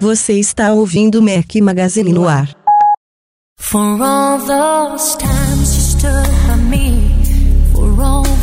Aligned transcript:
Você 0.00 0.34
está 0.34 0.72
ouvindo 0.72 1.20
Mac 1.20 1.56
Magazine 1.60 2.12
no 2.12 2.28
ar. 2.28 2.48
For 3.58 4.00
all 4.00 4.38
those 4.38 5.16
times 5.16 5.74
you 5.74 5.82
stood 5.82 6.30
by 6.46 6.56
me, 6.70 7.10
for 7.74 8.00
all 8.00 8.37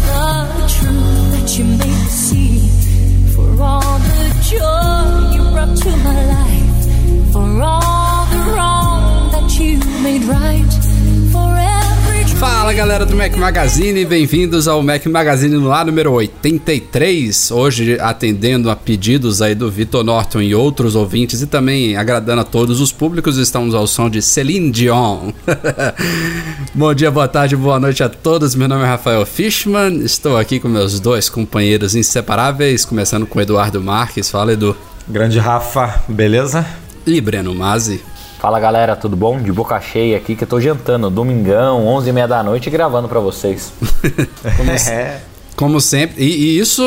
Fala 12.39 12.73
galera 12.73 13.05
do 13.05 13.15
Mac 13.15 13.35
Magazine, 13.37 14.05
bem-vindos 14.05 14.67
ao 14.67 14.83
Mac 14.83 15.05
Magazine 15.05 15.55
no 15.55 15.71
ar 15.71 15.85
número 15.85 16.11
83. 16.11 17.51
Hoje 17.51 17.97
atendendo 17.99 18.69
a 18.69 18.75
pedidos 18.75 19.41
aí 19.41 19.55
do 19.55 19.71
Vitor 19.71 20.03
Norton 20.03 20.41
e 20.41 20.53
outros 20.53 20.95
ouvintes 20.95 21.41
e 21.41 21.47
também 21.47 21.95
agradando 21.95 22.41
a 22.41 22.43
todos 22.43 22.81
os 22.81 22.91
públicos, 22.91 23.37
estamos 23.37 23.73
ao 23.73 23.87
som 23.87 24.09
de 24.09 24.21
Celine 24.21 24.71
Dion. 24.71 25.31
Bom 26.75 26.93
dia, 26.93 27.09
boa 27.09 27.27
tarde, 27.27 27.55
boa 27.55 27.79
noite 27.79 28.03
a 28.03 28.09
todos. 28.09 28.53
Meu 28.53 28.67
nome 28.67 28.83
é 28.83 28.87
Rafael 28.87 29.25
Fishman, 29.25 30.03
estou 30.03 30.37
aqui 30.37 30.59
com 30.59 30.67
meus 30.67 30.99
dois 30.99 31.29
companheiros 31.29 31.95
inseparáveis, 31.95 32.83
começando 32.83 33.25
com 33.25 33.39
Eduardo 33.39 33.81
Marques. 33.81 34.29
Fala, 34.29 34.53
Edu. 34.53 34.75
Grande 35.07 35.37
Rafa, 35.37 36.01
beleza? 36.07 36.65
E 37.05 37.21
Breno 37.21 37.53
Mazzi. 37.53 38.03
Fala 38.39 38.59
galera, 38.59 38.95
tudo 38.95 39.15
bom? 39.15 39.39
De 39.39 39.51
boca 39.51 39.79
cheia 39.79 40.17
aqui 40.17 40.35
que 40.35 40.43
eu 40.43 40.47
tô 40.47 40.59
jantando, 40.59 41.11
domingão, 41.11 41.85
11 41.85 42.09
e 42.09 42.13
meia 42.13 42.27
da 42.27 42.41
noite, 42.41 42.71
gravando 42.71 43.07
para 43.07 43.19
vocês. 43.19 43.71
como, 44.57 44.71
é. 44.71 45.21
como 45.55 45.79
sempre, 45.79 46.23
e, 46.23 46.27
e 46.27 46.59
isso 46.59 46.83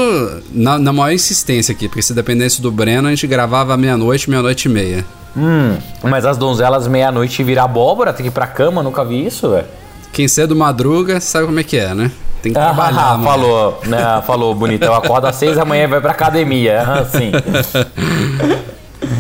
na, 0.51 0.79
na, 0.81 0.93
maior 0.93 1.13
insistência 1.13 1.73
aqui, 1.73 1.89
porque 1.89 2.03
se 2.03 2.13
dependesse 2.13 2.61
do 2.61 2.73
Breno, 2.73 3.07
a 3.07 3.11
gente 3.11 3.27
gravava 3.29 3.77
meia-noite, 3.77 4.29
meia-noite 4.29 4.67
e 4.67 4.73
meia. 4.73 5.07
Hum, 5.37 5.77
mas 6.03 6.27
as 6.27 6.37
donzelas 6.37 6.89
meia-noite 6.89 7.45
virar 7.45 7.65
abóbora, 7.65 8.13
tem 8.13 8.25
que 8.25 8.31
ir 8.31 8.33
pra 8.33 8.49
cama, 8.49 8.83
nunca 8.83 9.05
vi 9.05 9.25
isso, 9.25 9.51
velho. 9.51 9.67
Quem 10.13 10.27
cedo 10.27 10.57
madruga 10.57 11.21
sabe 11.21 11.47
como 11.47 11.61
é 11.61 11.63
que 11.63 11.77
é, 11.77 11.95
né? 11.95 12.11
Tem 12.43 12.53
que 12.53 12.59
trabalhar. 12.59 13.15
Ah, 13.15 13.19
falou, 13.19 13.81
né? 13.87 14.23
Falou, 14.27 14.55
bonito. 14.55 14.85
Eu 14.85 14.95
acordo 14.95 15.27
às 15.27 15.37
seis 15.37 15.57
da 15.57 15.65
manhã 15.65 15.85
e 15.85 15.87
vai 15.87 16.01
pra 16.01 16.13
academia. 16.13 16.83
Assim. 16.83 17.33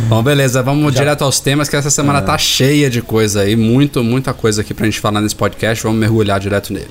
Bom, 0.08 0.22
beleza, 0.22 0.62
vamos 0.62 0.92
Já. 0.94 1.00
direto 1.00 1.22
aos 1.22 1.38
temas, 1.38 1.68
que 1.68 1.76
essa 1.76 1.90
semana 1.90 2.18
é. 2.18 2.22
tá 2.22 2.36
cheia 2.36 2.90
de 2.90 3.02
coisa 3.02 3.42
aí, 3.42 3.54
muito, 3.56 4.02
muita 4.02 4.32
coisa 4.32 4.62
aqui 4.62 4.74
pra 4.74 4.86
gente 4.86 5.00
falar 5.00 5.20
nesse 5.20 5.36
podcast, 5.36 5.82
vamos 5.84 5.98
mergulhar 5.98 6.40
direto 6.40 6.72
nele. 6.72 6.90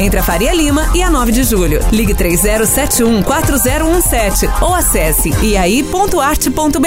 entre 0.00 0.18
a 0.18 0.22
Faria 0.22 0.54
Lima 0.54 0.90
e 0.94 1.02
a 1.02 1.10
9 1.10 1.32
de 1.32 1.44
julho. 1.44 1.80
Ligue 1.92 2.14
3071 2.14 3.22
4017 3.22 4.48
ou 4.60 4.74
acesse 4.74 5.30
iai.arte.br. 5.42 6.86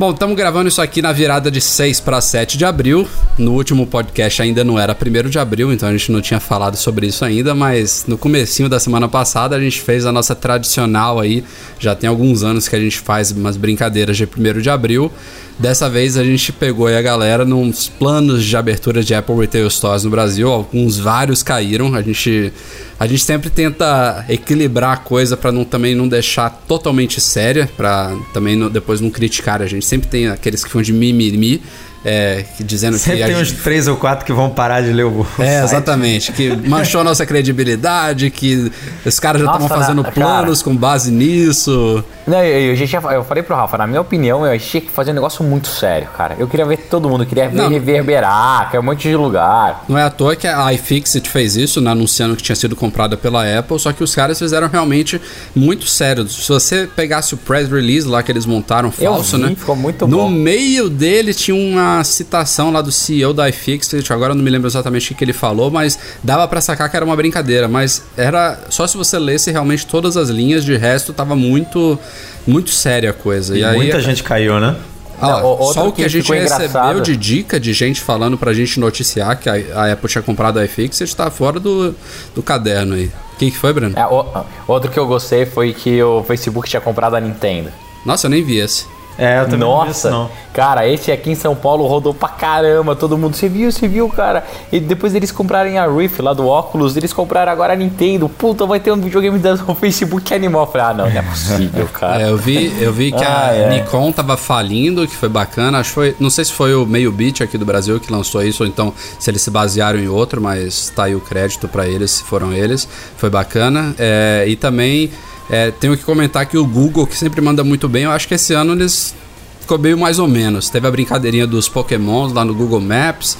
Bom, 0.00 0.12
estamos 0.12 0.34
gravando 0.34 0.66
isso 0.66 0.80
aqui 0.80 1.02
na 1.02 1.12
virada 1.12 1.50
de 1.50 1.60
6 1.60 2.00
para 2.00 2.22
7 2.22 2.56
de 2.56 2.64
abril. 2.64 3.06
No 3.36 3.52
último 3.52 3.86
podcast 3.86 4.40
ainda 4.40 4.64
não 4.64 4.78
era 4.78 4.96
1 4.96 5.28
de 5.28 5.38
abril, 5.38 5.70
então 5.70 5.86
a 5.86 5.92
gente 5.92 6.10
não 6.10 6.22
tinha 6.22 6.40
falado 6.40 6.74
sobre 6.76 7.06
isso 7.06 7.22
ainda, 7.22 7.54
mas 7.54 8.06
no 8.08 8.16
comecinho 8.16 8.66
da 8.66 8.80
semana 8.80 9.10
passada 9.10 9.54
a 9.54 9.60
gente 9.60 9.78
fez 9.78 10.06
a 10.06 10.12
nossa 10.12 10.34
tradicional 10.34 11.20
aí, 11.20 11.44
já 11.78 11.94
tem 11.94 12.08
alguns 12.08 12.42
anos 12.42 12.66
que 12.66 12.74
a 12.74 12.80
gente 12.80 12.98
faz 12.98 13.30
umas 13.30 13.58
brincadeiras 13.58 14.16
de 14.16 14.24
1 14.24 14.62
de 14.62 14.70
abril. 14.70 15.12
Dessa 15.60 15.90
vez 15.90 16.16
a 16.16 16.24
gente 16.24 16.54
pegou 16.54 16.86
a 16.86 17.02
galera 17.02 17.44
nos 17.44 17.86
planos 17.86 18.46
de 18.46 18.56
abertura 18.56 19.04
de 19.04 19.14
Apple 19.14 19.36
Retail 19.36 19.68
Stores 19.68 20.04
no 20.04 20.10
Brasil, 20.10 20.50
alguns 20.50 20.98
vários 20.98 21.42
caíram. 21.42 21.94
A 21.94 22.00
gente 22.00 22.50
a 22.98 23.06
gente 23.06 23.22
sempre 23.22 23.50
tenta 23.50 24.24
equilibrar 24.30 24.92
a 24.92 24.96
coisa 24.96 25.36
para 25.36 25.52
não 25.52 25.62
também 25.62 25.94
não 25.94 26.08
deixar 26.08 26.48
totalmente 26.66 27.20
séria, 27.20 27.68
para 27.76 28.16
também 28.32 28.56
não, 28.56 28.70
depois 28.70 29.02
não 29.02 29.10
criticar 29.10 29.60
a 29.60 29.66
gente. 29.66 29.84
Sempre 29.84 30.08
tem 30.08 30.28
aqueles 30.28 30.64
que 30.64 30.72
vão 30.72 30.80
de 30.80 30.94
mimimi, 30.94 31.60
é, 32.04 32.44
dizendo 32.60 32.96
Sempre 32.96 33.20
que. 33.20 33.26
tem 33.26 33.36
uns 33.36 33.52
três 33.52 33.86
ou 33.86 33.96
quatro 33.96 34.24
que 34.24 34.32
vão 34.32 34.48
parar 34.48 34.80
de 34.80 34.92
ler 34.92 35.04
o. 35.04 35.26
É, 35.38 35.58
site. 35.58 35.64
exatamente. 35.64 36.32
Que 36.32 36.56
manchou 36.56 37.02
a 37.02 37.04
nossa 37.04 37.26
credibilidade, 37.26 38.30
que 38.30 38.72
os 39.04 39.20
caras 39.20 39.42
já 39.42 39.46
estavam 39.46 39.68
fazendo 39.68 40.02
na, 40.02 40.10
planos 40.10 40.62
cara, 40.62 40.72
com 40.72 40.76
base 40.76 41.10
nisso. 41.10 42.02
Não, 42.26 42.42
eu, 42.42 42.74
eu, 42.74 42.86
já, 42.86 43.00
eu 43.12 43.24
falei 43.24 43.42
pro 43.42 43.54
Rafa, 43.54 43.76
na 43.76 43.86
minha 43.86 44.00
opinião, 44.00 44.46
eu 44.46 44.52
achei 44.52 44.80
que 44.80 44.90
fazer 44.90 45.10
um 45.10 45.14
negócio 45.14 45.44
muito 45.44 45.68
sério, 45.68 46.08
cara. 46.16 46.36
Eu 46.38 46.48
queria 46.48 46.64
ver 46.64 46.78
todo 46.78 47.08
mundo, 47.08 47.26
queria 47.26 47.48
ver 47.48 47.56
não, 47.56 47.68
reverberar, 47.68 48.70
que 48.70 48.76
é 48.76 48.80
um 48.80 48.82
monte 48.82 49.08
de 49.08 49.16
lugar. 49.16 49.84
Não 49.88 49.98
é 49.98 50.02
à 50.02 50.10
toa 50.10 50.34
que 50.34 50.46
a 50.46 50.72
iFixit 50.72 51.28
fez 51.28 51.56
isso, 51.56 51.80
né, 51.80 51.90
anunciando 51.90 52.34
que 52.34 52.42
tinha 52.42 52.56
sido 52.56 52.74
comprada 52.74 53.16
pela 53.16 53.42
Apple, 53.58 53.78
só 53.78 53.92
que 53.92 54.02
os 54.02 54.14
caras 54.14 54.38
fizeram 54.38 54.68
realmente 54.68 55.20
muito 55.54 55.86
sério. 55.86 56.26
Se 56.28 56.48
você 56.48 56.88
pegasse 56.94 57.34
o 57.34 57.36
press 57.36 57.68
release 57.68 58.06
lá 58.06 58.22
que 58.22 58.32
eles 58.32 58.46
montaram 58.46 58.90
falso, 58.90 59.36
vi, 59.36 59.42
né? 59.42 59.54
Ficou 59.56 59.76
muito 59.76 60.06
no 60.06 60.16
bom. 60.16 60.30
No 60.30 60.30
meio 60.30 60.88
dele 60.88 61.34
tinha 61.34 61.54
uma 61.54 61.89
citação 62.04 62.70
lá 62.70 62.80
do 62.80 62.90
CEO 62.92 63.32
da 63.32 63.48
iFixit, 63.48 64.12
agora 64.12 64.32
eu 64.32 64.36
não 64.36 64.42
me 64.42 64.50
lembro 64.50 64.68
exatamente 64.68 65.12
o 65.12 65.14
que 65.14 65.24
ele 65.24 65.32
falou, 65.32 65.70
mas 65.70 65.98
dava 66.22 66.46
para 66.48 66.60
sacar 66.60 66.90
que 66.90 66.96
era 66.96 67.04
uma 67.04 67.16
brincadeira, 67.16 67.68
mas 67.68 68.02
era 68.16 68.58
só 68.70 68.86
se 68.86 68.96
você 68.96 69.18
lesse 69.18 69.50
realmente 69.50 69.86
todas 69.86 70.16
as 70.16 70.28
linhas, 70.28 70.64
de 70.64 70.76
resto 70.76 71.12
tava 71.12 71.36
muito 71.36 71.98
muito 72.46 72.70
séria 72.70 73.10
a 73.10 73.12
coisa. 73.12 73.56
E, 73.56 73.62
e 73.62 73.72
muita 73.72 73.96
aí, 73.96 74.02
gente 74.02 74.22
caiu, 74.22 74.58
né? 74.58 74.76
Ah, 75.20 75.42
só 75.74 75.88
o 75.88 75.92
que, 75.92 75.96
que 75.96 76.04
a 76.04 76.08
gente 76.08 76.32
recebeu 76.32 76.66
engraçado. 76.66 77.02
de 77.02 77.14
dica 77.14 77.60
de 77.60 77.74
gente 77.74 78.00
falando 78.00 78.38
pra 78.38 78.54
gente 78.54 78.80
noticiar 78.80 79.38
que 79.38 79.50
a, 79.50 79.54
a 79.74 79.92
Apple 79.92 80.08
tinha 80.08 80.22
comprado 80.22 80.58
a 80.58 80.64
iFixit 80.64 81.04
está 81.04 81.30
fora 81.30 81.60
do, 81.60 81.94
do 82.34 82.42
caderno 82.42 82.94
aí. 82.94 83.10
O 83.34 83.36
que, 83.36 83.50
que 83.50 83.56
foi, 83.58 83.72
Breno? 83.72 83.98
É, 83.98 84.06
o, 84.06 84.44
outro 84.66 84.90
que 84.90 84.98
eu 84.98 85.06
gostei 85.06 85.44
foi 85.44 85.74
que 85.74 86.02
o 86.02 86.24
Facebook 86.24 86.68
tinha 86.68 86.80
comprado 86.80 87.16
a 87.16 87.20
Nintendo. 87.20 87.70
Nossa, 88.04 88.26
eu 88.26 88.30
nem 88.30 88.42
vi 88.42 88.58
esse. 88.58 88.86
É, 89.18 89.40
eu 89.40 89.44
também 89.44 89.60
Nossa, 89.60 89.84
não, 89.84 89.90
isso, 89.90 90.10
não. 90.10 90.30
cara, 90.54 90.88
esse 90.88 91.12
aqui 91.12 91.30
em 91.30 91.34
São 91.34 91.54
Paulo 91.54 91.86
rodou 91.86 92.14
pra 92.14 92.28
caramba, 92.28 92.96
todo 92.96 93.18
mundo, 93.18 93.36
você 93.36 93.48
viu, 93.48 93.70
você 93.70 93.86
viu, 93.86 94.08
cara? 94.08 94.44
E 94.72 94.80
depois 94.80 95.14
eles 95.14 95.30
comprarem 95.30 95.78
a 95.78 95.86
Rift 95.86 96.22
lá 96.22 96.32
do 96.32 96.46
óculos, 96.46 96.96
eles 96.96 97.12
compraram 97.12 97.52
agora 97.52 97.74
a 97.74 97.76
Nintendo, 97.76 98.28
puta, 98.28 98.64
vai 98.64 98.80
ter 98.80 98.90
um 98.92 98.96
videogame 99.00 99.38
do 99.38 99.56
Facebook 99.76 100.32
animal. 100.32 100.62
Eu 100.62 100.72
falei, 100.72 100.86
ah, 100.86 100.94
não, 100.94 101.10
não 101.10 101.18
é 101.18 101.22
possível, 101.22 101.88
cara. 101.92 102.22
É, 102.22 102.30
eu 102.30 102.36
vi, 102.36 102.72
eu 102.80 102.92
vi 102.92 103.12
que 103.12 103.22
ah, 103.22 103.48
a 103.50 103.54
é. 103.54 103.68
Nikon 103.68 104.10
tava 104.12 104.36
falindo, 104.36 105.06
que 105.06 105.14
foi 105.14 105.28
bacana, 105.28 105.78
acho 105.78 105.90
que 105.90 105.94
foi, 105.94 106.16
não 106.18 106.30
sei 106.30 106.44
se 106.44 106.52
foi 106.52 106.74
o 106.74 106.86
Meio 106.86 107.12
Beat 107.12 107.42
aqui 107.42 107.58
do 107.58 107.66
Brasil 107.66 108.00
que 108.00 108.10
lançou 108.10 108.42
isso, 108.42 108.62
ou 108.62 108.68
então 108.68 108.94
se 109.18 109.30
eles 109.30 109.42
se 109.42 109.50
basearam 109.50 109.98
em 109.98 110.08
outro, 110.08 110.40
mas 110.40 110.90
tá 110.96 111.04
aí 111.04 111.14
o 111.14 111.20
crédito 111.20 111.68
para 111.68 111.86
eles, 111.86 112.10
se 112.10 112.24
foram 112.24 112.52
eles, 112.52 112.88
foi 113.16 113.28
bacana. 113.28 113.94
É, 113.98 114.44
e 114.46 114.56
também 114.56 115.10
é, 115.50 115.70
tenho 115.70 115.96
que 115.96 116.04
comentar 116.04 116.46
que 116.46 116.56
o 116.56 116.64
Google, 116.64 117.06
que 117.06 117.16
sempre 117.16 117.40
manda 117.40 117.64
muito 117.64 117.88
bem, 117.88 118.04
eu 118.04 118.10
acho 118.10 118.28
que 118.28 118.34
esse 118.34 118.54
ano 118.54 118.72
eles 118.72 119.14
ficou 119.60 119.78
meio 119.78 119.98
mais 119.98 120.18
ou 120.18 120.28
menos. 120.28 120.68
Teve 120.68 120.86
a 120.86 120.90
brincadeirinha 120.90 121.46
dos 121.46 121.68
Pokémons 121.68 122.32
lá 122.32 122.44
no 122.44 122.54
Google 122.54 122.80
Maps. 122.80 123.36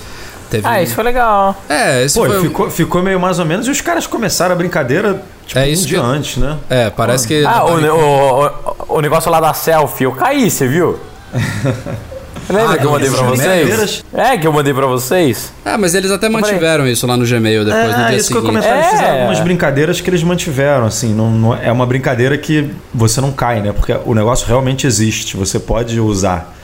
Teve 0.51 0.67
ah, 0.67 0.83
isso 0.83 0.95
foi 0.95 1.05
legal. 1.05 1.57
É, 1.69 2.05
isso 2.05 2.21
Pô, 2.21 2.27
foi... 2.27 2.41
ficou, 2.43 2.71
ficou 2.71 3.03
meio 3.03 3.21
mais 3.21 3.39
ou 3.39 3.45
menos 3.45 3.69
e 3.69 3.71
os 3.71 3.81
caras 3.81 4.07
começaram 4.07 4.53
a 4.53 4.59
brincadeira 4.59 5.23
tipo, 5.47 5.61
é 5.61 5.69
isso 5.69 5.85
um 5.85 5.87
dia 5.87 6.01
que... 6.01 6.05
antes, 6.05 6.37
né? 6.39 6.59
É, 6.69 6.91
parece 6.91 7.29
que. 7.29 7.45
Ah, 7.45 7.65
o, 7.65 7.79
o, 7.79 8.47
o, 8.47 8.97
o 8.97 9.01
negócio 9.01 9.31
lá 9.31 9.41
da 9.41 9.55
selfie, 9.55 10.05
eu 10.05 10.13
caí, 10.13 10.51
você 10.51 10.67
viu? 10.67 10.99
Lembra 12.51 12.75
ah, 12.75 12.79
que 12.79 12.85
eu 12.85 12.91
mandei 12.91 13.11
pra 13.11 13.23
vocês? 13.23 14.05
É, 14.13 14.37
que 14.37 14.47
eu 14.47 14.53
mandei 14.53 14.75
pra 14.75 14.87
vocês. 14.87 15.53
É, 15.65 15.77
mas 15.77 15.95
eles 15.95 16.11
até 16.11 16.29
mantiveram 16.29 16.87
isso 16.87 17.07
lá 17.07 17.17
no 17.17 17.25
Gmail 17.25 17.65
depois, 17.65 17.85
é, 17.85 17.97
no 17.97 18.07
dia 18.09 18.17
isso 18.17 18.29
seguinte. 18.29 18.33
Que 18.33 18.37
eu 18.37 18.43
comentar, 18.43 18.77
é. 18.77 18.79
Eles 18.79 18.91
fizeram 18.91 19.15
algumas 19.19 19.41
brincadeiras 19.41 20.01
que 20.01 20.11
eles 20.11 20.23
mantiveram, 20.23 20.87
assim. 20.87 21.15
Não, 21.15 21.31
não, 21.31 21.55
é 21.55 21.71
uma 21.71 21.87
brincadeira 21.87 22.37
que 22.37 22.71
você 22.93 23.21
não 23.21 23.31
cai, 23.31 23.61
né? 23.61 23.73
Porque 23.73 23.97
o 24.05 24.15
negócio 24.15 24.47
realmente 24.47 24.87
existe, 24.87 25.37
você 25.37 25.59
pode 25.59 26.01
usar. 26.01 26.55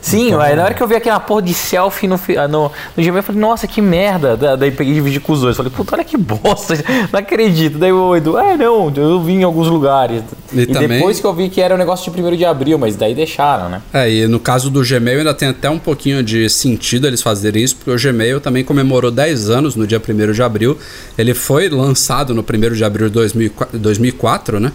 Sim, 0.00 0.28
então... 0.28 0.38
na 0.38 0.64
hora 0.64 0.74
que 0.74 0.82
eu 0.82 0.86
vi 0.86 0.94
aquela 0.94 1.18
porra 1.18 1.40
de 1.42 1.54
selfie 1.54 2.06
no, 2.06 2.20
no, 2.50 2.62
no 2.94 3.02
Gmail, 3.02 3.16
eu 3.16 3.22
falei, 3.22 3.40
nossa, 3.40 3.66
que 3.66 3.80
merda. 3.80 4.36
Daí 4.56 4.70
peguei 4.70 4.92
e 4.92 4.96
dividi 4.96 5.18
com 5.18 5.32
os 5.32 5.40
dois. 5.40 5.56
Falei, 5.56 5.72
puta, 5.74 5.94
olha 5.94 6.04
que 6.04 6.16
bosta, 6.18 6.74
não 7.10 7.20
acredito. 7.20 7.78
Daí 7.78 7.92
o 7.92 8.14
Edu, 8.14 8.38
é, 8.38 8.56
não, 8.56 8.92
eu 8.94 9.22
vi 9.22 9.32
em 9.32 9.42
alguns 9.42 9.68
lugares. 9.68 10.22
E, 10.54 10.62
e 10.62 10.66
também... 10.66 10.98
depois 10.98 11.20
que 11.20 11.26
eu 11.26 11.34
vi 11.34 11.48
que 11.48 11.60
era 11.60 11.74
um 11.74 11.78
negócio 11.78 12.10
de 12.10 12.22
1 12.22 12.36
de 12.36 12.44
abril, 12.44 12.78
mas 12.78 12.96
daí 12.96 13.14
deixaram, 13.14 13.68
né? 13.68 13.82
É, 13.92 14.10
e 14.10 14.26
no 14.26 14.38
caso 14.38 14.70
do 14.70 14.82
Gmail 14.82 15.18
ainda 15.18 15.34
tem 15.34 15.48
até 15.48 15.68
um 15.68 15.78
pouquinho 15.78 16.22
de 16.22 16.48
sentido 16.48 17.06
eles 17.06 17.22
fazerem 17.22 17.62
isso, 17.62 17.76
porque 17.76 17.90
o 17.90 17.96
Gmail 18.00 18.40
também 18.40 18.64
comemorou 18.64 19.10
10 19.10 19.50
anos 19.50 19.76
no 19.76 19.86
dia 19.86 20.00
1 20.00 20.32
de 20.32 20.42
abril. 20.42 20.78
Ele 21.18 21.34
foi 21.34 21.68
lançado 21.68 22.34
no 22.34 22.42
1 22.42 22.74
de 22.74 22.84
abril 22.84 23.08
de 23.10 23.50
2004, 23.78 24.60
né? 24.60 24.72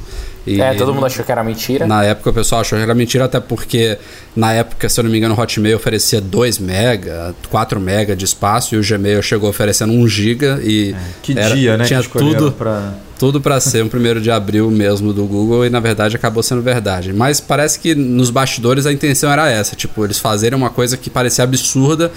E 0.48 0.62
é, 0.62 0.74
todo 0.74 0.94
mundo 0.94 1.06
achou 1.06 1.24
que 1.24 1.32
era 1.32 1.44
mentira. 1.44 1.86
Na 1.86 2.04
época 2.04 2.30
o 2.30 2.34
pessoal 2.34 2.62
achou 2.62 2.78
que 2.78 2.84
era 2.84 2.96
mentira, 2.96 3.26
até 3.26 3.40
porque 3.40 3.98
na 4.36 4.54
época, 4.54 4.90
se 4.90 5.00
eu 5.00 5.04
não 5.04 5.12
me 5.12 5.18
engano, 5.18 5.36
o 5.36 5.40
Hotmail 5.40 5.76
oferecia 5.76 6.20
2 6.20 6.60
mega, 6.60 7.36
4 7.50 7.80
mega 7.80 8.16
de 8.16 8.26
espaço 8.26 8.74
e 8.74 8.78
o 8.78 8.82
Gmail 8.82 9.22
chegou 9.22 9.50
oferecendo 9.50 9.94
1 9.94 10.08
giga 10.08 10.60
e 10.64 10.94
é, 10.94 10.98
que 11.22 11.38
era, 11.38 11.56
dia, 11.56 11.78
né? 11.78 11.86
Tinha 11.86 12.02
tudo 12.02 12.52
para 12.52 12.94
tudo 13.20 13.42
para 13.42 13.60
ser 13.60 13.84
um 13.84 13.90
primeiro 13.90 14.22
de 14.22 14.32
abril 14.32 14.72
mesmo 14.72 15.12
do 15.12 15.26
Google 15.26 15.66
e 15.66 15.70
na 15.70 15.82
verdade 15.82 16.16
acabou 16.16 16.42
sendo 16.42 16.62
verdade. 16.62 17.12
Mas 17.12 17.42
parece 17.42 17.78
que 17.78 17.94
nos 17.94 18.30
bastidores 18.30 18.86
a 18.86 18.94
intenção 18.94 19.30
era 19.30 19.52
essa, 19.52 19.76
tipo, 19.76 20.06
eles 20.06 20.18
fazerem 20.18 20.58
uma 20.58 20.70
coisa 20.70 20.96
que 20.96 21.10
parecia 21.10 21.44
absurda 21.44 22.10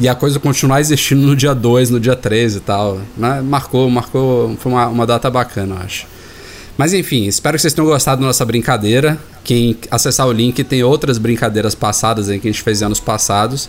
e 0.00 0.08
a 0.08 0.16
coisa 0.16 0.40
continuar 0.40 0.80
existindo 0.80 1.24
no 1.24 1.36
dia 1.36 1.54
2, 1.54 1.90
no 1.90 2.00
dia 2.00 2.16
3 2.16 2.56
e 2.56 2.60
tal. 2.60 3.00
Mas 3.16 3.44
marcou, 3.44 3.88
marcou, 3.88 4.56
foi 4.58 4.72
uma, 4.72 4.88
uma 4.88 5.06
data 5.06 5.30
bacana, 5.30 5.76
eu 5.76 5.82
acho. 5.82 6.06
Mas 6.76 6.92
enfim, 6.92 7.26
espero 7.26 7.56
que 7.56 7.62
vocês 7.62 7.72
tenham 7.72 7.88
gostado 7.88 8.20
da 8.20 8.26
nossa 8.26 8.44
brincadeira. 8.44 9.16
Quem 9.44 9.76
acessar 9.90 10.26
o 10.26 10.32
link 10.32 10.62
tem 10.64 10.82
outras 10.82 11.18
brincadeiras 11.18 11.74
passadas 11.74 12.28
aí 12.28 12.40
que 12.40 12.48
a 12.48 12.52
gente 12.52 12.62
fez 12.62 12.82
anos 12.82 12.98
passados. 12.98 13.68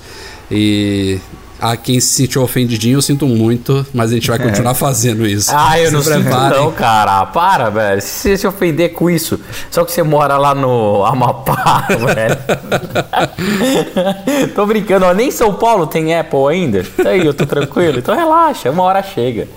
E 0.51 1.19
a 1.59 1.75
quem 1.75 1.99
se 1.99 2.07
sentiu 2.07 2.41
ofendidinho, 2.41 2.97
eu 2.97 3.01
sinto 3.01 3.27
muito, 3.27 3.85
mas 3.93 4.11
a 4.11 4.13
gente 4.13 4.27
vai 4.29 4.39
é. 4.39 4.43
continuar 4.43 4.73
fazendo 4.73 5.27
isso. 5.27 5.51
Ah, 5.53 5.79
eu 5.79 5.87
se 5.87 5.93
não 5.93 6.01
preparem. 6.01 6.49
sinto 6.49 6.63
não, 6.63 6.71
cara. 6.71 7.25
Para, 7.25 7.69
velho. 7.69 8.01
Se 8.01 8.07
você 8.07 8.37
se 8.37 8.47
ofender 8.47 8.93
com 8.93 9.09
isso, 9.09 9.39
só 9.69 9.83
que 9.83 9.91
você 9.91 10.01
mora 10.01 10.37
lá 10.37 10.55
no 10.55 11.03
Amapá, 11.05 11.87
velho. 11.89 12.37
tô 14.55 14.65
brincando, 14.65 15.05
ó. 15.05 15.13
Nem 15.13 15.31
São 15.31 15.53
Paulo 15.53 15.85
tem 15.85 16.17
Apple 16.17 16.47
ainda. 16.49 16.83
Tá 16.83 17.09
aí, 17.09 17.25
eu 17.25 17.33
tô 17.33 17.45
tranquilo. 17.45 17.99
Então 17.99 18.15
relaxa, 18.15 18.71
uma 18.71 18.83
hora 18.83 19.03
chega. 19.03 19.47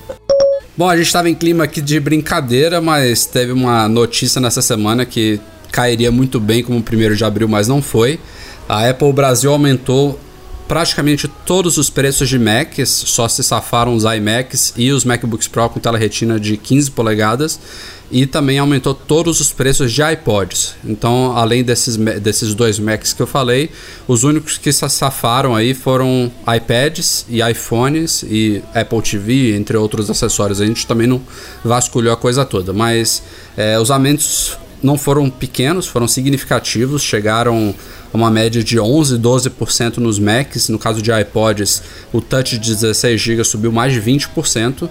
Bom, 0.76 0.88
a 0.88 0.96
gente 0.96 1.06
estava 1.06 1.28
em 1.28 1.34
clima 1.34 1.64
aqui 1.64 1.80
de 1.80 2.00
brincadeira, 2.00 2.80
mas 2.80 3.26
teve 3.26 3.52
uma 3.52 3.88
notícia 3.88 4.40
nessa 4.40 4.62
semana 4.62 5.04
que 5.04 5.40
cairia 5.70 6.10
muito 6.10 6.40
bem 6.40 6.62
como 6.62 6.78
1 6.78 7.14
de 7.14 7.24
abril, 7.24 7.46
mas 7.46 7.68
não 7.68 7.80
foi. 7.80 8.18
A 8.68 8.88
Apple 8.88 9.12
Brasil 9.12 9.52
aumentou 9.52 10.18
praticamente 10.72 11.28
todos 11.28 11.76
os 11.76 11.90
preços 11.90 12.30
de 12.30 12.38
Macs, 12.38 12.88
só 12.88 13.28
se 13.28 13.44
safaram 13.44 13.94
os 13.94 14.04
iMacs 14.04 14.72
e 14.74 14.90
os 14.90 15.04
MacBooks 15.04 15.46
Pro 15.46 15.68
com 15.68 15.78
tela 15.78 15.98
retina 15.98 16.40
de 16.40 16.56
15 16.56 16.92
polegadas 16.92 17.60
e 18.10 18.24
também 18.24 18.58
aumentou 18.58 18.94
todos 18.94 19.38
os 19.38 19.52
preços 19.52 19.92
de 19.92 20.00
iPods. 20.00 20.76
Então, 20.82 21.36
além 21.36 21.62
desses, 21.62 21.98
desses 21.98 22.54
dois 22.54 22.78
Macs 22.78 23.12
que 23.12 23.20
eu 23.20 23.26
falei, 23.26 23.68
os 24.08 24.24
únicos 24.24 24.56
que 24.56 24.72
se 24.72 24.88
safaram 24.88 25.54
aí 25.54 25.74
foram 25.74 26.32
iPads 26.56 27.26
e 27.28 27.42
iPhones 27.42 28.22
e 28.22 28.62
Apple 28.74 29.02
TV, 29.02 29.54
entre 29.54 29.76
outros 29.76 30.08
acessórios. 30.08 30.58
A 30.58 30.64
gente 30.64 30.86
também 30.86 31.06
não 31.06 31.20
vasculhou 31.62 32.14
a 32.14 32.16
coisa 32.16 32.46
toda, 32.46 32.72
mas 32.72 33.22
é, 33.58 33.78
os 33.78 33.90
aumentos 33.90 34.56
não 34.82 34.96
foram 34.96 35.28
pequenos, 35.28 35.86
foram 35.86 36.08
significativos, 36.08 37.02
chegaram 37.02 37.74
uma 38.12 38.30
média 38.30 38.62
de 38.62 38.78
11, 38.78 39.18
12% 39.18 39.98
nos 39.98 40.18
Macs. 40.18 40.68
No 40.68 40.78
caso 40.78 41.00
de 41.00 41.10
iPods, 41.10 41.82
o 42.12 42.20
touch 42.20 42.58
de 42.58 42.74
16 42.74 43.20
GB 43.20 43.44
subiu 43.44 43.72
mais 43.72 43.92
de 43.92 44.00
20%. 44.00 44.88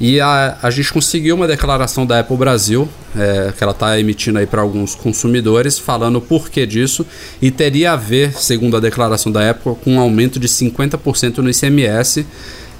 E 0.00 0.20
a, 0.20 0.58
a 0.62 0.70
gente 0.70 0.92
conseguiu 0.92 1.36
uma 1.36 1.46
declaração 1.46 2.04
da 2.04 2.20
Apple 2.20 2.36
Brasil, 2.36 2.88
é, 3.16 3.52
que 3.56 3.62
ela 3.62 3.72
está 3.72 4.00
emitindo 4.00 4.38
aí 4.38 4.46
para 4.46 4.60
alguns 4.60 4.94
consumidores, 4.94 5.78
falando 5.78 6.16
o 6.16 6.20
porquê 6.20 6.66
disso, 6.66 7.06
e 7.40 7.50
teria 7.50 7.92
a 7.92 7.96
ver, 7.96 8.32
segundo 8.32 8.76
a 8.76 8.80
declaração 8.80 9.30
da 9.30 9.50
Apple, 9.50 9.76
com 9.84 9.94
um 9.94 10.00
aumento 10.00 10.40
de 10.40 10.48
50% 10.48 11.38
no 11.38 11.50
ICMS, 11.50 12.26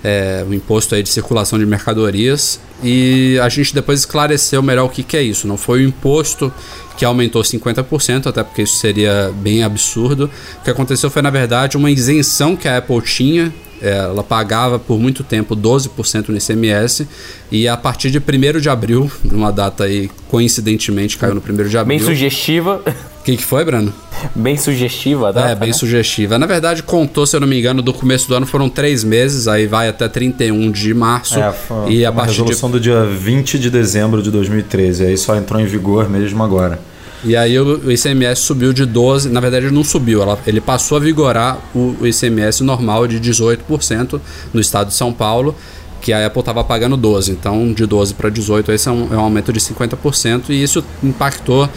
é, 0.02 0.44
o 0.48 0.52
imposto 0.52 0.94
aí 0.94 1.02
de 1.02 1.08
circulação 1.08 1.58
de 1.58 1.66
mercadorias, 1.66 2.60
e 2.82 3.38
a 3.40 3.48
gente 3.48 3.74
depois 3.74 4.00
esclareceu 4.00 4.62
melhor 4.62 4.86
o 4.86 4.88
que, 4.88 5.02
que 5.02 5.16
é 5.16 5.22
isso. 5.22 5.46
Não 5.46 5.56
foi 5.56 5.84
o 5.84 5.88
imposto 5.88 6.52
que 6.96 7.04
aumentou 7.04 7.42
50%, 7.42 8.26
até 8.26 8.42
porque 8.42 8.62
isso 8.62 8.76
seria 8.76 9.32
bem 9.36 9.62
absurdo. 9.62 10.30
O 10.60 10.64
que 10.64 10.70
aconteceu 10.70 11.10
foi, 11.10 11.22
na 11.22 11.30
verdade, 11.30 11.76
uma 11.76 11.90
isenção 11.90 12.56
que 12.56 12.68
a 12.68 12.78
Apple 12.78 13.00
tinha 13.02 13.52
ela 13.82 14.22
pagava 14.22 14.78
por 14.78 14.98
muito 14.98 15.24
tempo 15.24 15.56
12% 15.56 16.28
no 16.28 16.36
ICMS 16.36 17.06
e 17.50 17.66
a 17.66 17.76
partir 17.76 18.10
de 18.10 18.18
1 18.18 18.60
de 18.60 18.68
abril, 18.68 19.10
numa 19.24 19.50
data 19.50 19.84
aí 19.84 20.10
coincidentemente 20.28 21.18
caiu 21.18 21.34
no 21.34 21.40
1 21.40 21.68
de 21.68 21.76
abril. 21.76 21.98
Bem 21.98 22.06
sugestiva. 22.06 22.80
O 23.20 23.24
que, 23.24 23.36
que 23.36 23.44
foi, 23.44 23.64
Brano? 23.64 23.92
Bem 24.34 24.56
sugestiva 24.56 25.28
a 25.28 25.32
data, 25.32 25.50
É, 25.50 25.54
bem 25.54 25.68
né? 25.68 25.72
sugestiva. 25.74 26.38
Na 26.38 26.46
verdade, 26.46 26.82
contou, 26.82 27.24
se 27.24 27.36
eu 27.36 27.40
não 27.40 27.46
me 27.46 27.58
engano, 27.58 27.80
do 27.80 27.92
começo 27.92 28.26
do 28.28 28.34
ano 28.34 28.46
foram 28.46 28.68
três 28.68 29.04
meses, 29.04 29.46
aí 29.46 29.66
vai 29.66 29.88
até 29.88 30.08
31 30.08 30.70
de 30.72 30.92
março. 30.92 31.38
É, 31.38 31.52
foi 31.52 31.92
e 31.92 32.04
a 32.04 32.10
partir 32.10 32.32
resolução 32.32 32.68
de... 32.68 32.78
do 32.78 32.80
dia 32.80 33.04
20 33.04 33.58
de 33.58 33.70
dezembro 33.70 34.22
de 34.22 34.30
2013. 34.30 35.06
Aí 35.06 35.16
só 35.16 35.36
entrou 35.36 35.60
em 35.60 35.66
vigor 35.66 36.08
mesmo 36.08 36.42
agora. 36.42 36.80
E 37.24 37.36
aí 37.36 37.58
o 37.58 37.90
ICMS 37.90 38.40
subiu 38.40 38.72
de 38.72 38.84
12%, 38.84 39.30
na 39.30 39.40
verdade 39.40 39.70
não 39.70 39.84
subiu, 39.84 40.22
ela, 40.22 40.38
ele 40.46 40.60
passou 40.60 40.96
a 40.96 41.00
vigorar 41.00 41.58
o, 41.72 41.96
o 42.00 42.06
ICMS 42.06 42.64
normal 42.64 43.06
de 43.06 43.20
18% 43.20 44.20
no 44.52 44.60
estado 44.60 44.88
de 44.88 44.94
São 44.94 45.12
Paulo, 45.12 45.54
que 46.00 46.12
a 46.12 46.26
Apple 46.26 46.40
estava 46.40 46.64
pagando 46.64 46.98
12%. 46.98 47.28
Então 47.30 47.72
de 47.72 47.86
12% 47.86 48.14
para 48.14 48.30
18% 48.30 48.68
esse 48.70 48.88
é 48.88 48.92
um, 48.92 49.14
é 49.14 49.16
um 49.16 49.20
aumento 49.20 49.52
de 49.52 49.60
50% 49.60 50.50
e 50.50 50.60
isso 50.60 50.84
impactou 51.02 51.68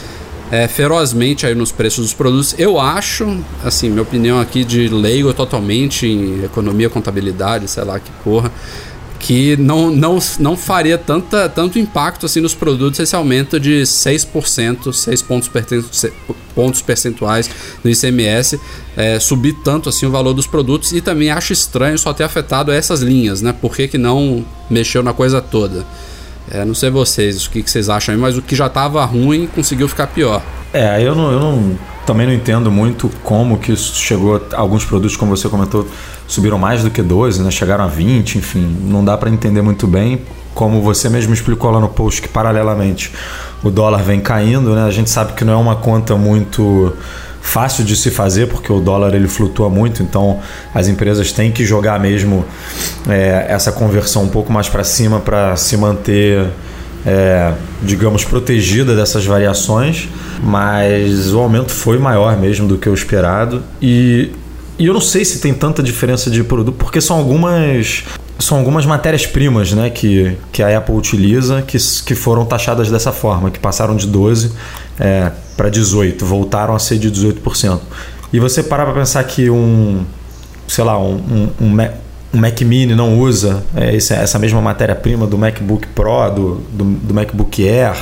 é, 0.51 0.67
ferozmente 0.67 1.45
aí 1.45 1.53
nos 1.53 1.71
preços 1.71 2.05
dos 2.05 2.13
produtos. 2.13 2.55
Eu 2.57 2.79
acho, 2.79 3.39
assim, 3.63 3.89
minha 3.89 4.01
opinião 4.01 4.39
aqui 4.39 4.63
de 4.63 4.87
leigo 4.87 5.31
totalmente 5.33 6.07
em 6.07 6.43
economia, 6.43 6.89
contabilidade, 6.89 7.67
sei 7.67 7.83
lá 7.83 7.99
que 7.99 8.11
porra 8.23 8.51
que 9.25 9.57
não, 9.57 9.89
não, 9.89 10.19
não 10.37 10.55
faria 10.55 10.99
tanta, 10.99 11.49
tanto 11.49 11.79
impacto 11.79 12.27
assim 12.27 12.39
nos 12.39 12.53
produtos 12.53 12.99
esse 12.99 13.15
aumento 13.15 13.59
de 13.59 13.81
6%, 13.81 14.93
6 14.93 15.21
pontos, 15.23 15.49
pontos 16.53 16.83
percentuais 16.83 17.49
no 17.83 17.89
ICMS, 17.89 18.59
é, 18.95 19.19
subir 19.19 19.53
tanto 19.63 19.89
assim 19.89 20.05
o 20.05 20.11
valor 20.11 20.35
dos 20.35 20.45
produtos 20.45 20.91
e 20.91 21.01
também 21.01 21.31
acho 21.31 21.51
estranho 21.51 21.97
só 21.97 22.13
ter 22.13 22.23
afetado 22.23 22.71
essas 22.71 23.01
linhas, 23.01 23.41
né? 23.41 23.51
Por 23.51 23.75
que, 23.75 23.87
que 23.87 23.97
não 23.97 24.45
mexeu 24.69 25.01
na 25.01 25.11
coisa 25.11 25.41
toda? 25.41 25.83
É, 26.51 26.63
não 26.63 26.75
sei 26.75 26.91
vocês, 26.91 27.47
o 27.47 27.49
que, 27.49 27.63
que 27.63 27.71
vocês 27.71 27.89
acham 27.89 28.13
aí, 28.13 28.21
mas 28.21 28.37
o 28.37 28.43
que 28.43 28.55
já 28.55 28.67
estava 28.67 29.03
ruim 29.05 29.47
conseguiu 29.47 29.87
ficar 29.87 30.05
pior. 30.05 30.43
É, 30.71 31.01
eu 31.01 31.15
não, 31.15 31.31
eu 31.31 31.39
não 31.39 31.79
também 32.05 32.27
não 32.27 32.33
entendo 32.33 32.71
muito 32.71 33.09
como 33.23 33.57
que 33.57 33.71
isso 33.71 33.95
chegou. 33.95 34.41
Alguns 34.53 34.85
produtos, 34.85 35.17
como 35.17 35.35
você 35.35 35.49
comentou, 35.49 35.87
subiram 36.27 36.57
mais 36.57 36.83
do 36.83 36.89
que 36.89 37.01
12, 37.01 37.41
né? 37.41 37.51
chegaram 37.51 37.83
a 37.83 37.87
20, 37.87 38.37
enfim, 38.37 38.77
não 38.83 39.03
dá 39.03 39.17
para 39.17 39.29
entender 39.29 39.61
muito 39.61 39.87
bem. 39.87 40.21
Como 40.53 40.81
você 40.81 41.09
mesmo 41.09 41.33
explicou 41.33 41.69
lá 41.71 41.79
no 41.79 41.89
post, 41.89 42.21
que 42.21 42.29
paralelamente 42.29 43.11
o 43.63 43.69
dólar 43.69 44.03
vem 44.03 44.21
caindo, 44.21 44.73
né? 44.73 44.85
a 44.85 44.91
gente 44.91 45.09
sabe 45.09 45.33
que 45.33 45.43
não 45.43 45.53
é 45.53 45.57
uma 45.57 45.75
conta 45.75 46.15
muito 46.15 46.93
fácil 47.41 47.83
de 47.83 47.95
se 47.95 48.09
fazer 48.09 48.47
porque 48.47 48.73
o 48.73 48.79
dólar 48.79 49.13
ele 49.13 49.27
flutua 49.27 49.69
muito, 49.69 50.01
então 50.01 50.39
as 50.73 50.87
empresas 50.87 51.31
têm 51.31 51.51
que 51.51 51.63
jogar 51.63 51.99
mesmo 51.99 52.43
é, 53.07 53.45
essa 53.47 53.71
conversão 53.71 54.23
um 54.23 54.29
pouco 54.29 54.51
mais 54.51 54.67
para 54.67 54.83
cima 54.83 55.19
para 55.19 55.55
se 55.55 55.77
manter, 55.77 56.47
é, 57.05 57.53
digamos, 57.83 58.23
protegida 58.23 58.95
dessas 58.95 59.25
variações. 59.25 60.09
Mas 60.43 61.33
o 61.33 61.39
aumento 61.39 61.71
foi 61.71 61.97
maior 61.97 62.37
mesmo 62.37 62.67
do 62.67 62.77
que 62.77 62.89
o 62.89 62.93
esperado 62.93 63.63
e 63.81 64.31
e 64.77 64.87
eu 64.87 64.93
não 64.93 64.99
sei 64.99 65.23
se 65.23 65.39
tem 65.39 65.53
tanta 65.53 65.81
diferença 65.81 66.29
de 66.29 66.43
produto, 66.43 66.75
porque 66.77 66.99
são 66.99 67.17
algumas 67.17 68.03
são 68.37 68.57
algumas 68.57 68.85
matérias-primas 68.85 69.71
né, 69.71 69.89
que, 69.89 70.35
que 70.51 70.61
a 70.61 70.77
Apple 70.77 70.93
utiliza 70.93 71.61
que, 71.61 71.77
que 71.77 72.13
foram 72.13 72.45
taxadas 72.45 72.91
dessa 72.91 73.13
forma, 73.13 73.49
que 73.49 73.57
passaram 73.57 73.95
de 73.95 74.05
12% 74.09 74.51
é, 74.99 75.31
para 75.55 75.71
18%, 75.71 76.21
voltaram 76.23 76.75
a 76.75 76.79
ser 76.79 76.97
de 76.97 77.09
18%. 77.09 77.79
E 78.33 78.39
você 78.39 78.61
parar 78.61 78.83
para 78.85 78.93
pensar 78.93 79.23
que 79.23 79.49
um, 79.49 80.03
sei 80.67 80.83
lá, 80.83 80.99
um, 80.99 81.49
um, 81.61 81.65
um, 81.65 81.89
Um 82.35 82.37
Mac 82.37 82.59
Mini 82.61 82.93
não 82.93 83.17
usa 83.17 83.63
é, 83.73 83.95
essa 83.95 84.37
mesma 84.37 84.59
matéria-prima 84.61 85.25
do 85.25 85.37
MacBook 85.37 85.87
Pro, 85.87 86.29
do, 86.29 86.55
do, 86.69 86.83
do, 86.83 87.13
MacBook 87.13 87.65
Air, 87.65 87.95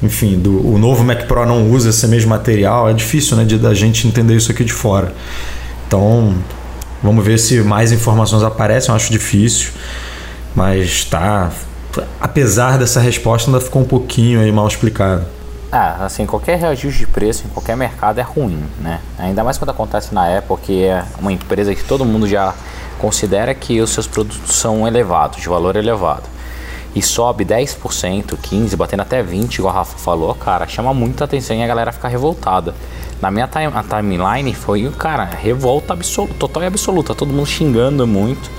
enfim, 0.00 0.38
do, 0.38 0.64
o 0.64 0.78
novo 0.78 1.02
Mac 1.02 1.24
Pro 1.26 1.44
não 1.44 1.68
usa 1.72 1.90
esse 1.90 2.06
mesmo 2.06 2.30
material, 2.30 2.88
é 2.88 2.92
difícil 2.92 3.36
né, 3.36 3.44
de 3.44 3.58
da 3.58 3.74
gente 3.74 4.06
entender 4.06 4.36
isso 4.36 4.52
aqui 4.52 4.64
de 4.64 4.72
fora. 4.72 5.12
Então, 5.88 6.36
vamos 7.02 7.24
ver 7.24 7.36
se 7.36 7.62
mais 7.62 7.90
informações 7.90 8.44
aparecem. 8.44 8.90
Eu 8.90 8.94
acho 8.96 9.10
difícil, 9.10 9.72
mas 10.54 11.04
tá. 11.04 11.50
Apesar 12.20 12.78
dessa 12.78 13.00
resposta, 13.00 13.50
ainda 13.50 13.60
ficou 13.60 13.82
um 13.82 13.84
pouquinho 13.84 14.40
aí 14.40 14.52
mal 14.52 14.68
explicado. 14.68 15.24
Ah, 15.72 16.04
assim, 16.04 16.24
qualquer 16.26 16.60
reajuste 16.60 17.00
de 17.00 17.06
preço 17.08 17.44
em 17.46 17.48
qualquer 17.48 17.76
mercado 17.76 18.20
é 18.20 18.22
ruim, 18.22 18.62
né? 18.80 19.00
Ainda 19.18 19.42
mais 19.42 19.58
quando 19.58 19.70
acontece 19.70 20.14
na 20.14 20.38
Apple, 20.38 20.56
que 20.62 20.84
é 20.84 21.04
uma 21.18 21.32
empresa 21.32 21.74
que 21.74 21.82
todo 21.82 22.04
mundo 22.04 22.28
já 22.28 22.54
considera 23.04 23.54
que 23.54 23.82
os 23.82 23.90
seus 23.90 24.06
produtos 24.06 24.56
são 24.56 24.88
elevados, 24.88 25.38
de 25.38 25.46
valor 25.46 25.76
elevado. 25.76 26.22
E 26.94 27.02
sobe 27.02 27.44
10%, 27.44 28.34
15%, 28.34 28.76
batendo 28.76 29.00
até 29.02 29.22
20%, 29.22 29.58
igual 29.58 29.74
a 29.74 29.78
Rafa 29.80 29.98
falou, 29.98 30.34
cara, 30.34 30.66
chama 30.66 30.94
muita 30.94 31.24
atenção 31.24 31.54
e 31.54 31.62
a 31.62 31.66
galera 31.66 31.92
fica 31.92 32.08
revoltada. 32.08 32.74
Na 33.20 33.30
minha 33.30 33.46
time, 33.46 33.70
timeline 33.90 34.54
foi, 34.54 34.90
cara, 34.96 35.24
revolta 35.24 35.92
absoluta, 35.92 36.32
total 36.38 36.62
e 36.62 36.66
absoluta, 36.66 37.14
todo 37.14 37.30
mundo 37.30 37.46
xingando 37.46 38.06
muito. 38.06 38.50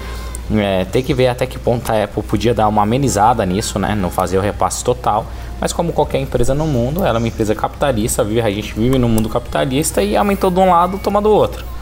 É, 0.53 0.85
tem 0.85 1.01
que 1.01 1.11
ver 1.11 1.29
até 1.29 1.47
que 1.47 1.57
ponto 1.57 1.91
a 1.91 2.03
Apple 2.03 2.21
podia 2.21 2.53
dar 2.53 2.67
uma 2.67 2.83
amenizada 2.83 3.43
nisso, 3.47 3.79
né? 3.79 3.95
Não 3.95 4.11
fazer 4.11 4.37
o 4.37 4.41
repasse 4.41 4.83
total. 4.83 5.25
Mas 5.59 5.73
como 5.73 5.91
qualquer 5.91 6.19
empresa 6.19 6.53
no 6.53 6.67
mundo, 6.67 7.03
ela 7.03 7.17
é 7.17 7.19
uma 7.19 7.27
empresa 7.27 7.55
capitalista, 7.55 8.23
vive, 8.23 8.41
a 8.41 8.51
gente 8.51 8.75
vive 8.75 8.99
no 8.99 9.09
mundo 9.09 9.27
capitalista 9.27 10.03
e 10.03 10.15
aumentou 10.15 10.51
de 10.51 10.59
um 10.59 10.69
lado, 10.69 10.99
toma 10.99 11.19
do 11.19 11.31
outro. 11.31 11.75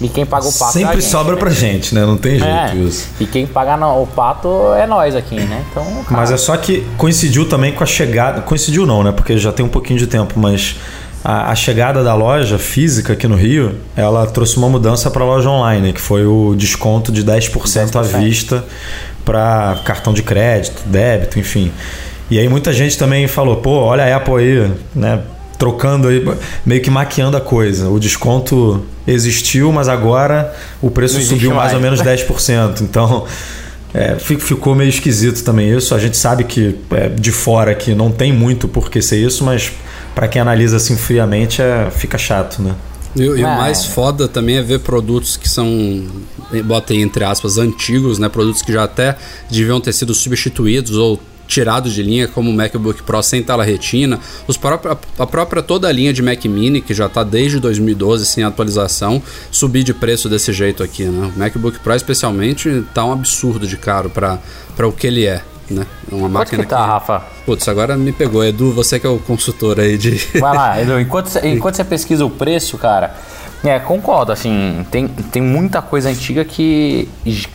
E 0.00 0.08
quem 0.08 0.24
paga 0.24 0.46
o 0.46 0.52
pato 0.52 0.78
é 0.78 0.80
Sempre 0.80 1.00
gente, 1.00 1.10
sobra 1.10 1.34
né? 1.34 1.40
pra 1.40 1.50
gente, 1.50 1.94
né? 1.94 2.06
Não 2.06 2.16
tem 2.16 2.38
jeito 2.38 2.46
É, 2.46 2.74
isso. 2.76 3.08
e 3.18 3.26
quem 3.26 3.46
paga 3.46 3.76
o 3.86 4.06
pato 4.06 4.48
é 4.74 4.86
nós 4.86 5.16
aqui, 5.16 5.34
né? 5.34 5.64
Então, 5.70 5.84
cara, 6.04 6.04
Mas 6.10 6.30
é 6.30 6.36
só 6.36 6.56
que 6.56 6.86
coincidiu 6.96 7.48
também 7.48 7.72
com 7.72 7.82
a 7.82 7.86
chegada. 7.86 8.40
Coincidiu 8.42 8.86
não, 8.86 9.02
né? 9.02 9.10
Porque 9.10 9.36
já 9.36 9.52
tem 9.52 9.66
um 9.66 9.68
pouquinho 9.68 9.98
de 9.98 10.06
tempo, 10.06 10.38
mas 10.38 10.76
a, 11.24 11.50
a 11.50 11.54
chegada 11.56 12.04
da 12.04 12.14
loja 12.14 12.58
física 12.58 13.14
aqui 13.14 13.26
no 13.26 13.34
Rio, 13.34 13.74
ela 13.96 14.24
trouxe 14.26 14.56
uma 14.56 14.68
mudança 14.68 15.10
para 15.10 15.24
a 15.24 15.26
loja 15.26 15.50
online, 15.50 15.92
que 15.92 16.00
foi 16.00 16.24
o 16.24 16.54
desconto 16.56 17.10
de 17.10 17.24
10%, 17.24 17.96
à 17.96 18.02
10%. 18.04 18.20
vista 18.20 18.64
para 19.24 19.80
cartão 19.84 20.12
de 20.12 20.22
crédito, 20.22 20.82
débito, 20.86 21.38
enfim. 21.40 21.72
E 22.30 22.38
aí 22.38 22.48
muita 22.48 22.72
gente 22.72 22.96
também 22.96 23.26
falou, 23.26 23.56
pô, 23.56 23.80
olha 23.80 24.04
a 24.04 24.16
Apple 24.16 24.34
aí, 24.36 24.70
né? 24.94 25.20
Trocando 25.58 26.06
aí, 26.08 26.24
meio 26.64 26.80
que 26.80 26.88
maquiando 26.90 27.36
a 27.36 27.40
coisa. 27.40 27.88
O 27.88 27.98
desconto 27.98 28.84
existiu, 29.06 29.72
mas 29.72 29.88
agora 29.88 30.54
o 30.80 30.88
preço 30.90 31.20
subiu 31.20 31.50
mais 31.50 31.72
mais. 31.72 31.74
ou 31.74 31.80
menos 31.80 32.00
10%. 32.00 32.80
Então, 32.82 33.26
é, 33.92 34.14
fi- 34.20 34.38
ficou 34.38 34.74
meio 34.76 34.88
esquisito 34.88 35.42
também 35.42 35.76
isso. 35.76 35.94
A 35.94 35.98
gente 35.98 36.16
sabe 36.16 36.44
que 36.44 36.76
é, 36.92 37.08
de 37.08 37.32
fora 37.32 37.74
que 37.74 37.92
não 37.94 38.10
tem 38.12 38.32
muito 38.32 38.68
por 38.68 38.88
que 38.88 39.02
ser 39.02 39.16
isso, 39.18 39.42
mas 39.44 39.72
para 40.14 40.28
quem 40.28 40.40
analisa 40.40 40.76
assim 40.76 40.96
friamente 40.96 41.60
é, 41.60 41.90
fica 41.90 42.16
chato, 42.16 42.62
né? 42.62 42.74
E, 43.16 43.22
e 43.22 43.28
o 43.28 43.38
É. 43.38 43.42
mais 43.42 43.84
foda 43.84 44.28
também 44.28 44.58
é 44.58 44.62
ver 44.62 44.78
produtos 44.80 45.36
que 45.36 45.48
são, 45.48 46.04
botei 46.66 47.00
entre 47.02 47.24
aspas, 47.24 47.58
antigos, 47.58 48.18
né? 48.20 48.28
Produtos 48.28 48.62
que 48.62 48.72
já 48.72 48.84
até 48.84 49.16
deviam 49.50 49.80
ter 49.80 49.92
sido 49.92 50.14
substituídos 50.14 50.96
ou 50.96 51.18
tirados 51.48 51.92
de 51.92 52.02
linha, 52.02 52.28
como 52.28 52.50
o 52.50 52.54
MacBook 52.54 53.02
Pro 53.02 53.20
sem 53.22 53.42
tela 53.42 53.64
retina, 53.64 54.20
os 54.46 54.56
própria, 54.56 54.96
a 55.18 55.26
própria 55.26 55.62
toda 55.62 55.88
a 55.88 55.92
linha 55.92 56.12
de 56.12 56.22
Mac 56.22 56.44
Mini, 56.44 56.80
que 56.80 56.94
já 56.94 57.06
está 57.06 57.24
desde 57.24 57.58
2012 57.58 58.26
sem 58.26 58.44
atualização, 58.44 59.20
subir 59.50 59.82
de 59.82 59.94
preço 59.94 60.28
desse 60.28 60.52
jeito 60.52 60.82
aqui, 60.82 61.04
né? 61.04 61.32
O 61.34 61.38
MacBook 61.38 61.80
Pro 61.80 61.94
especialmente 61.94 62.84
tá 62.94 63.04
um 63.04 63.12
absurdo 63.12 63.66
de 63.66 63.76
caro 63.76 64.10
para 64.10 64.86
o 64.86 64.92
que 64.92 65.06
ele 65.06 65.26
é, 65.26 65.42
né? 65.70 65.86
É 66.10 66.14
Uma 66.14 66.22
quanto 66.22 66.32
máquina 66.32 66.62
que 66.64 66.68
tá, 66.68 66.84
Rafa? 66.84 67.22
Putz, 67.46 67.66
agora 67.66 67.96
me 67.96 68.12
pegou. 68.12 68.44
Edu, 68.44 68.72
você 68.72 69.00
que 69.00 69.06
é 69.06 69.10
o 69.10 69.18
consultor 69.18 69.80
aí 69.80 69.96
de... 69.96 70.16
Vai 70.38 70.54
lá, 70.54 70.80
Edu, 70.82 71.00
enquanto, 71.00 71.34
enquanto 71.44 71.76
você 71.76 71.84
pesquisa 71.84 72.24
o 72.24 72.30
preço, 72.30 72.76
cara, 72.76 73.14
é, 73.64 73.78
concordo, 73.80 74.30
assim, 74.32 74.86
tem, 74.90 75.08
tem 75.08 75.42
muita 75.42 75.82
coisa 75.82 76.08
antiga 76.08 76.44
que 76.44 77.08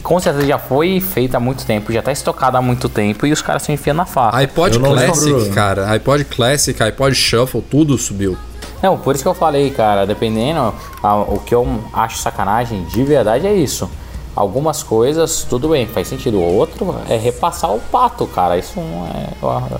com 0.04 0.20
certeza 0.20 0.46
já 0.46 0.60
foi 0.60 1.00
feita 1.00 1.38
há 1.38 1.40
muito 1.40 1.66
tempo, 1.66 1.92
já 1.94 2.02
tá 2.02 2.12
estocada 2.12 2.58
há 2.58 2.62
muito 2.62 2.90
tempo 2.90 3.26
e 3.26 3.32
os 3.32 3.42
caras 3.42 3.62
estão 3.62 3.74
enfiando 3.74 3.98
na 3.98 4.06
faca. 4.06 4.38
iPod 4.38 4.80
Classic, 4.80 5.26
lembro. 5.32 5.50
cara. 5.52 5.90
iPod 5.92 6.26
Classic, 6.26 6.84
iPod 6.84 7.16
Shuffle, 7.16 7.62
tudo 7.62 7.98
subiu. 7.98 8.38
Não, 8.82 8.98
por 8.98 9.16
isso 9.16 9.24
que 9.24 9.30
eu 9.30 9.34
falei, 9.34 9.70
cara, 9.72 10.06
dependendo, 10.06 10.74
a- 11.02 11.16
o 11.16 11.40
que 11.40 11.56
eu 11.56 11.66
acho 11.94 12.18
sacanagem 12.18 12.84
de 12.86 13.02
verdade 13.04 13.48
é 13.48 13.54
isso. 13.54 13.90
Algumas 14.36 14.84
coisas, 14.84 15.46
tudo 15.50 15.70
bem, 15.70 15.88
faz 15.88 16.08
sentido. 16.08 16.38
O 16.38 16.56
outro 16.58 16.96
é 17.08 17.16
repassar 17.16 17.72
o 17.72 17.80
pato, 17.80 18.26
cara. 18.28 18.58
Isso 18.58 18.74
não 18.80 19.08
é. 19.08 19.72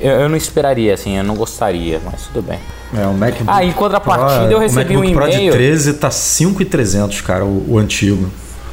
Eu, 0.00 0.10
eu 0.22 0.28
não 0.28 0.36
esperaria, 0.36 0.92
assim, 0.92 1.16
eu 1.16 1.22
não 1.24 1.36
gostaria, 1.36 2.00
mas 2.04 2.22
tudo 2.26 2.42
bem. 2.42 2.58
É, 2.96 3.06
o 3.06 3.12
MacBook 3.14 3.44
Ah, 3.46 3.64
em 3.64 3.72
contrapartida, 3.72 4.44
Pro, 4.44 4.52
eu 4.52 4.58
recebi 4.58 4.96
o 4.96 5.00
um 5.00 5.02
MacBook 5.02 5.14
Pro 5.20 5.30
de 5.30 5.36
e-mail. 5.36 5.52
13 5.52 5.92
tá 5.94 6.10
5,300, 6.10 7.20
cara, 7.20 7.44
o, 7.44 7.64
o 7.72 7.78
antigo. 7.78 8.28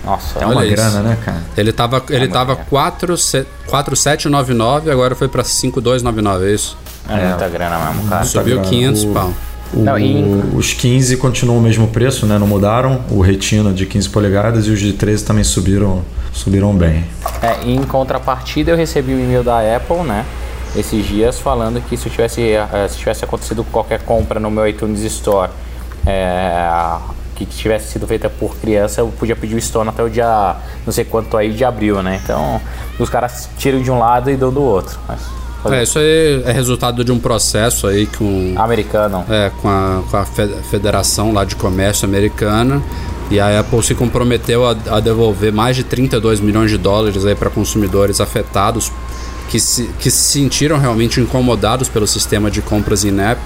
Nossa, 0.05 0.39
É 0.39 0.45
uma 0.45 0.65
isso. 0.65 0.75
grana, 0.75 0.99
né, 1.01 1.17
cara? 1.23 1.37
Ele 1.55 1.71
tava, 1.71 2.03
ele 2.09 2.27
tava 2.27 2.53
é. 2.53 2.55
4, 2.55 3.15
se- 3.17 3.45
4,799, 3.67 4.89
agora 4.91 5.13
foi 5.15 5.27
pra 5.27 5.43
5,299, 5.43 6.45
é 6.49 6.53
isso? 6.55 6.77
é 7.09 7.27
muita 7.29 7.49
grana 7.49 7.79
mesmo, 7.91 8.09
cara. 8.09 8.23
Subiu 8.23 8.55
grana. 8.57 8.69
500 8.69 9.03
O- 9.03 9.07
pau. 9.11 9.33
O- 9.73 9.79
Não, 9.83 9.95
Os 10.57 10.73
15 10.73 11.15
continuam 11.17 11.57
o 11.59 11.61
mesmo 11.61 11.87
preço, 11.87 12.25
né? 12.25 12.37
Não 12.37 12.45
mudaram. 12.47 13.01
O 13.09 13.21
Retina 13.21 13.71
de 13.71 13.85
15 13.85 14.09
polegadas 14.09 14.67
e 14.67 14.69
os 14.71 14.79
de 14.79 14.91
13 14.93 15.23
também 15.23 15.43
subiram, 15.43 16.03
subiram 16.33 16.73
bem. 16.75 17.05
É, 17.41 17.63
em 17.65 17.81
contrapartida, 17.83 18.71
eu 18.71 18.75
recebi 18.77 19.13
um 19.13 19.19
e-mail 19.19 19.43
da 19.43 19.59
Apple, 19.75 19.97
né? 20.03 20.25
Esses 20.75 21.05
dias 21.05 21.39
falando 21.39 21.81
que 21.81 21.97
se 21.97 22.09
tivesse, 22.09 22.41
eh, 22.51 22.87
se 22.89 22.97
tivesse 22.97 23.25
acontecido 23.25 23.63
qualquer 23.65 24.01
compra 24.03 24.39
no 24.39 24.49
meu 24.49 24.65
iTunes 24.67 25.01
Store 25.01 25.51
eh, 26.05 26.97
que 27.35 27.45
tivesse 27.45 27.91
sido 27.93 28.07
feita 28.07 28.29
por 28.29 28.55
criança, 28.57 29.01
eu 29.01 29.07
podia 29.07 29.35
pedir 29.35 29.55
o 29.55 29.57
Store 29.57 29.87
até 29.89 30.03
o 30.03 30.09
dia 30.09 30.55
não 30.85 30.93
sei 30.93 31.03
quanto 31.03 31.35
aí 31.35 31.51
de 31.51 31.65
abril, 31.65 32.01
né? 32.01 32.19
Então 32.23 32.61
os 32.99 33.09
caras 33.09 33.49
tiram 33.57 33.81
de 33.81 33.89
um 33.91 33.99
lado 33.99 34.29
e 34.29 34.35
dão 34.37 34.51
do 34.51 34.61
outro. 34.61 34.97
Mas, 35.07 35.19
É, 35.73 35.83
isso 35.83 35.99
aí 35.99 36.41
é 36.45 36.51
resultado 36.51 37.03
de 37.03 37.11
um 37.11 37.19
processo 37.19 37.85
aí 37.87 38.07
com, 38.07 38.53
Americano. 38.57 39.25
é, 39.29 39.51
com, 39.61 39.67
a, 39.67 40.01
com 40.09 40.17
a 40.17 40.25
fe- 40.25 40.55
Federação 40.69 41.33
lá 41.33 41.43
de 41.45 41.55
Comércio 41.55 42.05
Americana. 42.07 42.81
E 43.29 43.39
a 43.39 43.59
Apple 43.61 43.81
se 43.81 43.95
comprometeu 43.95 44.65
a, 44.67 44.75
a 44.89 44.99
devolver 44.99 45.53
mais 45.53 45.75
de 45.77 45.83
32 45.85 46.39
milhões 46.41 46.69
de 46.69 46.77
dólares 46.77 47.25
aí 47.25 47.33
para 47.35 47.49
consumidores 47.49 48.19
afetados 48.19 48.91
que 49.51 49.59
se, 49.59 49.89
que 49.99 50.09
se 50.09 50.31
sentiram 50.31 50.79
realmente 50.79 51.19
incomodados 51.19 51.89
pelo 51.89 52.07
sistema 52.07 52.49
de 52.49 52.61
compras 52.61 53.03
in-app. 53.03 53.41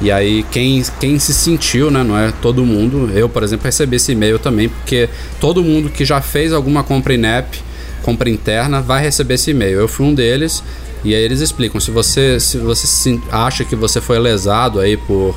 E 0.00 0.10
aí 0.10 0.44
quem, 0.50 0.82
quem 0.98 1.18
se 1.20 1.32
sentiu, 1.32 1.88
né, 1.88 2.02
não 2.02 2.18
é 2.18 2.32
todo 2.42 2.64
mundo. 2.64 3.10
Eu, 3.14 3.28
por 3.28 3.44
exemplo, 3.44 3.64
recebi 3.64 3.94
esse 3.94 4.10
e-mail 4.10 4.40
também, 4.40 4.68
porque 4.68 5.08
todo 5.40 5.62
mundo 5.62 5.88
que 5.88 6.04
já 6.04 6.20
fez 6.20 6.52
alguma 6.52 6.82
compra 6.82 7.14
in-app, 7.14 7.60
compra 8.02 8.28
interna, 8.28 8.82
vai 8.82 9.00
receber 9.00 9.34
esse 9.34 9.52
e-mail. 9.52 9.78
Eu 9.78 9.88
fui 9.88 10.04
um 10.04 10.12
deles 10.12 10.64
e 11.04 11.14
aí 11.14 11.22
eles 11.22 11.40
explicam 11.40 11.80
se 11.80 11.92
você 11.92 12.40
se 12.40 12.58
você 12.58 13.20
acha 13.30 13.64
que 13.64 13.76
você 13.76 14.00
foi 14.00 14.18
lesado 14.18 14.80
aí 14.80 14.96
por 14.96 15.34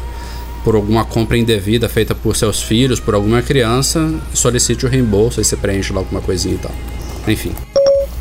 por 0.63 0.75
alguma 0.75 1.05
compra 1.05 1.37
indevida 1.37 1.87
feita 1.87 2.13
por 2.13 2.35
seus 2.35 2.61
filhos, 2.61 2.99
por 2.99 3.13
alguma 3.13 3.41
criança, 3.41 4.13
solicite 4.33 4.85
o 4.85 4.89
reembolso, 4.89 5.39
aí 5.39 5.45
você 5.45 5.55
preenche 5.55 5.93
lá 5.93 5.99
alguma 5.99 6.19
coisinha 6.19 6.55
e 6.55 6.57
tal. 6.57 6.71
Enfim. 7.27 7.53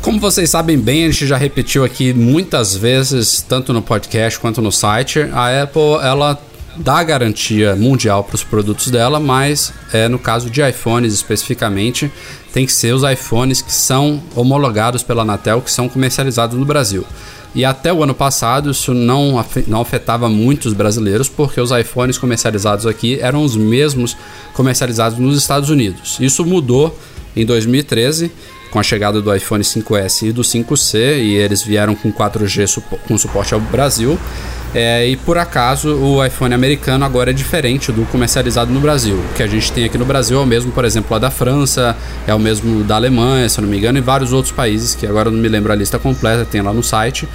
Como 0.09 0.19
vocês 0.19 0.49
sabem 0.49 0.75
bem, 0.75 1.05
a 1.05 1.11
gente 1.11 1.27
já 1.27 1.37
repetiu 1.37 1.83
aqui 1.83 2.13
muitas 2.13 2.75
vezes, 2.75 3.45
tanto 3.47 3.71
no 3.71 3.79
podcast 3.79 4.39
quanto 4.39 4.59
no 4.59 4.71
site, 4.71 5.19
a 5.31 5.61
Apple 5.61 5.99
ela 6.01 6.35
dá 6.77 7.03
garantia 7.03 7.75
mundial 7.75 8.23
para 8.23 8.33
os 8.33 8.43
produtos 8.43 8.89
dela, 8.89 9.19
mas 9.19 9.71
é, 9.93 10.07
no 10.07 10.17
caso 10.17 10.49
de 10.49 10.67
iPhones 10.67 11.13
especificamente, 11.13 12.11
tem 12.51 12.65
que 12.65 12.71
ser 12.71 12.91
os 12.91 13.03
iPhones 13.03 13.61
que 13.61 13.71
são 13.71 14.19
homologados 14.35 15.03
pela 15.03 15.21
Anatel, 15.21 15.61
que 15.61 15.71
são 15.71 15.87
comercializados 15.87 16.57
no 16.57 16.65
Brasil. 16.65 17.05
E 17.53 17.63
até 17.63 17.93
o 17.93 18.01
ano 18.01 18.15
passado 18.15 18.71
isso 18.71 18.95
não, 18.95 19.45
não 19.67 19.81
afetava 19.81 20.27
muitos 20.27 20.73
brasileiros, 20.73 21.29
porque 21.29 21.61
os 21.61 21.69
iPhones 21.69 22.17
comercializados 22.17 22.87
aqui 22.87 23.19
eram 23.21 23.43
os 23.43 23.55
mesmos 23.55 24.17
comercializados 24.55 25.19
nos 25.19 25.37
Estados 25.37 25.69
Unidos. 25.69 26.17
Isso 26.19 26.43
mudou 26.43 26.97
em 27.35 27.45
2013 27.45 28.31
com 28.71 28.79
a 28.79 28.83
chegada 28.83 29.21
do 29.21 29.33
iPhone 29.35 29.63
5S 29.63 30.27
e 30.27 30.31
do 30.31 30.41
5C, 30.41 31.17
e 31.21 31.35
eles 31.35 31.61
vieram 31.63 31.95
com 31.95 32.11
4G 32.11 32.67
supo- 32.67 32.97
com 33.07 33.17
suporte 33.17 33.53
ao 33.53 33.59
Brasil. 33.59 34.17
É, 34.73 35.07
e 35.07 35.15
por 35.17 35.35
acaso 35.37 35.95
o 35.95 36.23
iPhone 36.23 36.53
americano 36.53 37.03
agora 37.03 37.31
é 37.31 37.33
diferente 37.33 37.91
do 37.91 38.05
comercializado 38.05 38.71
no 38.71 38.79
Brasil. 38.79 39.15
O 39.15 39.33
que 39.33 39.41
a 39.41 39.47
gente 39.47 39.71
tem 39.71 39.85
aqui 39.85 39.97
no 39.97 40.05
Brasil 40.05 40.37
é 40.39 40.41
o 40.43 40.45
mesmo, 40.45 40.71
por 40.71 40.85
exemplo, 40.85 41.11
lá 41.11 41.17
da 41.19 41.31
França, 41.31 41.97
é 42.27 42.33
o 42.35 42.39
mesmo 42.39 42.83
da 42.83 42.95
Alemanha, 42.95 43.49
se 43.49 43.59
eu 43.59 43.63
não 43.63 43.69
me 43.69 43.77
engano, 43.77 43.97
e 43.97 44.01
vários 44.01 44.31
outros 44.31 44.51
países 44.53 44.93
que 44.93 45.07
agora 45.07 45.31
não 45.31 45.39
me 45.39 45.47
lembro 45.47 45.71
a 45.71 45.75
lista 45.75 45.97
completa, 45.97 46.45
tem 46.45 46.61
lá 46.61 46.71
no 46.71 46.83
site. 46.83 47.27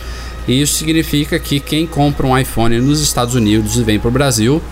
E 0.46 0.60
isso 0.60 0.74
significa 0.74 1.36
que 1.38 1.58
quem 1.58 1.86
compra 1.86 2.24
um 2.26 2.38
iPhone 2.38 2.78
nos 2.80 3.00
Estados 3.00 3.34
Unidos 3.34 3.76
e 3.78 3.82
vem 3.82 3.98
para 3.98 4.08
o 4.08 4.12
Brasil, 4.12 4.62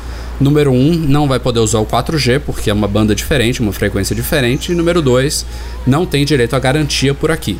número 0.43 0.73
1, 0.73 0.75
um, 0.75 0.93
não 0.95 1.27
vai 1.27 1.39
poder 1.39 1.61
usar 1.61 1.79
o 1.79 1.87
4G, 1.87 2.41
porque 2.41 2.69
é 2.69 2.73
uma 2.73 2.89
banda 2.89 3.15
diferente, 3.15 3.61
uma 3.61 3.73
frequência 3.73 4.15
diferente. 4.15 4.73
E 4.73 4.75
número 4.75 5.01
2, 5.01 5.47
não 5.87 6.05
tem 6.05 6.25
direito 6.25 6.55
à 6.55 6.59
garantia 6.59 7.15
por 7.15 7.31
aqui. 7.31 7.59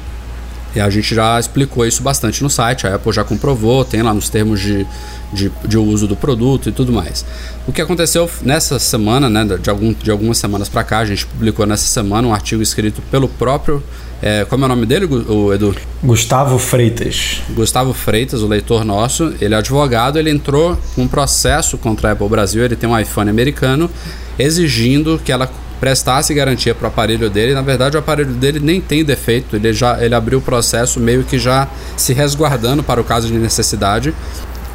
E 0.75 0.81
a 0.81 0.89
gente 0.89 1.15
já 1.15 1.39
explicou 1.39 1.87
isso 1.87 2.03
bastante 2.03 2.43
no 2.43 2.49
site, 2.49 2.87
a 2.87 2.95
Apple 2.95 3.13
já 3.13 3.25
comprovou, 3.25 3.85
tem 3.85 4.03
lá 4.03 4.15
nos 4.15 4.29
termos 4.29 4.61
de, 4.61 4.87
de, 5.33 5.53
de 5.67 5.79
uso 5.79 6.07
do 6.07 6.17
produto 6.17 6.69
e 6.69 6.73
tudo 6.73 6.93
mais. 6.93 7.25
O 7.67 7.73
que 7.73 7.81
aconteceu 7.81 8.29
nessa 8.43 8.79
semana, 8.79 9.29
né, 9.29 9.45
de, 9.61 9.71
algum, 9.71 9.93
de 9.93 10.11
algumas 10.11 10.39
semanas 10.39 10.69
para 10.69 10.83
cá, 10.83 10.99
a 10.99 11.05
gente 11.05 11.27
publicou 11.27 11.67
nessa 11.67 11.87
semana 11.87 12.27
um 12.27 12.35
artigo 12.35 12.63
escrito 12.63 13.03
pelo 13.11 13.29
próprio. 13.29 13.83
É, 14.23 14.45
como 14.45 14.65
é 14.65 14.67
o 14.67 14.69
nome 14.69 14.87
dele, 14.87 15.05
o 15.05 15.53
Edu? 15.53 15.75
Gustavo 16.03 16.57
Freitas. 16.57 17.43
Gustavo 17.51 17.93
Freitas, 17.93 18.41
o 18.41 18.47
leitor 18.47 18.85
nosso, 18.85 19.35
ele 19.41 19.53
é 19.53 19.59
advogado, 19.59 20.17
ele 20.17 20.31
entrou 20.31 20.79
com 20.95 21.03
um 21.03 21.09
processo 21.09 21.77
contra 21.77 22.11
a 22.11 22.13
Apple 22.13 22.29
Brasil, 22.29 22.65
ele 22.65 22.77
tem 22.77 22.89
um 22.89 22.97
iPhone 22.97 23.29
americano, 23.29 23.91
exigindo 24.39 25.21
que 25.25 25.33
ela 25.33 25.51
prestasse 25.83 26.33
garantia 26.33 26.77
para 26.77 26.85
o 26.85 26.87
aparelho 26.87 27.29
dele. 27.29 27.55
Na 27.55 27.61
verdade, 27.61 27.97
o 27.97 27.99
aparelho 27.99 28.31
dele 28.35 28.61
nem 28.61 28.81
tem 28.81 29.05
defeito, 29.05 29.57
ele 29.57 29.73
já 29.73 30.01
ele 30.01 30.15
abriu 30.15 30.39
o 30.39 30.41
processo 30.41 31.01
meio 31.01 31.25
que 31.25 31.41
já 31.41 31.67
se 31.97 32.13
resguardando 32.13 32.85
para 32.85 33.01
o 33.01 33.05
caso 33.05 33.27
de 33.27 33.35
necessidade. 33.35 34.15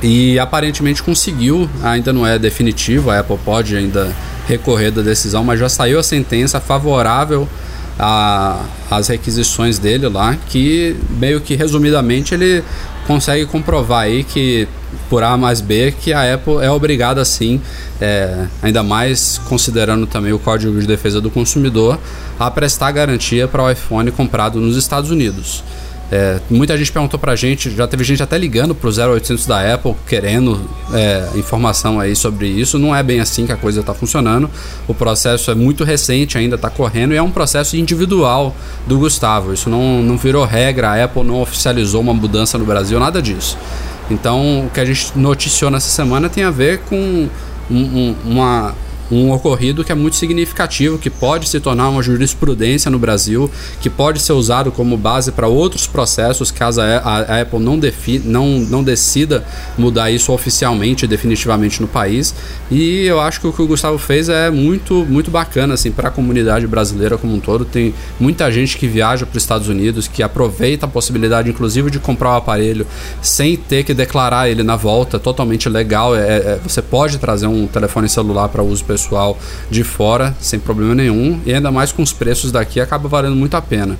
E 0.04 0.38
aparentemente 0.38 1.02
conseguiu, 1.02 1.70
ainda 1.82 2.12
não 2.12 2.28
é 2.28 2.38
definitivo, 2.38 3.10
a 3.10 3.20
Apple 3.20 3.40
pode 3.46 3.78
ainda 3.78 4.14
recorrer 4.50 4.92
da 4.92 5.02
decisão, 5.02 5.46
mas 5.46 5.58
já 5.62 5.70
saiu 5.70 5.98
a 5.98 6.04
sentença 6.04 6.60
favorável 6.60 7.48
às 8.00 9.08
requisições 9.08 9.80
dele 9.80 10.08
lá, 10.08 10.36
que 10.48 10.96
meio 11.18 11.42
que 11.42 11.56
resumidamente 11.56 12.34
ele 12.34 12.64
consegue 13.08 13.46
comprovar 13.46 14.04
aí 14.04 14.24
que 14.24 14.68
por 15.10 15.24
A 15.24 15.38
mais 15.38 15.62
B 15.62 15.94
que 16.00 16.14
a 16.14 16.34
Apple 16.34 16.58
é 16.62 16.70
obrigada 16.70 17.24
sim, 17.24 17.62
é, 18.00 18.46
ainda 18.62 18.84
mais 18.84 19.40
considerando 19.48 20.06
também 20.06 20.34
o 20.34 20.40
Código 20.40 20.80
de 20.80 20.86
Defesa 20.86 21.20
do 21.22 21.32
Consumidor, 21.32 21.98
a 22.40 22.52
prestar 22.52 22.92
garantia 22.92 23.48
para 23.48 23.64
o 23.64 23.72
iPhone 23.72 24.12
comprado 24.12 24.60
nos 24.60 24.76
Estados 24.76 25.10
Unidos. 25.10 25.64
É, 26.10 26.40
muita 26.50 26.78
gente 26.78 26.92
perguntou 26.92 27.20
pra 27.20 27.36
gente, 27.36 27.70
já 27.70 27.86
teve 27.86 28.04
gente 28.04 28.24
até 28.24 28.38
ligando 28.38 28.74
pro 28.74 28.90
0800 28.90 29.46
da 29.46 29.74
Apple 29.74 29.94
querendo 30.08 30.70
é, 30.94 31.30
informação 31.36 32.00
aí 32.00 32.16
sobre 32.16 32.48
isso. 32.48 32.80
Não 32.80 32.96
é 32.96 33.04
bem 33.04 33.20
assim 33.20 33.46
que 33.46 33.52
a 33.52 33.58
coisa 33.58 33.82
está 33.82 33.94
funcionando. 33.94 34.50
O 34.88 34.94
processo 34.94 35.52
é 35.52 35.56
muito 35.56 35.84
recente, 35.84 36.38
ainda 36.38 36.56
está 36.56 36.70
correndo 36.70 37.14
e 37.14 37.18
é 37.18 37.22
um 37.22 37.32
processo 37.32 37.76
individual 37.76 38.56
do 38.86 38.98
Gustavo. 38.98 39.54
Isso 39.54 39.70
não, 39.70 40.02
não 40.02 40.18
virou 40.18 40.46
regra, 40.46 40.92
a 40.92 41.04
Apple 41.04 41.24
não 41.24 41.42
oficializou 41.42 42.02
uma 42.02 42.14
mudança 42.14 42.58
no 42.58 42.66
Brasil, 42.66 43.00
nada 43.00 43.22
disso. 43.22 43.58
Então, 44.10 44.66
o 44.66 44.70
que 44.70 44.80
a 44.80 44.86
gente 44.86 45.12
noticiou 45.18 45.70
nessa 45.70 45.90
semana 45.90 46.30
tem 46.30 46.46
a 46.46 46.50
ver 46.50 46.80
com 46.80 47.28
um, 47.70 47.76
um, 47.76 48.16
uma 48.24 48.74
um 49.12 49.32
ocorrido 49.32 49.84
que 49.84 49.92
é 49.92 49.96
muito 49.96 50.16
significativo, 50.16 50.98
que 50.98 51.10
pode 51.10 51.48
se 51.48 51.60
tornar 51.60 51.90
uma 51.90 52.04
jurisprudência 52.04 52.92
no 52.92 53.00
Brasil, 53.00 53.50
que 53.82 53.90
pode 53.90 54.22
ser 54.22 54.34
usado 54.34 54.72
como 54.72 54.98
base 54.98 55.32
para 55.32 55.48
outros 55.48 55.88
processos, 55.88 56.52
caso 56.52 56.82
a, 56.82 57.42
Apple 57.42 57.60
não, 57.60 57.80
defi, 57.80 58.20
não, 58.24 58.60
não 58.60 58.84
decida 58.84 59.46
mudar 59.78 60.12
isso 60.12 60.32
oficialmente, 60.32 61.08
definitivamente 61.08 61.82
no 61.82 61.88
país. 61.88 62.36
E 62.70 63.06
eu 63.06 63.20
acho 63.20 63.40
que 63.40 63.48
o 63.48 63.54
que 63.54 63.62
o 63.62 63.68
Gustavo 63.68 63.98
fez 63.98 64.30
é 64.30 64.50
muito, 64.50 65.06
muito 65.06 65.32
bacana 65.32 65.74
assim, 65.74 65.92
para 65.92 66.10
a 66.10 66.12
comunidade 66.12 66.68
brasileira 66.68 67.18
como 67.18 67.34
um 67.34 67.40
todo. 67.40 67.64
Tem 67.66 67.94
muita 68.20 68.52
gente 68.52 68.78
que 68.78 68.88
viaja 68.88 69.26
para 69.26 69.38
os 69.38 69.44
Estados 69.44 69.70
Unidos, 69.70 70.08
que 70.08 70.22
aproveita 70.22 70.86
a 70.86 70.90
possibilidade, 70.90 71.50
inclusive, 71.50 71.90
de 71.90 72.00
comprar 72.00 72.32
o 72.32 72.36
aparelho 72.36 72.86
sem 73.22 73.56
ter 73.56 73.84
que 73.84 73.94
declarar 73.94 74.50
ele 74.50 74.64
na 74.64 74.76
volta, 74.76 75.18
totalmente 75.18 75.70
legal. 75.70 76.16
É, 76.16 76.20
é 76.20 76.60
você 76.62 76.82
pode 76.82 77.18
trazer 77.18 77.48
um 77.48 77.68
telefone 77.68 78.10
celular 78.10 78.50
para 78.50 78.62
uso 78.62 78.84
pessoal 78.84 78.97
pessoal 78.98 79.38
de 79.70 79.84
fora 79.84 80.36
sem 80.42 80.60
problema 80.60 80.96
nenhum 80.96 81.40
e 81.46 81.54
ainda 81.54 81.72
mais 81.72 81.92
com 81.92 82.02
os 82.02 82.12
preços 82.12 82.52
daqui 82.52 82.82
acaba 82.82 83.08
valendo 83.08 83.36
muito 83.36 83.56
a 83.56 83.62
pena. 83.62 83.98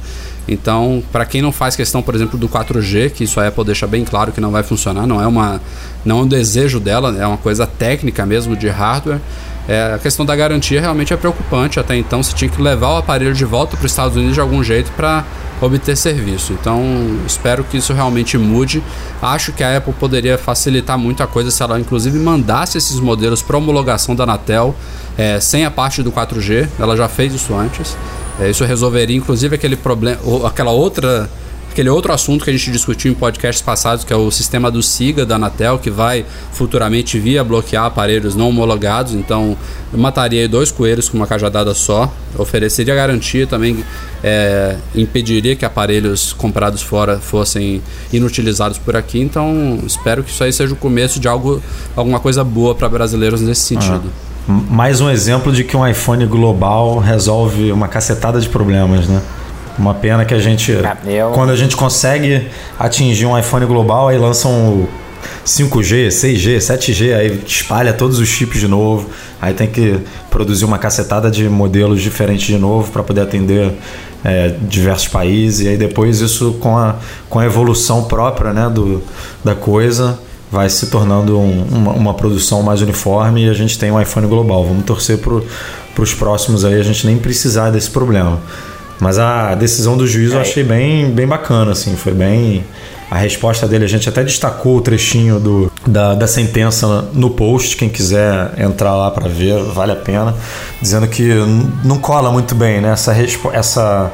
Então, 0.48 1.04
para 1.12 1.26
quem 1.26 1.42
não 1.42 1.52
faz 1.52 1.76
questão, 1.76 2.02
por 2.02 2.16
exemplo, 2.16 2.38
do 2.38 2.48
4G, 2.48 3.12
que 3.12 3.24
isso 3.26 3.40
a 3.40 3.48
Apple 3.48 3.66
deixa 3.66 3.86
bem 3.86 4.06
claro 4.06 4.32
que 4.32 4.40
não 4.40 4.52
vai 4.52 4.64
funcionar, 4.64 5.06
não 5.06 5.22
é 5.22 5.28
uma 5.28 5.60
não 6.06 6.20
é 6.20 6.22
um 6.22 6.28
desejo 6.28 6.80
dela, 6.80 7.16
é 7.20 7.28
uma 7.28 7.38
coisa 7.38 7.68
técnica 7.68 8.26
mesmo 8.26 8.56
de 8.56 8.70
hardware. 8.70 9.20
É, 9.68 9.96
a 9.96 9.98
questão 9.98 10.26
da 10.26 10.34
garantia 10.34 10.80
realmente 10.80 11.14
é 11.14 11.18
preocupante. 11.18 11.80
Até 11.80 11.98
então, 11.98 12.24
você 12.24 12.34
tinha 12.34 12.50
que 12.50 12.62
levar 12.62 12.94
o 12.94 12.98
aparelho 12.98 13.34
de 13.34 13.44
volta 13.44 13.76
para 13.76 13.86
os 13.86 13.92
Estados 13.92 14.16
Unidos 14.16 14.34
de 14.34 14.40
algum 14.40 14.64
jeito 14.64 14.90
para 14.96 15.26
obter 15.60 15.98
serviço. 15.98 16.54
Então, 16.54 16.82
espero 17.26 17.66
que 17.66 17.78
isso 17.78 17.92
realmente 17.94 18.38
mude. 18.38 18.82
Acho 19.22 19.52
que 19.52 19.64
a 19.64 19.76
Apple 19.78 19.94
poderia 19.94 20.38
facilitar 20.38 20.98
muito 20.98 21.22
a 21.22 21.28
coisa 21.28 21.52
se 21.52 21.62
ela, 21.62 21.78
inclusive, 21.78 22.18
mandasse 22.18 22.78
esses 22.78 23.00
modelos 23.00 23.42
para 23.42 23.58
homologação 23.58 24.16
da 24.16 24.24
Anatel 24.24 24.74
é, 25.18 25.40
sem 25.42 25.66
a 25.66 25.72
parte 25.72 26.02
do 26.02 26.12
4G. 26.12 26.70
Ela 26.80 26.96
já 26.96 27.10
fez 27.10 27.34
isso 27.34 27.54
antes. 27.54 27.98
É, 28.40 28.50
isso 28.50 28.64
resolveria, 28.64 29.16
inclusive, 29.16 29.56
aquele 29.56 29.76
problema, 29.76 30.20
aquela 30.46 30.72
outra 30.72 31.30
aquele 31.78 31.90
outro 31.92 32.12
assunto 32.12 32.44
que 32.44 32.50
a 32.50 32.54
gente 32.54 32.72
discutiu 32.72 33.12
em 33.12 33.14
podcasts 33.14 33.62
passados, 33.62 34.04
que 34.04 34.12
é 34.12 34.16
o 34.16 34.32
sistema 34.32 34.72
do 34.72 34.82
SIGA 34.82 35.28
da 35.28 35.36
Anatel, 35.36 35.78
que 35.78 35.92
vai 35.92 36.26
futuramente 36.52 37.20
vir 37.20 37.38
a 37.38 37.44
bloquear 37.44 37.86
aparelhos 37.86 38.34
não 38.34 38.50
homologados. 38.50 39.14
Então, 39.14 39.56
mataria 39.94 40.50
dois 40.50 40.72
coelhos 40.72 41.08
com 41.08 41.18
uma 41.18 41.28
cajadada 41.28 41.76
só, 41.76 42.12
ofereceria 42.36 42.96
garantia 42.96 43.46
também, 43.46 43.86
é, 44.24 44.76
impediria 44.96 45.56
que 45.56 45.66
aparelhos 45.66 46.34
comprados 46.34 46.82
fora 46.82 47.20
fossem 47.20 47.80
inutilizados 48.12 48.80
por 48.80 48.96
aqui. 48.96 49.20
Então, 49.20 49.80
espero 49.86 50.24
que 50.24 50.32
isso 50.32 50.44
aí 50.44 50.52
seja 50.52 50.74
o 50.74 50.78
começo 50.78 51.20
de 51.20 51.28
algo, 51.28 51.62
alguma 51.96 52.20
coisa 52.20 52.44
boa 52.44 52.74
para 52.74 52.90
brasileiros 52.90 53.40
nesse 53.40 53.62
sentido. 53.62 54.02
Ah, 54.04 54.27
mais 54.48 55.02
um 55.02 55.10
exemplo 55.10 55.52
de 55.52 55.66
que 55.66 55.76
um 55.76 55.86
iPhone 55.86 56.26
global 56.26 57.00
resolve 57.00 57.70
uma 57.72 57.90
cacetada 57.90 58.40
de 58.40 58.48
problemas, 58.48 59.06
né? 59.06 59.22
Uma 59.78 59.94
pena 59.94 60.24
que 60.24 60.34
a 60.34 60.40
gente. 60.40 60.72
Ah, 60.74 60.98
eu... 61.06 61.32
Quando 61.32 61.52
a 61.52 61.56
gente 61.56 61.76
consegue 61.76 62.48
atingir 62.80 63.26
um 63.26 63.38
iPhone 63.38 63.66
global, 63.66 64.08
aí 64.08 64.18
lançam 64.18 64.52
o 64.52 64.90
5G, 65.46 66.08
6G, 66.08 66.58
7G, 66.58 67.16
aí 67.16 67.44
espalha 67.46 67.92
todos 67.92 68.20
os 68.20 68.28
chips 68.30 68.60
de 68.60 68.68
novo. 68.68 69.10
Aí 69.42 69.54
tem 69.54 69.68
que 69.68 70.00
produzir 70.32 70.64
uma 70.64 70.80
cacetada 70.80 71.30
de 71.30 71.48
modelos 71.50 72.02
diferentes 72.02 72.48
de 72.48 72.58
novo 72.58 72.90
para 72.90 73.04
poder 73.04 73.22
atender 73.22 73.74
é, 74.24 74.56
diversos 74.62 75.10
países. 75.10 75.66
E 75.66 75.70
aí 75.70 75.78
depois 75.78 76.22
isso 76.22 76.54
com 76.54 76.78
a, 76.78 76.96
com 77.30 77.38
a 77.38 77.46
evolução 77.46 78.06
própria 78.06 78.54
né, 78.54 78.70
do, 78.74 79.04
da 79.44 79.54
coisa 79.54 80.18
vai 80.52 80.70
se 80.70 80.88
tornando 80.88 81.38
um, 81.38 81.64
uma, 81.70 81.92
uma, 81.92 82.14
produção 82.14 82.64
mais 82.64 82.82
uniforme 82.82 83.46
e 83.46 83.50
a 83.50 83.54
gente 83.54 83.78
tem 83.78 83.92
um 83.92 84.02
iPhone 84.02 84.28
global. 84.28 84.66
Vamos 84.66 84.86
torcer 84.86 85.18
para 85.18 86.02
os 86.02 86.14
próximos 86.14 86.64
aí 86.64 86.80
a 86.80 86.84
gente 86.84 87.06
nem 87.06 87.18
precisar 87.18 87.70
desse 87.70 87.90
problema. 87.90 88.40
Mas 89.00 89.20
a 89.20 89.54
decisão 89.54 89.96
do 89.96 90.08
juiz 90.08 90.32
eu 90.32 90.40
é. 90.40 90.42
achei 90.42 90.64
bem, 90.64 91.12
bem 91.12 91.28
bacana, 91.28 91.72
assim, 91.72 91.96
foi 91.96 92.14
bem. 92.14 92.64
A 93.10 93.18
resposta 93.18 93.66
dele, 93.68 93.86
a 93.86 93.88
gente 93.88 94.10
até 94.10 94.22
destacou 94.22 94.78
o 94.78 94.82
trechinho 94.82 95.40
do, 95.40 95.72
da, 95.86 96.14
da 96.14 96.28
sentença 96.28 97.08
no 97.14 97.30
post, 97.30 97.78
quem 97.78 97.88
quiser 97.88 98.52
entrar 98.60 98.96
lá 98.96 99.10
para 99.10 99.30
ver, 99.30 99.64
vale 99.64 99.94
a 99.94 99.96
pena, 99.96 100.36
dizendo 100.82 101.08
que 101.08 101.30
não 101.86 102.00
cola 102.00 102.32
muito 102.32 102.54
bem 102.54 102.82
né? 102.82 102.92
essa, 102.92 103.16
essa, 103.54 104.12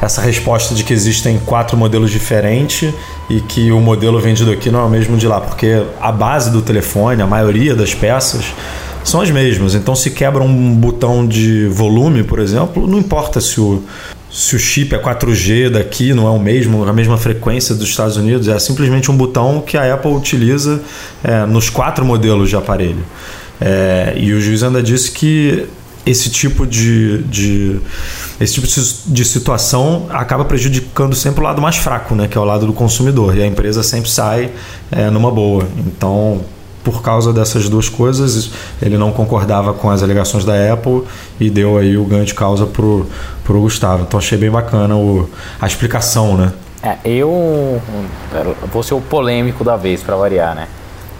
essa 0.00 0.20
resposta 0.20 0.74
de 0.74 0.84
que 0.84 0.92
existem 0.92 1.38
quatro 1.38 1.76
modelos 1.76 2.10
diferentes 2.10 2.92
e 3.28 3.40
que 3.40 3.72
o 3.72 3.80
modelo 3.80 4.20
vendido 4.20 4.50
aqui 4.50 4.70
não 4.70 4.80
é 4.80 4.84
o 4.84 4.88
mesmo 4.88 5.16
de 5.16 5.26
lá, 5.26 5.40
porque 5.40 5.82
a 6.00 6.12
base 6.12 6.50
do 6.50 6.62
telefone, 6.62 7.20
a 7.20 7.26
maioria 7.26 7.74
das 7.74 7.94
peças, 7.94 8.54
são 9.04 9.20
as 9.20 9.30
mesmas. 9.30 9.74
Então, 9.74 9.94
se 9.94 10.10
quebra 10.10 10.42
um 10.42 10.74
botão 10.74 11.26
de 11.26 11.66
volume, 11.68 12.22
por 12.22 12.38
exemplo, 12.38 12.86
não 12.86 12.98
importa 12.98 13.40
se 13.40 13.60
o, 13.60 13.82
se 14.30 14.54
o 14.54 14.58
chip 14.58 14.94
é 14.94 14.98
4G 14.98 15.70
daqui, 15.70 16.12
não 16.12 16.26
é 16.26 16.30
o 16.30 16.38
mesmo, 16.38 16.86
a 16.86 16.92
mesma 16.92 17.16
frequência 17.16 17.74
dos 17.74 17.88
Estados 17.88 18.16
Unidos, 18.16 18.48
é 18.48 18.58
simplesmente 18.58 19.10
um 19.10 19.16
botão 19.16 19.62
que 19.66 19.76
a 19.76 19.94
Apple 19.94 20.12
utiliza 20.12 20.80
é, 21.24 21.46
nos 21.46 21.70
quatro 21.70 22.04
modelos 22.04 22.48
de 22.48 22.56
aparelho. 22.56 23.04
É, 23.60 24.14
e 24.16 24.32
o 24.32 24.40
juiz 24.40 24.62
ainda 24.62 24.82
disse 24.82 25.10
que 25.10 25.66
esse 26.08 26.30
tipo 26.30 26.66
de, 26.66 27.22
de, 27.24 27.80
esse 28.40 28.54
tipo 28.54 28.66
de 29.06 29.24
situação 29.24 30.06
acaba 30.08 30.44
prejudicando 30.44 31.14
sempre 31.14 31.40
o 31.40 31.44
lado 31.44 31.60
mais 31.60 31.76
fraco, 31.76 32.14
né, 32.14 32.26
que 32.26 32.38
é 32.38 32.40
o 32.40 32.44
lado 32.44 32.66
do 32.66 32.72
consumidor. 32.72 33.36
E 33.36 33.42
a 33.42 33.46
empresa 33.46 33.82
sempre 33.82 34.08
sai 34.10 34.50
é, 34.90 35.10
numa 35.10 35.30
boa. 35.30 35.68
Então, 35.76 36.40
por 36.82 37.02
causa 37.02 37.30
dessas 37.30 37.68
duas 37.68 37.90
coisas, 37.90 38.50
ele 38.80 38.96
não 38.96 39.12
concordava 39.12 39.74
com 39.74 39.90
as 39.90 40.02
alegações 40.02 40.44
da 40.46 40.72
Apple 40.72 41.02
e 41.38 41.50
deu 41.50 41.76
aí 41.76 41.98
o 41.98 42.04
ganho 42.04 42.24
de 42.24 42.32
causa 42.32 42.64
pro, 42.64 43.06
pro 43.44 43.60
Gustavo. 43.60 44.04
Então 44.04 44.18
achei 44.18 44.38
bem 44.38 44.50
bacana 44.50 44.96
o, 44.96 45.28
a 45.60 45.66
explicação, 45.66 46.38
né? 46.38 46.52
É, 46.82 46.96
eu 47.04 47.82
vou 48.72 48.82
ser 48.82 48.94
o 48.94 49.00
polêmico 49.00 49.62
da 49.62 49.76
vez 49.76 50.02
para 50.02 50.16
variar, 50.16 50.54
né? 50.54 50.68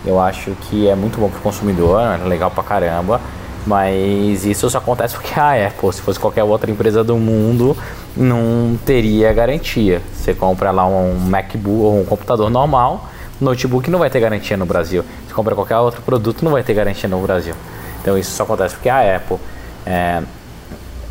Eu 0.07 0.19
acho 0.19 0.53
que 0.63 0.89
é 0.89 0.95
muito 0.95 1.19
bom 1.19 1.29
pro 1.29 1.41
consumidor, 1.41 2.01
é 2.01 2.17
legal 2.27 2.51
pra 2.51 2.63
caramba, 2.63 3.21
mas 3.69 4.47
isso 4.47 4.71
só 4.71 4.79
acontece 4.79 5.15
porque 5.15 5.39
a 5.39 5.67
Apple, 5.67 5.93
se 5.93 6.01
fosse 6.01 6.19
qualquer 6.19 6.43
outra 6.43 6.71
empresa 6.71 7.05
do 7.05 7.17
mundo, 7.19 7.77
não 8.17 8.79
teria 8.87 9.31
garantia. 9.31 10.01
Você 10.15 10.33
compra 10.33 10.71
lá 10.71 10.87
um 10.87 11.15
MacBook 11.19 11.83
ou 11.83 12.01
um 12.01 12.05
computador 12.05 12.49
normal, 12.49 13.07
notebook 13.39 13.91
não 13.91 13.99
vai 13.99 14.09
ter 14.09 14.21
garantia 14.21 14.57
no 14.57 14.65
Brasil. 14.65 15.05
Se 15.27 15.35
compra 15.35 15.55
qualquer 15.55 15.77
outro 15.77 16.01
produto, 16.01 16.43
não 16.43 16.53
vai 16.53 16.63
ter 16.63 16.73
garantia 16.73 17.09
no 17.11 17.21
Brasil. 17.21 17.55
Então 18.01 18.17
isso 18.17 18.31
só 18.31 18.45
acontece 18.45 18.75
porque 18.75 18.89
a 18.89 19.17
Apple 19.17 19.37
é, 19.85 20.23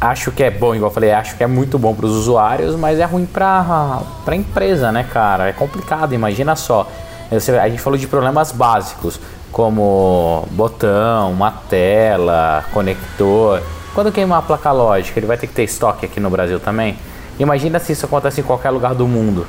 acho 0.02 0.32
que 0.32 0.42
é 0.42 0.50
bom, 0.50 0.74
igual 0.74 0.90
eu 0.90 0.94
falei, 0.94 1.12
acho 1.12 1.38
que 1.38 1.44
é 1.44 1.48
muito 1.48 1.78
bom 1.78 1.94
para 1.94 2.08
os 2.08 2.14
usuários, 2.14 2.76
mas 2.76 3.00
é 3.00 3.06
ruim 3.06 3.28
para 3.28 4.02
a 4.26 4.36
empresa, 4.36 4.92
né, 4.92 5.06
cara? 5.14 5.48
É 5.48 5.54
complicado, 5.54 6.14
imagina 6.14 6.56
só. 6.56 6.90
A 7.62 7.70
gente 7.70 7.82
falou 7.82 8.00
de 8.00 8.08
problemas 8.08 8.52
básicos, 8.52 9.20
como 9.52 10.48
botão, 10.52 11.32
uma 11.32 11.52
tela, 11.52 12.66
conector. 12.74 13.62
Quando 13.94 14.12
queimar 14.12 14.40
a 14.40 14.42
placa 14.42 14.72
lógica, 14.72 15.20
ele 15.20 15.26
vai 15.26 15.38
ter 15.38 15.48
que 15.48 15.54
ter 15.54 15.64
estoque 15.64 16.06
aqui 16.06 16.20
no 16.20 16.30
Brasil 16.30 16.60
também? 16.60 16.98
Imagina 17.40 17.80
se 17.80 17.94
isso 17.94 18.06
acontece 18.06 18.42
em 18.42 18.44
qualquer 18.44 18.70
lugar 18.70 18.94
do 18.94 19.08
mundo. 19.08 19.46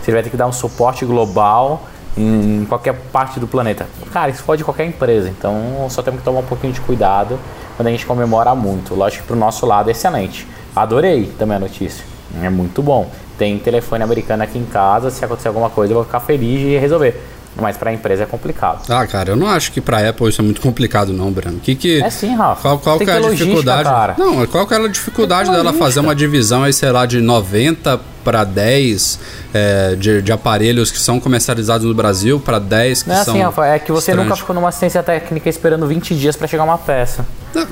Você 0.00 0.12
vai 0.12 0.22
ter 0.22 0.30
que 0.30 0.36
dar 0.36 0.46
um 0.46 0.52
suporte 0.52 1.04
global 1.04 1.82
em 2.16 2.64
qualquer 2.68 2.94
parte 3.12 3.38
do 3.38 3.46
planeta. 3.46 3.86
Cara, 4.12 4.30
isso 4.30 4.42
pode 4.44 4.64
qualquer 4.64 4.84
empresa, 4.86 5.28
então 5.28 5.86
só 5.88 6.02
temos 6.02 6.20
que 6.20 6.24
tomar 6.24 6.40
um 6.40 6.46
pouquinho 6.46 6.72
de 6.72 6.80
cuidado 6.80 7.38
quando 7.76 7.86
a 7.86 7.90
gente 7.90 8.04
comemora 8.06 8.54
muito. 8.54 8.94
Lógico 8.94 9.22
que 9.22 9.28
pro 9.28 9.36
nosso 9.36 9.64
lado 9.66 9.88
é 9.88 9.92
excelente. 9.92 10.46
Adorei 10.74 11.26
também 11.38 11.56
a 11.56 11.60
notícia. 11.60 12.04
É 12.42 12.48
muito 12.48 12.82
bom. 12.82 13.10
Tem 13.38 13.58
telefone 13.58 14.02
americano 14.02 14.42
aqui 14.42 14.58
em 14.58 14.64
casa, 14.64 15.10
se 15.10 15.24
acontecer 15.24 15.48
alguma 15.48 15.70
coisa 15.70 15.92
eu 15.92 15.96
vou 15.96 16.04
ficar 16.04 16.20
feliz 16.20 16.60
de 16.60 16.76
resolver. 16.76 17.20
Mas 17.56 17.76
para 17.76 17.90
a 17.90 17.92
empresa 17.92 18.22
é 18.22 18.26
complicado. 18.26 18.82
Ah, 18.88 19.06
cara, 19.06 19.30
eu 19.30 19.36
não 19.36 19.46
acho 19.46 19.72
que 19.72 19.80
para 19.80 20.08
Apple 20.08 20.28
isso 20.28 20.40
é 20.40 20.44
muito 20.44 20.60
complicado, 20.60 21.12
não, 21.12 21.30
Breno. 21.30 21.58
Que 21.58 21.74
que, 21.74 22.02
é 22.02 22.10
sim, 22.10 22.34
Rafa. 22.34 22.62
Qual, 22.62 22.78
qual 22.78 22.98
que 22.98 23.10
é 23.10 23.16
a 23.16 23.20
dificuldade? 23.20 23.84
Cara. 23.84 24.14
Não, 24.16 24.46
qual 24.46 24.66
que 24.66 24.74
é 24.74 24.76
a 24.76 24.88
dificuldade 24.88 25.50
dela 25.50 25.72
fazer 25.72 26.00
uma 26.00 26.14
divisão 26.14 26.62
aí, 26.62 26.72
sei 26.72 26.90
lá, 26.90 27.06
de 27.06 27.20
90 27.20 28.00
para 28.24 28.44
10 28.44 29.18
é, 29.52 29.96
de, 29.96 30.22
de, 30.22 30.32
aparelhos 30.32 30.90
que 30.90 30.98
são 30.98 31.18
comercializados 31.18 31.86
no 31.86 31.94
Brasil 31.94 32.40
para 32.40 32.58
10 32.58 33.02
que 33.02 33.08
não 33.08 33.16
é 33.16 33.20
assim, 33.20 33.32
são. 33.32 33.42
Rafa, 33.42 33.66
é 33.66 33.78
que 33.78 33.90
você 33.90 34.14
nunca 34.14 34.36
ficou 34.36 34.54
numa 34.54 34.68
assistência 34.68 35.02
técnica 35.02 35.48
esperando 35.48 35.86
20 35.86 36.14
dias 36.14 36.36
para 36.36 36.46
chegar 36.46 36.64
uma 36.64 36.78
peça. 36.78 37.24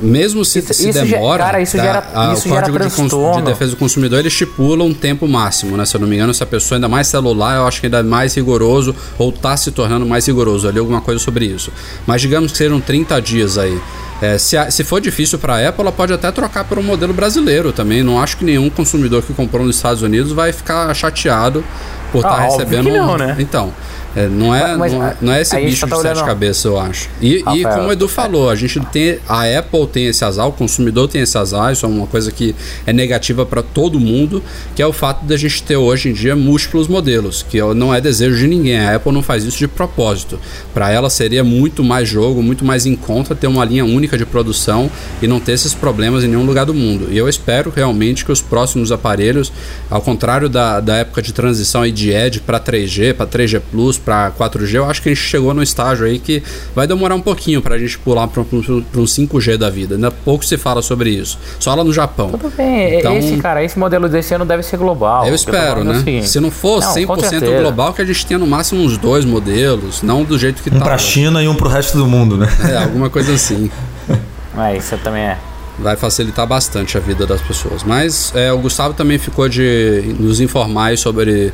Mesmo 0.03 0.45
se, 0.45 0.59
isso, 0.59 0.75
se 0.75 0.93
demora, 0.93 1.45
cara, 1.45 1.61
isso 1.61 1.77
tá, 1.77 1.83
gera, 1.83 2.05
a, 2.13 2.33
isso 2.33 2.49
o 2.49 2.51
Código 2.51 2.79
de, 2.79 3.37
de, 3.37 3.43
Defesa 3.43 3.71
do 3.71 3.77
Consumidor 3.77 4.19
ele 4.19 4.29
estipula 4.29 4.83
um 4.83 4.93
tempo 4.93 5.29
máximo, 5.29 5.77
né? 5.77 5.87
Se 5.87 5.97
eu 5.97 6.01
não 6.01 6.09
me 6.09 6.17
engano, 6.17 6.35
se 6.35 6.43
a 6.43 6.47
pessoa 6.47 6.77
ainda 6.77 6.89
mais 6.89 7.07
celular, 7.07 7.57
eu 7.57 7.67
acho 7.67 7.81
que 7.81 7.87
ainda 7.87 8.01
é 8.01 8.03
mais 8.03 8.35
rigoroso 8.35 8.95
ou 9.17 9.31
está 9.31 9.57
se 9.57 9.71
tornando 9.71 10.05
mais 10.05 10.27
rigoroso. 10.27 10.67
Ali 10.67 10.81
alguma 10.81 11.01
coisa 11.01 11.21
sobre 11.23 11.45
isso. 11.45 11.73
Mas 12.07 12.21
digamos 12.21 12.51
que 12.51 12.59
sejam 12.59 12.81
30 12.81 13.23
dias 13.23 13.57
aí. 13.57 13.81
É, 14.21 14.37
se, 14.37 14.57
se 14.71 14.83
for 14.83 15.01
difícil 15.01 15.39
para 15.39 15.57
a 15.57 15.69
Apple, 15.69 15.83
ela 15.83 15.93
pode 15.93 16.13
até 16.13 16.31
trocar 16.33 16.65
por 16.65 16.79
um 16.79 16.83
modelo 16.83 17.15
brasileiro 17.15 17.73
também. 17.73 18.03
Não 18.03 18.21
acho 18.21 18.37
que 18.37 18.45
nenhum 18.45 18.69
consumidor 18.69 19.23
que 19.23 19.33
comprou 19.33 19.65
nos 19.65 19.77
Estados 19.77 20.03
Unidos 20.03 20.33
vai 20.33 20.53
ficar 20.53 20.93
chateado 20.95 21.65
por 22.11 22.19
estar 22.19 22.33
ah, 22.33 22.37
tá 22.37 22.43
recebendo. 22.43 22.91
Não, 22.91 23.17
né? 23.17 23.37
Então, 23.39 23.73
é, 24.19 24.27
não, 24.27 24.53
é, 24.53 24.77
mas, 24.77 24.93
não, 24.93 25.15
não, 25.21 25.33
é 25.33 25.43
esse 25.43 25.57
bicho 25.61 25.87
tá 25.87 25.95
de 25.95 26.01
olhando... 26.01 26.17
sete 26.17 26.27
cabeças, 26.27 26.65
eu 26.65 26.77
acho. 26.77 27.09
E, 27.21 27.39
Rafael, 27.39 27.57
e 27.57 27.63
como 27.63 27.89
o 27.89 27.93
Edu 27.93 28.09
falou, 28.09 28.51
a 28.51 28.57
gente 28.57 28.81
tem. 28.87 29.21
A 29.29 29.45
Apple 29.45 29.87
tem 29.87 30.07
esse 30.09 30.25
azar, 30.25 30.49
o 30.49 30.53
consumidor 30.53 31.07
tem 31.07 31.23
esse 31.23 31.39
azar, 31.39 31.73
isso 31.73 31.87
é 31.87 31.89
uma 31.89 32.07
coisa 32.09 32.33
que 32.33 32.53
é 32.85 32.93
negativa 32.93 33.47
para 33.47 33.63
todo 33.63 34.01
mundo, 34.01 34.43
que 34.75 34.83
é 34.83 34.87
o 34.87 34.93
fato 34.93 35.25
de 35.25 35.33
a 35.33 35.37
gente 35.37 35.63
ter 35.63 35.77
hoje 35.77 36.09
em 36.09 36.13
dia 36.13 36.35
múltiplos 36.35 36.89
modelos, 36.89 37.47
que 37.49 37.61
não 37.75 37.95
é 37.95 38.01
desejo 38.01 38.37
de 38.37 38.49
ninguém. 38.49 38.81
A 38.81 38.97
Apple 38.97 39.13
não 39.13 39.23
faz 39.23 39.45
isso 39.45 39.59
de 39.59 39.69
propósito. 39.69 40.37
Para 40.75 40.91
ela 40.91 41.09
seria 41.09 41.45
muito 41.45 41.85
mais 41.85 42.09
jogo, 42.09 42.43
muito 42.43 42.65
mais 42.65 42.87
em 42.87 42.97
conta 42.97 43.37
ter 43.37 43.47
uma 43.47 43.65
linha 43.65 43.85
única 43.85 44.19
de 44.19 44.27
produção 44.27 44.91
e 45.23 45.29
não 45.29 45.39
ter 45.39 45.53
esses 45.53 45.75
problemas 45.75 46.25
em 46.25 46.29
nenhum 46.29 46.45
lugar 46.45 46.67
do 46.67 46.75
mundo. 46.75 47.07
E 47.13 47.17
eu 47.17 47.29
espero 47.29 47.73
realmente 47.75 48.25
que 48.25 48.33
os 48.33 48.41
próximos 48.41 48.91
aparelhos, 48.91 49.53
ao 49.89 50.03
contrário 50.03 50.49
da, 50.49 50.81
da 50.81 50.97
época 50.97 51.23
de 51.23 51.33
transição 51.33 51.83
aí 51.83 51.93
de 51.93 52.11
Edge 52.11 52.41
para 52.41 52.59
3G, 52.59 53.15
para 53.15 53.27
3G 53.27 53.61
Plus, 53.71 53.97
para 54.09 54.31
4G, 54.31 54.75
eu 54.77 54.89
acho 54.89 55.03
que 55.03 55.11
a 55.11 55.15
gente 55.15 55.23
chegou 55.23 55.53
no 55.53 55.63
estágio 55.63 56.07
aí 56.07 56.19
que 56.19 56.43
vai 56.75 56.87
demorar 56.87 57.15
um 57.15 57.21
pouquinho 57.21 57.61
para 57.61 57.75
a 57.75 57.79
gente 57.79 57.99
pular 57.99 58.27
para 58.27 58.41
um 58.41 59.05
5G 59.05 59.59
da 59.59 59.69
vida. 59.69 59.97
Ainda 59.97 60.11
pouco 60.11 60.47
se 60.47 60.57
fala 60.57 60.81
sobre 60.81 61.11
isso. 61.11 61.39
Só 61.61 61.75
lá 61.75 61.85
no 61.85 61.93
Japão. 61.93 62.31
Tudo 62.31 62.51
bem. 62.57 63.01
Então, 63.01 63.19
esse, 63.19 63.37
cara, 63.37 63.63
esse 63.63 63.79
modelo 63.79 64.09
desse 64.09 64.33
ano 64.33 64.47
deve 64.47 64.63
ser 64.63 64.79
global. 64.79 65.27
Eu 65.27 65.35
espero, 65.35 65.85
né? 65.85 65.97
Assim. 65.97 66.23
Se 66.23 66.41
não 66.41 66.51
for 66.51 66.81
não, 66.81 66.95
100% 66.95 67.61
global, 67.61 67.93
que 67.93 68.01
a 68.01 68.05
gente 68.07 68.25
tenha 68.25 68.39
no 68.39 68.47
máximo 68.47 68.83
uns 68.83 68.97
dois 68.97 69.27
modelos, 69.27 70.03
não 70.03 70.25
do 70.25 70.39
jeito 70.39 70.63
que 70.63 70.71
um 70.71 70.73
tá. 70.73 70.79
Um 70.79 70.83
para 70.83 70.95
a 70.95 70.99
China 70.99 71.43
e 71.43 71.49
um 71.49 71.55
para 71.55 71.69
o 71.69 71.71
resto 71.71 71.99
do 71.99 72.07
mundo, 72.07 72.39
né? 72.39 72.49
É, 72.73 72.79
alguma 72.79 73.11
coisa 73.11 73.35
assim. 73.35 73.71
é, 74.57 74.77
isso 74.79 74.97
também 75.05 75.23
é 75.23 75.39
vai 75.79 75.95
facilitar 75.95 76.45
bastante 76.45 76.97
a 76.97 77.01
vida 77.01 77.25
das 77.25 77.41
pessoas. 77.41 77.85
Mas 77.85 78.33
é, 78.35 78.53
o 78.53 78.59
Gustavo 78.59 78.95
também 78.95 79.17
ficou 79.17 79.49
de 79.49 80.13
nos 80.19 80.41
informar 80.41 80.99
sobre 80.99 81.53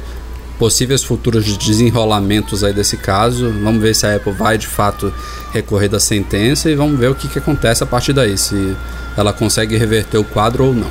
possíveis 0.58 1.02
futuros 1.02 1.56
desenrolamentos 1.56 2.62
aí 2.64 2.72
desse 2.72 2.96
caso. 2.96 3.52
Vamos 3.62 3.82
ver 3.82 3.94
se 3.94 4.06
a 4.06 4.16
Apple 4.16 4.32
vai 4.32 4.58
de 4.58 4.66
fato 4.66 5.12
recorrer 5.52 5.88
da 5.88 6.00
sentença 6.00 6.70
e 6.70 6.74
vamos 6.74 6.98
ver 6.98 7.10
o 7.10 7.14
que, 7.14 7.28
que 7.28 7.38
acontece 7.38 7.82
a 7.82 7.86
partir 7.86 8.12
daí, 8.12 8.36
se 8.36 8.76
ela 9.16 9.32
consegue 9.32 9.76
reverter 9.76 10.18
o 10.18 10.24
quadro 10.24 10.64
ou 10.66 10.74
não. 10.74 10.90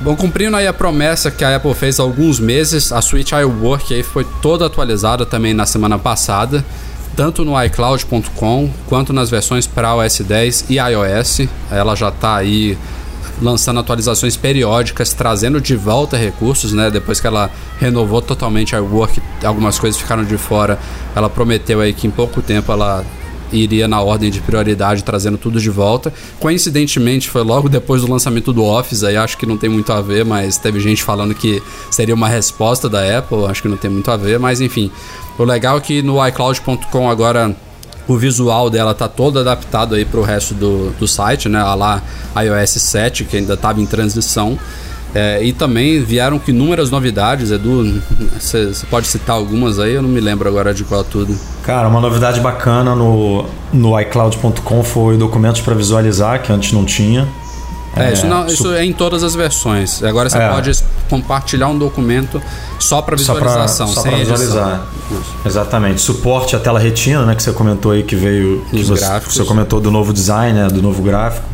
Bom, 0.00 0.14
cumprindo 0.14 0.56
aí 0.56 0.66
a 0.66 0.72
promessa 0.74 1.30
que 1.30 1.42
a 1.42 1.56
Apple 1.56 1.72
fez 1.74 1.98
há 1.98 2.02
alguns 2.02 2.38
meses, 2.38 2.92
a 2.92 3.00
Switch 3.00 3.32
iWork 3.32 3.94
aí 3.94 4.02
foi 4.02 4.26
toda 4.42 4.66
atualizada 4.66 5.24
também 5.24 5.54
na 5.54 5.64
semana 5.64 5.98
passada, 5.98 6.62
tanto 7.16 7.44
no 7.44 7.60
iCloud.com 7.64 8.70
quanto 8.86 9.12
nas 9.14 9.30
versões 9.30 9.66
para 9.66 10.04
iOS 10.04 10.20
10 10.20 10.64
e 10.68 10.74
iOS. 10.74 11.48
Ela 11.70 11.94
já 11.94 12.08
está 12.08 12.36
aí 12.36 12.76
lançando 13.40 13.80
atualizações 13.80 14.36
periódicas, 14.36 15.12
trazendo 15.12 15.60
de 15.60 15.76
volta 15.76 16.16
recursos, 16.16 16.72
né? 16.72 16.90
Depois 16.90 17.20
que 17.20 17.26
ela 17.26 17.50
renovou 17.78 18.22
totalmente 18.22 18.74
a 18.74 18.80
Work, 18.80 19.20
algumas 19.44 19.78
coisas 19.78 20.00
ficaram 20.00 20.24
de 20.24 20.36
fora. 20.38 20.78
Ela 21.14 21.28
prometeu 21.28 21.80
aí 21.80 21.92
que 21.92 22.06
em 22.06 22.10
pouco 22.10 22.40
tempo 22.40 22.72
ela 22.72 23.04
iria 23.52 23.86
na 23.86 24.00
ordem 24.00 24.30
de 24.30 24.40
prioridade, 24.40 25.04
trazendo 25.04 25.38
tudo 25.38 25.60
de 25.60 25.70
volta. 25.70 26.12
Coincidentemente, 26.40 27.30
foi 27.30 27.42
logo 27.42 27.68
depois 27.68 28.02
do 28.02 28.10
lançamento 28.10 28.52
do 28.52 28.64
Office, 28.64 29.04
aí 29.04 29.16
acho 29.16 29.36
que 29.36 29.46
não 29.46 29.56
tem 29.56 29.70
muito 29.70 29.92
a 29.92 30.00
ver, 30.00 30.24
mas 30.24 30.58
teve 30.58 30.80
gente 30.80 31.02
falando 31.02 31.34
que 31.34 31.62
seria 31.90 32.14
uma 32.14 32.28
resposta 32.28 32.88
da 32.88 33.18
Apple, 33.18 33.44
acho 33.46 33.62
que 33.62 33.68
não 33.68 33.76
tem 33.76 33.90
muito 33.90 34.10
a 34.10 34.16
ver, 34.16 34.38
mas 34.38 34.60
enfim. 34.60 34.90
O 35.38 35.44
legal 35.44 35.76
é 35.76 35.80
que 35.80 36.02
no 36.02 36.26
iCloud.com 36.26 37.10
agora 37.10 37.54
o 38.08 38.16
visual 38.16 38.70
dela 38.70 38.94
tá 38.94 39.08
todo 39.08 39.38
adaptado 39.38 39.94
aí 39.94 40.06
o 40.12 40.22
resto 40.22 40.54
do, 40.54 40.90
do 40.98 41.08
site, 41.08 41.48
né? 41.48 41.60
A 41.60 41.74
lá 41.74 42.02
iOS 42.36 42.70
7, 42.70 43.24
que 43.24 43.36
ainda 43.36 43.54
estava 43.54 43.80
em 43.80 43.86
transição. 43.86 44.58
É, 45.14 45.42
e 45.42 45.52
também 45.52 46.02
vieram 46.02 46.38
com 46.38 46.50
inúmeras 46.50 46.90
novidades, 46.90 47.50
Edu. 47.50 48.02
Você 48.38 48.70
pode 48.90 49.06
citar 49.06 49.36
algumas 49.36 49.78
aí? 49.78 49.94
Eu 49.94 50.02
não 50.02 50.10
me 50.10 50.20
lembro 50.20 50.48
agora 50.48 50.74
de 50.74 50.84
qual 50.84 51.02
tudo. 51.02 51.34
Cara, 51.62 51.88
uma 51.88 52.00
novidade 52.00 52.38
bacana 52.40 52.94
no, 52.94 53.46
no 53.72 53.98
iCloud.com 53.98 54.84
foi 54.84 55.16
documentos 55.16 55.60
para 55.62 55.74
visualizar, 55.74 56.42
que 56.42 56.52
antes 56.52 56.72
não 56.72 56.84
tinha. 56.84 57.26
É, 57.96 58.12
isso, 58.12 58.26
não, 58.26 58.46
isso 58.46 58.72
é 58.74 58.84
em 58.84 58.92
todas 58.92 59.22
as 59.22 59.34
versões. 59.34 60.02
Agora 60.02 60.28
você 60.28 60.36
é. 60.36 60.48
pode 60.48 60.70
compartilhar 61.08 61.68
um 61.68 61.78
documento 61.78 62.42
só 62.78 63.00
para 63.00 63.16
visualização, 63.16 63.88
só 63.88 64.02
para 64.02 64.16
visualizar. 64.16 64.86
Exatamente. 65.44 66.00
Suporte 66.02 66.54
à 66.54 66.58
tela 66.58 66.78
retina, 66.78 67.24
né, 67.24 67.34
que 67.34 67.42
você 67.42 67.52
comentou 67.52 67.92
aí 67.92 68.02
que 68.02 68.14
veio, 68.14 68.64
que 68.70 68.84
você, 68.84 69.20
você, 69.20 69.44
comentou 69.44 69.80
do 69.80 69.90
novo 69.90 70.12
design, 70.12 70.58
né, 70.58 70.68
do 70.68 70.82
novo 70.82 71.02
gráfico. 71.02 71.46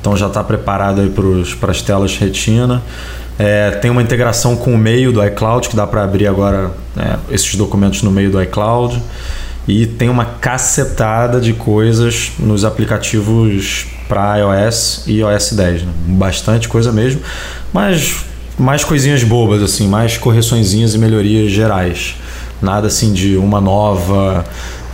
Então 0.00 0.16
já 0.16 0.26
está 0.26 0.44
preparado 0.44 1.00
aí 1.00 1.10
para 1.58 1.70
as 1.70 1.80
telas 1.80 2.16
retina. 2.16 2.82
É, 3.38 3.70
tem 3.70 3.90
uma 3.90 4.02
integração 4.02 4.56
com 4.56 4.74
o 4.74 4.78
meio 4.78 5.12
do 5.12 5.24
iCloud 5.24 5.68
que 5.68 5.76
dá 5.76 5.86
para 5.86 6.02
abrir 6.02 6.26
agora 6.26 6.72
é, 6.96 7.16
esses 7.30 7.54
documentos 7.54 8.02
no 8.02 8.10
meio 8.10 8.30
do 8.30 8.42
iCloud. 8.42 9.00
E 9.66 9.86
tem 9.86 10.08
uma 10.08 10.24
cacetada 10.24 11.40
de 11.40 11.52
coisas 11.52 12.32
nos 12.38 12.64
aplicativos 12.64 13.86
para 14.08 14.38
iOS 14.38 15.04
e 15.06 15.18
iOS 15.18 15.52
10. 15.52 15.82
Né? 15.82 15.92
Bastante 16.08 16.68
coisa 16.68 16.90
mesmo, 16.90 17.20
mas 17.72 18.24
mais 18.58 18.82
coisinhas 18.82 19.22
bobas, 19.22 19.62
assim, 19.62 19.86
mais 19.86 20.16
correçõezinhas 20.16 20.94
e 20.94 20.98
melhorias 20.98 21.52
gerais. 21.52 22.16
Nada 22.60 22.88
assim 22.88 23.12
de 23.12 23.36
uma 23.36 23.60
nova. 23.60 24.44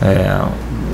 É, 0.03 0.43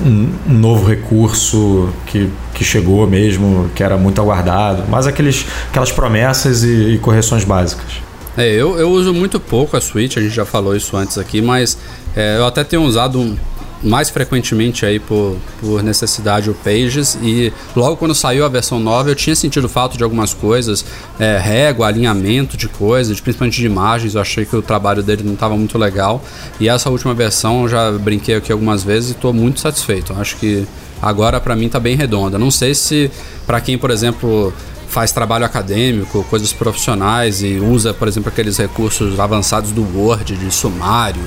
um, 0.05 0.31
novo 0.47 0.87
recurso 0.87 1.89
que, 2.05 2.29
que 2.53 2.63
chegou 2.63 3.05
mesmo, 3.07 3.69
que 3.75 3.83
era 3.83 3.97
muito 3.97 4.21
aguardado, 4.21 4.83
mas 4.87 5.05
aqueles, 5.07 5.45
aquelas 5.69 5.91
promessas 5.91 6.63
e, 6.63 6.93
e 6.93 6.97
correções 6.99 7.43
básicas. 7.43 8.01
É, 8.37 8.47
eu, 8.47 8.77
eu 8.79 8.89
uso 8.89 9.13
muito 9.13 9.39
pouco 9.39 9.75
a 9.75 9.81
Switch, 9.81 10.17
a 10.17 10.21
gente 10.21 10.33
já 10.33 10.45
falou 10.45 10.75
isso 10.75 10.95
antes 10.95 11.17
aqui, 11.17 11.41
mas 11.41 11.77
é, 12.15 12.37
eu 12.37 12.45
até 12.45 12.63
tenho 12.63 12.83
usado 12.83 13.19
um, 13.19 13.35
mais 13.83 14.09
frequentemente 14.09 14.85
aí 14.85 14.99
por, 14.99 15.37
por 15.59 15.81
necessidade 15.83 16.49
o 16.49 16.53
Pages. 16.53 17.17
E 17.21 17.51
logo 17.75 17.97
quando 17.97 18.13
saiu 18.13 18.45
a 18.45 18.49
versão 18.49 18.79
nova 18.79 19.09
eu 19.09 19.15
tinha 19.15 19.35
sentido 19.35 19.67
falta 19.67 19.97
de 19.97 20.03
algumas 20.03 20.33
coisas, 20.33 20.85
é, 21.19 21.37
régua, 21.37 21.87
alinhamento 21.87 22.55
de 22.57 22.67
coisas, 22.67 23.19
principalmente 23.19 23.59
de 23.59 23.65
imagens, 23.65 24.15
eu 24.15 24.21
achei 24.21 24.45
que 24.45 24.55
o 24.55 24.61
trabalho 24.61 25.01
dele 25.01 25.23
não 25.23 25.33
estava 25.33 25.55
muito 25.57 25.77
legal. 25.77 26.23
E 26.59 26.69
essa 26.69 26.89
última 26.89 27.13
versão 27.13 27.63
eu 27.63 27.69
já 27.69 27.91
brinquei 27.91 28.35
aqui 28.35 28.51
algumas 28.51 28.83
vezes 28.83 29.09
e 29.09 29.13
estou 29.13 29.33
muito 29.33 29.59
satisfeito, 29.59 30.13
acho 30.13 30.37
que 30.37 30.65
agora 31.01 31.39
para 31.39 31.55
mim 31.55 31.65
está 31.65 31.79
bem 31.79 31.95
redonda, 31.95 32.37
não 32.37 32.51
sei 32.51 32.75
se 32.75 33.09
para 33.47 33.59
quem 33.59 33.77
por 33.77 33.89
exemplo 33.89 34.53
faz 34.91 35.11
trabalho 35.11 35.45
acadêmico, 35.45 36.23
coisas 36.29 36.51
profissionais 36.51 37.41
e 37.41 37.57
usa, 37.59 37.93
por 37.93 38.09
exemplo, 38.09 38.29
aqueles 38.29 38.57
recursos 38.57 39.17
avançados 39.19 39.71
do 39.71 39.83
Word, 39.97 40.35
de 40.35 40.51
sumário, 40.51 41.21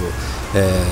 é, 0.55 0.85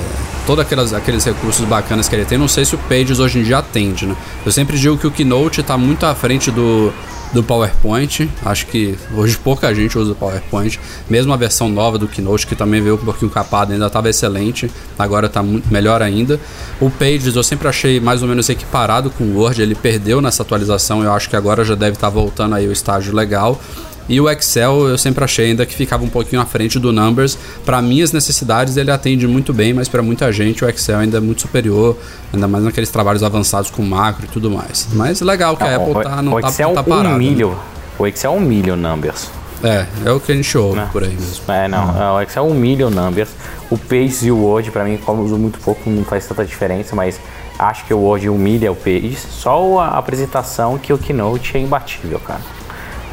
todos 0.47 0.65
aqueles, 0.65 0.91
aqueles 0.91 1.23
recursos 1.23 1.63
bacanas 1.65 2.09
que 2.09 2.15
ele 2.15 2.25
tem. 2.25 2.37
Não 2.37 2.47
sei 2.47 2.65
se 2.65 2.73
o 2.73 2.77
Pages 2.79 3.19
hoje 3.19 3.39
em 3.39 3.43
dia 3.43 3.59
atende, 3.59 4.07
né? 4.07 4.15
Eu 4.43 4.51
sempre 4.51 4.77
digo 4.77 4.97
que 4.97 5.05
o 5.05 5.11
Keynote 5.11 5.61
está 5.61 5.77
muito 5.77 6.03
à 6.03 6.15
frente 6.15 6.49
do, 6.49 6.91
do 7.33 7.43
PowerPoint. 7.43 8.29
Acho 8.45 8.67
que 8.67 8.95
hoje 9.15 9.37
pouca 9.37 9.73
gente 9.73 9.97
usa 9.97 10.11
o 10.11 10.15
PowerPoint. 10.15 10.79
Mesmo 11.09 11.33
a 11.33 11.37
versão 11.37 11.67
nova 11.67 11.97
do 11.97 12.07
Keynote, 12.07 12.47
que 12.47 12.55
também 12.55 12.81
veio 12.81 12.95
um 12.95 12.99
pouquinho 12.99 13.31
capado, 13.31 13.73
ainda 13.73 13.87
estava 13.87 14.09
excelente. 14.09 14.69
Agora 14.97 15.27
está 15.27 15.43
melhor 15.43 16.01
ainda. 16.01 16.39
O 16.79 16.89
Pages 16.89 17.35
eu 17.35 17.43
sempre 17.43 17.67
achei 17.67 17.99
mais 17.99 18.21
ou 18.21 18.27
menos 18.27 18.47
equiparado 18.49 19.09
com 19.09 19.23
o 19.23 19.37
Word. 19.39 19.61
Ele 19.61 19.75
perdeu 19.75 20.21
nessa 20.21 20.43
atualização. 20.43 21.03
Eu 21.03 21.11
acho 21.11 21.29
que 21.29 21.35
agora 21.35 21.65
já 21.65 21.75
deve 21.75 21.97
estar 21.97 22.07
tá 22.07 22.13
voltando 22.13 22.55
aí 22.55 22.67
o 22.67 22.71
estágio 22.71 23.13
legal. 23.13 23.59
E 24.07 24.19
o 24.19 24.29
Excel 24.29 24.87
eu 24.87 24.97
sempre 24.97 25.23
achei 25.23 25.47
ainda 25.47 25.65
que 25.65 25.75
ficava 25.75 26.03
um 26.03 26.09
pouquinho 26.09 26.41
à 26.41 26.45
frente 26.45 26.79
do 26.79 26.91
Numbers. 26.91 27.37
Para 27.65 27.81
minhas 27.81 28.11
necessidades 28.11 28.77
ele 28.77 28.91
atende 28.91 29.27
muito 29.27 29.53
bem, 29.53 29.73
mas 29.73 29.87
para 29.87 30.01
muita 30.01 30.31
gente 30.31 30.63
o 30.63 30.69
Excel 30.69 30.99
ainda 30.99 31.17
é 31.17 31.21
muito 31.21 31.41
superior, 31.41 31.97
ainda 32.33 32.47
mais 32.47 32.63
naqueles 32.63 32.89
trabalhos 32.89 33.23
avançados 33.23 33.71
com 33.71 33.81
macro 33.81 34.25
e 34.25 34.27
tudo 34.27 34.51
mais. 34.51 34.87
Mas 34.93 35.21
legal 35.21 35.55
que 35.55 35.63
não, 35.63 35.69
a 35.69 35.75
Apple 35.75 36.03
tá, 36.03 36.21
não 36.21 36.33
o 36.33 36.41
tá, 36.41 36.47
Excel 36.47 36.73
tá 36.73 36.83
parada. 36.83 37.15
Humilha, 37.15 37.47
né? 37.47 37.55
O 37.97 38.07
Excel 38.07 38.33
humilha 38.33 38.73
o 38.73 38.77
Numbers. 38.77 39.29
É, 39.63 39.85
é 40.05 40.11
o 40.11 40.19
que 40.19 40.31
a 40.33 40.35
gente 40.35 40.57
ouve 40.57 40.77
Não. 40.77 40.89
por 40.89 41.03
aí 41.03 41.11
mesmo. 41.11 41.41
É, 41.47 41.69
não. 41.69 41.85
Hum. 41.85 42.15
O 42.15 42.21
Excel 42.21 42.45
humilha 42.45 42.87
o 42.87 42.89
Numbers. 42.89 43.29
O 43.69 43.77
Pages 43.77 44.23
e 44.23 44.31
o 44.31 44.37
Word, 44.37 44.69
pra 44.71 44.83
mim, 44.83 44.97
como 44.97 45.21
eu 45.21 45.25
uso 45.25 45.37
muito 45.37 45.57
pouco, 45.59 45.89
não 45.89 46.03
faz 46.03 46.27
tanta 46.27 46.43
diferença, 46.43 46.93
mas 46.95 47.17
acho 47.57 47.85
que 47.85 47.93
o 47.93 47.99
Word 47.99 48.27
humilha 48.27 48.69
o 48.71 48.75
Pages. 48.75 49.25
Só 49.31 49.79
a 49.79 49.97
apresentação 49.97 50.77
que 50.77 50.91
o 50.91 50.97
Keynote 50.97 51.55
é 51.55 51.61
imbatível, 51.61 52.19
cara. 52.19 52.41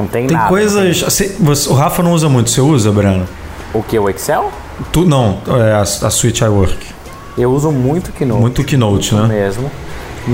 Não 0.00 0.06
tem, 0.06 0.26
Tem 0.26 0.36
nada. 0.36 0.48
coisas. 0.48 1.02
você- 1.02 1.36
você- 1.38 1.68
o 1.68 1.74
Rafa 1.74 2.02
não 2.02 2.12
usa 2.12 2.28
muito, 2.28 2.50
você 2.50 2.60
usa, 2.60 2.90
Breno? 2.90 3.26
O 3.74 3.82
que? 3.82 3.98
O 3.98 4.08
Excel? 4.08 4.50
Tu, 4.92 5.04
não, 5.04 5.38
é 5.46 5.72
a, 5.74 5.82
a 5.82 6.10
Switch 6.10 6.40
iWork. 6.40 6.78
Eu 7.36 7.52
uso 7.52 7.70
muito 7.70 8.08
o 8.08 8.12
Keynote. 8.12 8.40
Muito 8.40 8.64
Keynote, 8.64 9.14
né? 9.14 9.26
mesmo. 9.28 9.70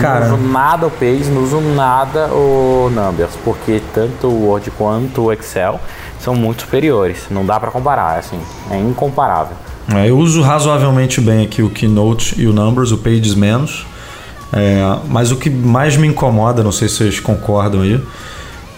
Cara. 0.01 0.27
Não 0.29 0.37
uso 0.39 0.49
nada 0.49 0.87
o 0.87 0.91
Pages, 0.91 1.29
não 1.29 1.43
uso 1.43 1.61
nada 1.61 2.27
o 2.29 2.91
Numbers, 2.95 3.33
porque 3.45 3.81
tanto 3.95 4.27
o 4.27 4.47
Word 4.49 4.71
quanto 4.73 5.23
o 5.23 5.33
Excel 5.33 5.81
são 6.21 6.35
muito 6.35 6.63
superiores. 6.63 7.25
Não 7.31 7.45
dá 7.47 7.59
pra 7.61 7.71
comparar, 7.71 8.19
assim, 8.19 8.39
é 8.71 8.79
incomparável. 8.79 9.57
É, 9.95 10.09
eu 10.11 10.19
uso 10.19 10.43
razoavelmente 10.43 11.21
bem 11.21 11.45
aqui 11.45 11.63
o 11.63 11.71
Keynote 11.71 12.35
e 12.41 12.47
o 12.47 12.53
Numbers, 12.53 12.91
o 12.91 12.99
Pages 12.99 13.35
menos. 13.35 13.87
É, 14.53 14.81
mas 15.09 15.31
o 15.31 15.37
que 15.37 15.51
mais 15.51 15.97
me 15.97 16.07
incomoda, 16.09 16.63
não 16.65 16.73
sei 16.73 16.89
se 16.89 16.97
vocês 16.97 17.21
concordam 17.21 17.83
aí, 17.83 18.01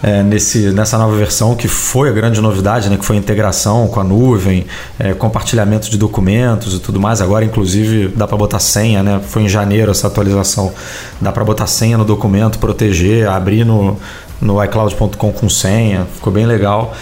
é, 0.01 0.23
nesse, 0.23 0.71
nessa 0.71 0.97
nova 0.97 1.15
versão, 1.15 1.55
que 1.55 1.67
foi 1.67 2.09
a 2.09 2.11
grande 2.11 2.39
novidade, 2.41 2.89
né, 2.89 2.97
que 2.97 3.05
foi 3.05 3.17
a 3.17 3.19
integração 3.19 3.87
com 3.87 3.99
a 3.99 4.03
nuvem, 4.03 4.65
é, 4.97 5.13
compartilhamento 5.13 5.89
de 5.89 5.97
documentos 5.97 6.73
e 6.73 6.79
tudo 6.79 6.99
mais. 6.99 7.21
Agora, 7.21 7.43
inclusive, 7.43 8.07
dá 8.09 8.27
para 8.27 8.37
botar 8.37 8.59
senha, 8.59 9.03
né? 9.03 9.19
Foi 9.27 9.43
em 9.43 9.49
janeiro 9.49 9.91
essa 9.91 10.07
atualização. 10.07 10.71
Dá 11.19 11.31
para 11.31 11.43
botar 11.43 11.67
senha 11.67 11.97
no 11.97 12.05
documento, 12.05 12.59
proteger, 12.59 13.27
abrir 13.27 13.65
no, 13.65 13.97
no 14.41 14.63
iCloud.com 14.63 15.31
com 15.31 15.49
senha. 15.49 16.07
Ficou 16.15 16.31
bem 16.31 16.45
legal. 16.45 16.93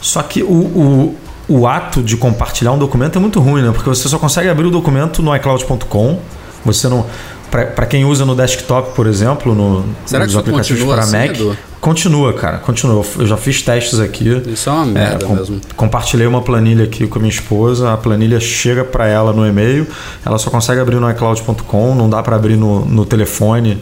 Só 0.00 0.22
que 0.22 0.42
o, 0.42 0.52
o, 0.52 1.16
o 1.48 1.66
ato 1.66 2.02
de 2.02 2.16
compartilhar 2.16 2.72
um 2.72 2.78
documento 2.78 3.16
é 3.16 3.20
muito 3.20 3.40
ruim, 3.40 3.62
né? 3.62 3.72
Porque 3.72 3.88
você 3.88 4.08
só 4.08 4.18
consegue 4.18 4.48
abrir 4.48 4.66
o 4.66 4.70
documento 4.70 5.22
no 5.22 5.34
iCloud.com. 5.34 6.18
Você 6.64 6.88
não. 6.88 7.04
Para 7.62 7.86
quem 7.86 8.04
usa 8.04 8.24
no 8.24 8.34
desktop, 8.34 8.94
por 8.96 9.06
exemplo, 9.06 9.54
no, 9.54 9.84
Será 10.04 10.24
nos 10.24 10.36
aplicativos 10.36 10.82
continua 10.82 10.94
para 10.96 11.04
assim, 11.04 11.16
Mac, 11.28 11.36
Edu? 11.36 11.56
continua, 11.80 12.32
cara. 12.32 12.58
Continua. 12.58 13.04
Eu 13.16 13.26
já 13.28 13.36
fiz 13.36 13.62
testes 13.62 14.00
aqui. 14.00 14.42
Isso 14.46 14.68
é 14.68 14.72
uma 14.72 14.84
merda 14.86 15.24
com- 15.24 15.34
mesmo. 15.36 15.60
Compartilhei 15.76 16.26
uma 16.26 16.42
planilha 16.42 16.84
aqui 16.84 17.06
com 17.06 17.18
a 17.18 17.22
minha 17.22 17.30
esposa. 17.32 17.92
A 17.92 17.96
planilha 17.96 18.40
chega 18.40 18.82
para 18.82 19.06
ela 19.06 19.32
no 19.32 19.46
e-mail. 19.46 19.86
Ela 20.26 20.36
só 20.38 20.50
consegue 20.50 20.80
abrir 20.80 20.96
no 20.96 21.08
iCloud.com. 21.10 21.94
Não 21.94 22.10
dá 22.10 22.22
para 22.24 22.34
abrir 22.34 22.56
no, 22.56 22.84
no 22.84 23.06
telefone, 23.06 23.78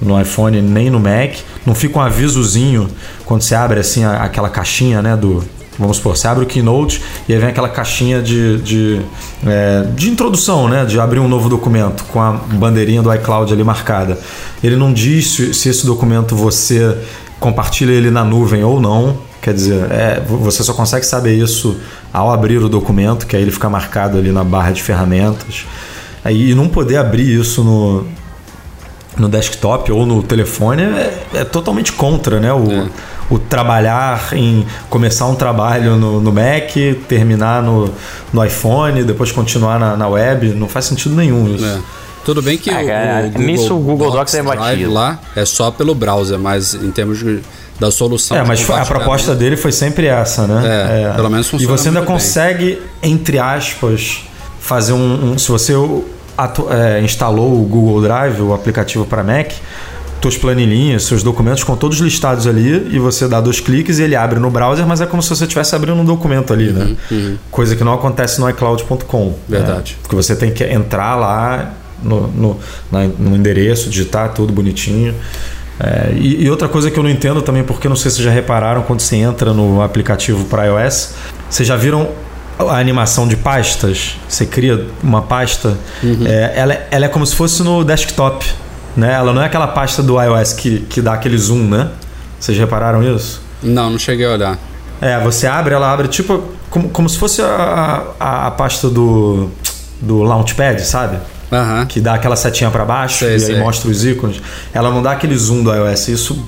no 0.00 0.20
iPhone 0.20 0.62
nem 0.62 0.88
no 0.88 1.00
Mac. 1.00 1.34
Não 1.66 1.74
fica 1.74 1.98
um 1.98 2.02
avisozinho 2.02 2.88
quando 3.24 3.42
você 3.42 3.56
abre 3.56 3.80
assim 3.80 4.04
a- 4.04 4.22
aquela 4.22 4.48
caixinha, 4.48 5.02
né? 5.02 5.16
Do 5.16 5.42
vamos 5.78 5.98
supor, 5.98 6.16
você 6.16 6.26
abre 6.28 6.44
o 6.44 6.46
Keynote 6.46 7.02
e 7.28 7.32
aí 7.32 7.38
vem 7.38 7.48
aquela 7.48 7.68
caixinha 7.68 8.22
de, 8.22 8.58
de, 8.58 9.00
é, 9.46 9.82
de 9.94 10.10
introdução, 10.10 10.68
né? 10.68 10.84
De 10.84 10.98
abrir 10.98 11.20
um 11.20 11.28
novo 11.28 11.48
documento 11.48 12.04
com 12.04 12.20
a 12.20 12.32
bandeirinha 12.32 13.02
do 13.02 13.12
iCloud 13.14 13.52
ali 13.52 13.64
marcada. 13.64 14.18
Ele 14.62 14.76
não 14.76 14.92
diz 14.92 15.30
se, 15.32 15.54
se 15.54 15.68
esse 15.68 15.86
documento 15.86 16.34
você 16.34 16.96
compartilha 17.38 17.92
ele 17.92 18.10
na 18.10 18.24
nuvem 18.24 18.64
ou 18.64 18.80
não. 18.80 19.18
Quer 19.40 19.54
dizer, 19.54 19.90
é, 19.92 20.20
você 20.26 20.64
só 20.64 20.74
consegue 20.74 21.06
saber 21.06 21.36
isso 21.36 21.76
ao 22.12 22.32
abrir 22.32 22.58
o 22.58 22.68
documento, 22.68 23.26
que 23.26 23.36
aí 23.36 23.42
ele 23.42 23.52
fica 23.52 23.68
marcado 23.68 24.18
ali 24.18 24.32
na 24.32 24.42
barra 24.42 24.72
de 24.72 24.82
ferramentas. 24.82 25.64
Aí, 26.24 26.50
e 26.50 26.54
não 26.54 26.68
poder 26.68 26.96
abrir 26.96 27.38
isso 27.38 27.62
no, 27.62 28.04
no 29.16 29.28
desktop 29.28 29.92
ou 29.92 30.04
no 30.04 30.22
telefone 30.22 30.82
é, 30.82 31.26
é 31.34 31.44
totalmente 31.44 31.92
contra, 31.92 32.40
né? 32.40 32.52
O, 32.52 32.72
É. 32.72 33.15
o 33.30 33.38
trabalhar 33.38 34.28
em 34.32 34.64
começar 34.88 35.26
um 35.26 35.34
trabalho 35.34 35.96
no, 35.96 36.20
no 36.20 36.32
Mac, 36.32 36.72
terminar 37.08 37.62
no, 37.62 37.92
no 38.32 38.44
iPhone, 38.44 39.02
depois 39.04 39.32
continuar 39.32 39.78
na, 39.78 39.96
na 39.96 40.06
web, 40.08 40.48
não 40.54 40.68
faz 40.68 40.84
sentido 40.84 41.14
nenhum 41.14 41.48
isso. 41.54 41.64
É. 41.64 41.78
Tudo 42.24 42.42
bem 42.42 42.58
que 42.58 42.68
É, 42.70 42.74
o, 42.74 42.90
é, 42.90 43.20
o 43.20 43.30
Google, 43.30 43.42
nisso 43.46 43.74
o 43.74 43.78
Google 43.78 44.10
Docs 44.10 44.34
é 44.34 44.42
Drive 44.42 44.58
batido. 44.58 44.92
lá 44.92 45.18
é 45.36 45.44
só 45.44 45.70
pelo 45.70 45.94
browser, 45.94 46.38
mas 46.38 46.74
em 46.74 46.90
termos 46.90 47.18
de, 47.18 47.40
da 47.78 47.90
solução. 47.90 48.36
É, 48.36 48.44
mas 48.44 48.60
a 48.62 48.64
proposta 48.64 48.94
compartilhamento- 49.04 49.38
dele 49.38 49.56
foi 49.56 49.70
sempre 49.72 50.06
essa, 50.06 50.46
né? 50.46 51.08
É, 51.10 51.12
pelo 51.14 51.30
menos 51.30 51.46
E 51.46 51.50
funciona 51.50 51.76
você 51.76 51.88
ainda 51.88 52.00
muito 52.00 52.08
bem. 52.10 52.18
consegue, 52.18 52.82
entre 53.02 53.38
aspas, 53.38 54.22
fazer 54.60 54.92
um. 54.92 55.32
um- 55.34 55.38
se 55.38 55.48
você 55.48 55.72
atu- 56.36 56.66
é, 56.68 57.00
instalou 57.00 57.60
o 57.62 57.64
Google 57.64 58.02
Drive, 58.02 58.40
o 58.40 58.52
aplicativo 58.52 59.04
para 59.04 59.22
Mac, 59.22 59.52
suas 60.20 60.36
planilhinhas, 60.36 61.04
seus 61.04 61.22
documentos 61.22 61.62
com 61.62 61.76
todos 61.76 61.98
listados 61.98 62.46
ali, 62.46 62.88
e 62.92 62.98
você 62.98 63.28
dá 63.28 63.40
dois 63.40 63.60
cliques 63.60 63.98
e 63.98 64.02
ele 64.02 64.16
abre 64.16 64.40
no 64.40 64.50
browser, 64.50 64.86
mas 64.86 65.00
é 65.00 65.06
como 65.06 65.22
se 65.22 65.28
você 65.28 65.44
estivesse 65.44 65.74
abrindo 65.76 66.00
um 66.00 66.04
documento 66.04 66.52
ali, 66.52 66.72
né? 66.72 66.96
Coisa 67.50 67.76
que 67.76 67.84
não 67.84 67.92
acontece 67.92 68.40
no 68.40 68.48
iCloud.com. 68.50 69.16
Uhum, 69.22 69.34
Verdade. 69.48 69.92
Né? 69.92 69.98
Porque 70.02 70.16
você 70.16 70.34
tem 70.34 70.50
que 70.52 70.64
entrar 70.64 71.14
lá 71.16 71.72
no, 72.02 72.26
no, 72.28 72.58
na- 72.90 73.04
no 73.18 73.36
endereço, 73.36 73.88
digitar 73.88 74.32
tudo 74.34 74.52
bonitinho. 74.52 75.14
É, 75.78 76.12
e, 76.16 76.44
e 76.44 76.50
outra 76.50 76.68
coisa 76.68 76.90
que 76.90 76.98
eu 76.98 77.02
não 77.02 77.10
entendo 77.10 77.42
também, 77.42 77.62
porque 77.62 77.88
não 77.88 77.96
sei 77.96 78.10
se 78.10 78.16
vocês 78.16 78.24
já 78.24 78.30
repararam 78.32 78.82
quando 78.82 79.00
você 79.00 79.16
entra 79.16 79.52
no 79.52 79.82
aplicativo 79.82 80.44
para 80.46 80.64
iOS, 80.64 81.10
vocês 81.50 81.68
já 81.68 81.76
viram 81.76 82.08
a 82.58 82.78
animação 82.78 83.28
de 83.28 83.36
pastas? 83.36 84.16
Você 84.26 84.46
cria 84.46 84.86
uma 85.02 85.20
pasta, 85.22 85.76
é, 86.26 86.52
ela, 86.56 86.72
é- 86.72 86.88
ela 86.90 87.04
é 87.04 87.08
como 87.08 87.26
se 87.26 87.36
fosse 87.36 87.62
no 87.62 87.84
desktop. 87.84 88.46
Né? 88.96 89.12
Ela 89.12 89.32
não 89.32 89.42
é 89.42 89.46
aquela 89.46 89.66
pasta 89.66 90.02
do 90.02 90.20
iOS 90.20 90.52
que, 90.54 90.80
que 90.80 91.02
dá 91.02 91.12
aquele 91.12 91.36
zoom, 91.36 91.68
né? 91.68 91.90
Vocês 92.40 92.56
repararam 92.56 93.02
isso? 93.02 93.42
Não, 93.62 93.90
não 93.90 93.98
cheguei 93.98 94.26
a 94.26 94.32
olhar. 94.32 94.58
É, 95.00 95.18
você 95.20 95.46
abre, 95.46 95.74
ela 95.74 95.92
abre 95.92 96.08
tipo 96.08 96.42
como, 96.70 96.88
como 96.88 97.08
se 97.08 97.18
fosse 97.18 97.42
a, 97.42 98.02
a, 98.18 98.46
a 98.46 98.50
pasta 98.50 98.88
do, 98.88 99.50
do 100.00 100.22
Launchpad, 100.22 100.80
sabe? 100.82 101.18
Aham. 101.52 101.86
que 101.86 102.00
dá 102.00 102.14
aquela 102.14 102.34
setinha 102.34 102.70
para 102.72 102.84
baixo 102.84 103.20
Sei, 103.20 103.36
e 103.36 103.40
sei. 103.40 103.54
aí 103.54 103.60
mostra 103.60 103.88
os 103.88 104.04
ícones. 104.04 104.42
Ela 104.74 104.90
não 104.90 105.00
dá 105.00 105.12
aquele 105.12 105.36
zoom 105.36 105.62
do 105.62 105.72
iOS. 105.72 106.08
Isso 106.08 106.44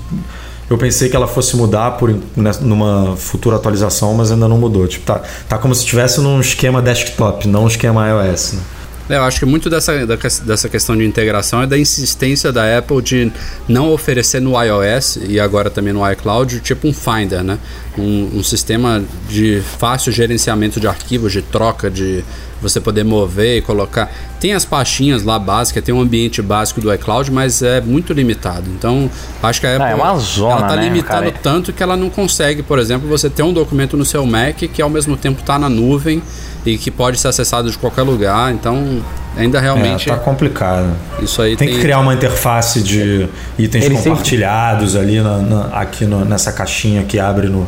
eu 0.69 0.77
pensei 0.77 1.09
que 1.09 1.15
ela 1.15 1.27
fosse 1.27 1.55
mudar 1.55 1.91
por 1.91 2.13
né, 2.35 2.51
numa 2.61 3.15
futura 3.15 3.55
atualização, 3.55 4.13
mas 4.13 4.31
ainda 4.31 4.47
não 4.47 4.57
mudou. 4.57 4.87
Tipo, 4.87 5.05
tá, 5.05 5.21
tá 5.47 5.57
como 5.57 5.73
se 5.73 5.81
estivesse 5.81 6.19
num 6.19 6.39
esquema 6.39 6.81
desktop, 6.81 7.47
não 7.47 7.63
um 7.63 7.67
esquema 7.67 8.07
iOS. 8.07 8.53
Né? 8.53 8.61
É, 9.09 9.15
Eu 9.15 9.23
acho 9.23 9.39
que 9.39 9.45
muito 9.45 9.69
dessa, 9.69 10.05
dessa 10.45 10.69
questão 10.69 10.95
de 10.95 11.03
integração 11.03 11.63
é 11.63 11.67
da 11.67 11.77
insistência 11.77 12.51
da 12.51 12.77
Apple 12.77 13.01
de 13.01 13.31
não 13.67 13.91
oferecer 13.91 14.39
no 14.39 14.51
iOS 14.61 15.17
e 15.27 15.39
agora 15.39 15.69
também 15.69 15.91
no 15.91 16.09
iCloud 16.11 16.59
tipo 16.59 16.87
um 16.87 16.93
Finder, 16.93 17.43
né? 17.43 17.57
Um, 17.97 18.37
um 18.37 18.43
sistema 18.43 19.03
de 19.27 19.61
fácil 19.79 20.11
gerenciamento 20.11 20.79
de 20.79 20.87
arquivos, 20.87 21.33
de 21.33 21.41
troca, 21.41 21.89
de 21.89 22.23
você 22.61 22.79
poder 22.79 23.03
mover 23.03 23.57
e 23.57 23.61
colocar. 23.61 24.11
Tem 24.39 24.53
as 24.53 24.65
pastinhas 24.65 25.23
lá 25.23 25.37
básicas, 25.37 25.83
tem 25.83 25.93
um 25.93 26.01
ambiente 26.01 26.41
básico 26.41 26.81
do 26.81 26.93
iCloud, 26.93 27.31
mas 27.31 27.61
é 27.61 27.81
muito 27.81 28.13
limitado. 28.13 28.69
Então, 28.69 29.09
acho 29.41 29.59
que 29.59 29.67
a 29.67 29.77
Não, 29.77 29.85
Apple 29.85 29.99
é 29.99 30.03
uma 30.03 30.17
zona, 30.19 30.55
ela 30.55 30.67
tá 30.67 30.75
né, 30.75 30.83
limitando 30.83 31.33
tanto 31.43 31.73
que 31.73 31.83
ela 31.83 31.97
não 31.97 32.09
consegue, 32.09 32.63
por 32.63 32.79
exemplo, 32.79 33.07
você 33.07 33.29
ter 33.29 33.43
um 33.43 33.53
documento 33.53 33.97
no 33.97 34.05
seu 34.05 34.25
Mac 34.25 34.57
que 34.57 34.81
ao 34.81 34.89
mesmo 34.89 35.17
tempo 35.17 35.41
está 35.41 35.57
na 35.59 35.69
nuvem 35.69 36.21
e 36.65 36.77
que 36.77 36.91
pode 36.91 37.19
ser 37.19 37.29
acessado 37.29 37.69
de 37.69 37.77
qualquer 37.77 38.03
lugar. 38.03 38.53
Então, 38.53 39.01
ainda 39.37 39.57
É, 39.57 39.61
realmente 39.61 40.07
tá 40.07 40.17
complicado. 40.17 40.87
isso 41.21 41.41
aí 41.41 41.55
Tem 41.55 41.67
que 41.69 41.79
criar 41.79 41.99
uma 41.99 42.13
interface 42.13 42.81
de 42.81 43.27
itens 43.57 43.85
Ele 43.85 43.95
sempre- 43.95 44.09
compartilhados 44.11 44.95
ali 44.95 45.21
na, 45.21 45.37
na- 45.37 45.65
aqui 45.79 46.05
no- 46.05 46.25
nessa 46.25 46.51
caixinha 46.51 47.03
que 47.03 47.19
abre 47.19 47.47
no, 47.47 47.67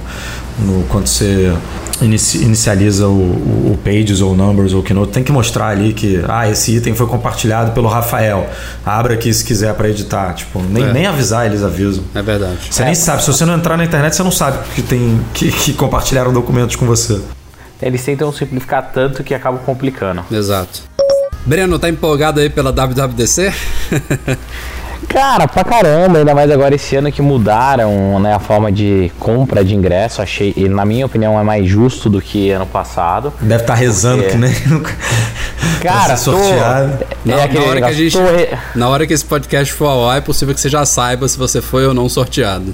no- 0.59 0.83
quando 0.89 1.07
você 1.07 1.53
inici- 2.01 2.39
inicializa 2.43 3.07
o, 3.07 3.11
o, 3.73 3.79
Pages 3.83 4.21
ou 4.21 4.33
o 4.33 4.35
Numbers 4.35 4.73
ou 4.73 4.79
o 4.81 4.83
Keynote. 4.83 5.11
Tem 5.11 5.23
que 5.23 5.31
mostrar 5.31 5.67
ali 5.67 5.93
que 5.93 6.23
ah, 6.27 6.49
esse 6.49 6.75
item 6.75 6.93
foi 6.93 7.07
compartilhado 7.07 7.71
pelo 7.71 7.87
Rafael. 7.87 8.49
Abra 8.85 9.13
aqui 9.13 9.33
se 9.33 9.43
quiser 9.43 9.73
para 9.75 9.87
editar. 9.89 10.33
Tipo, 10.33 10.61
nem, 10.69 10.83
É. 10.83 10.93
nem 10.93 11.05
avisar 11.05 11.45
eles 11.45 11.63
avisam. 11.63 12.03
É 12.13 12.21
verdade. 12.21 12.57
Você 12.69 12.83
nem 12.83 12.95
sabe. 12.95 13.23
Se 13.23 13.31
você 13.31 13.45
não 13.45 13.55
entrar 13.55 13.77
na 13.77 13.85
internet, 13.85 14.15
você 14.15 14.23
não 14.23 14.31
sabe 14.31 14.57
que 14.75 14.81
tem 14.81 15.19
que, 15.33 15.51
que 15.51 15.73
compartilharam 15.73 16.31
documentos 16.33 16.75
com 16.75 16.85
você. 16.85 17.19
Eles 17.81 18.03
tentam 18.05 18.31
simplificar 18.31 18.91
tanto 18.93 19.23
que 19.23 19.33
acabam 19.33 19.59
complicando. 19.65 20.23
Exato. 20.31 20.83
Breno, 21.45 21.79
tá 21.79 21.89
empolgado 21.89 22.39
aí 22.39 22.49
pela 22.49 22.71
WWDC? 22.71 23.51
Cara, 25.09 25.47
pra 25.47 25.63
caramba, 25.63 26.19
ainda 26.19 26.33
mais 26.33 26.49
agora 26.49 26.75
esse 26.75 26.95
ano 26.95 27.11
que 27.11 27.21
mudaram 27.21 28.19
né, 28.19 28.33
a 28.33 28.39
forma 28.39 28.71
de 28.71 29.11
compra 29.19 29.65
de 29.65 29.75
ingresso. 29.75 30.21
Achei, 30.21 30.53
e 30.55 30.69
na 30.69 30.85
minha 30.85 31.05
opinião, 31.05 31.37
é 31.37 31.43
mais 31.43 31.67
justo 31.67 32.09
do 32.09 32.21
que 32.21 32.49
ano 32.51 32.65
passado. 32.65 33.33
Deve 33.41 33.63
estar 33.63 33.73
rezando 33.73 34.23
Porque- 34.23 34.37
que 34.37 34.37
nem. 34.37 34.53
Cara, 35.81 36.15
ser 36.15 36.31
sorteado. 36.31 36.97
Tô, 36.99 37.05
Na, 37.25 37.33
é 37.41 37.47
na 37.47 37.61
hora 37.65 37.81
que 37.81 37.87
a 37.87 37.93
gente, 37.93 38.13
tô 38.17 38.19
na 38.79 38.87
hora 38.89 39.05
que 39.07 39.13
esse 39.13 39.25
podcast 39.25 39.73
for 39.73 39.87
ao 39.87 40.09
ar, 40.09 40.17
é 40.19 40.21
possível 40.21 40.53
que 40.53 40.61
você 40.61 40.69
já 40.69 40.85
saiba 40.85 41.27
se 41.27 41.37
você 41.37 41.61
foi 41.61 41.85
ou 41.85 41.93
não 41.93 42.07
sorteado. 42.07 42.73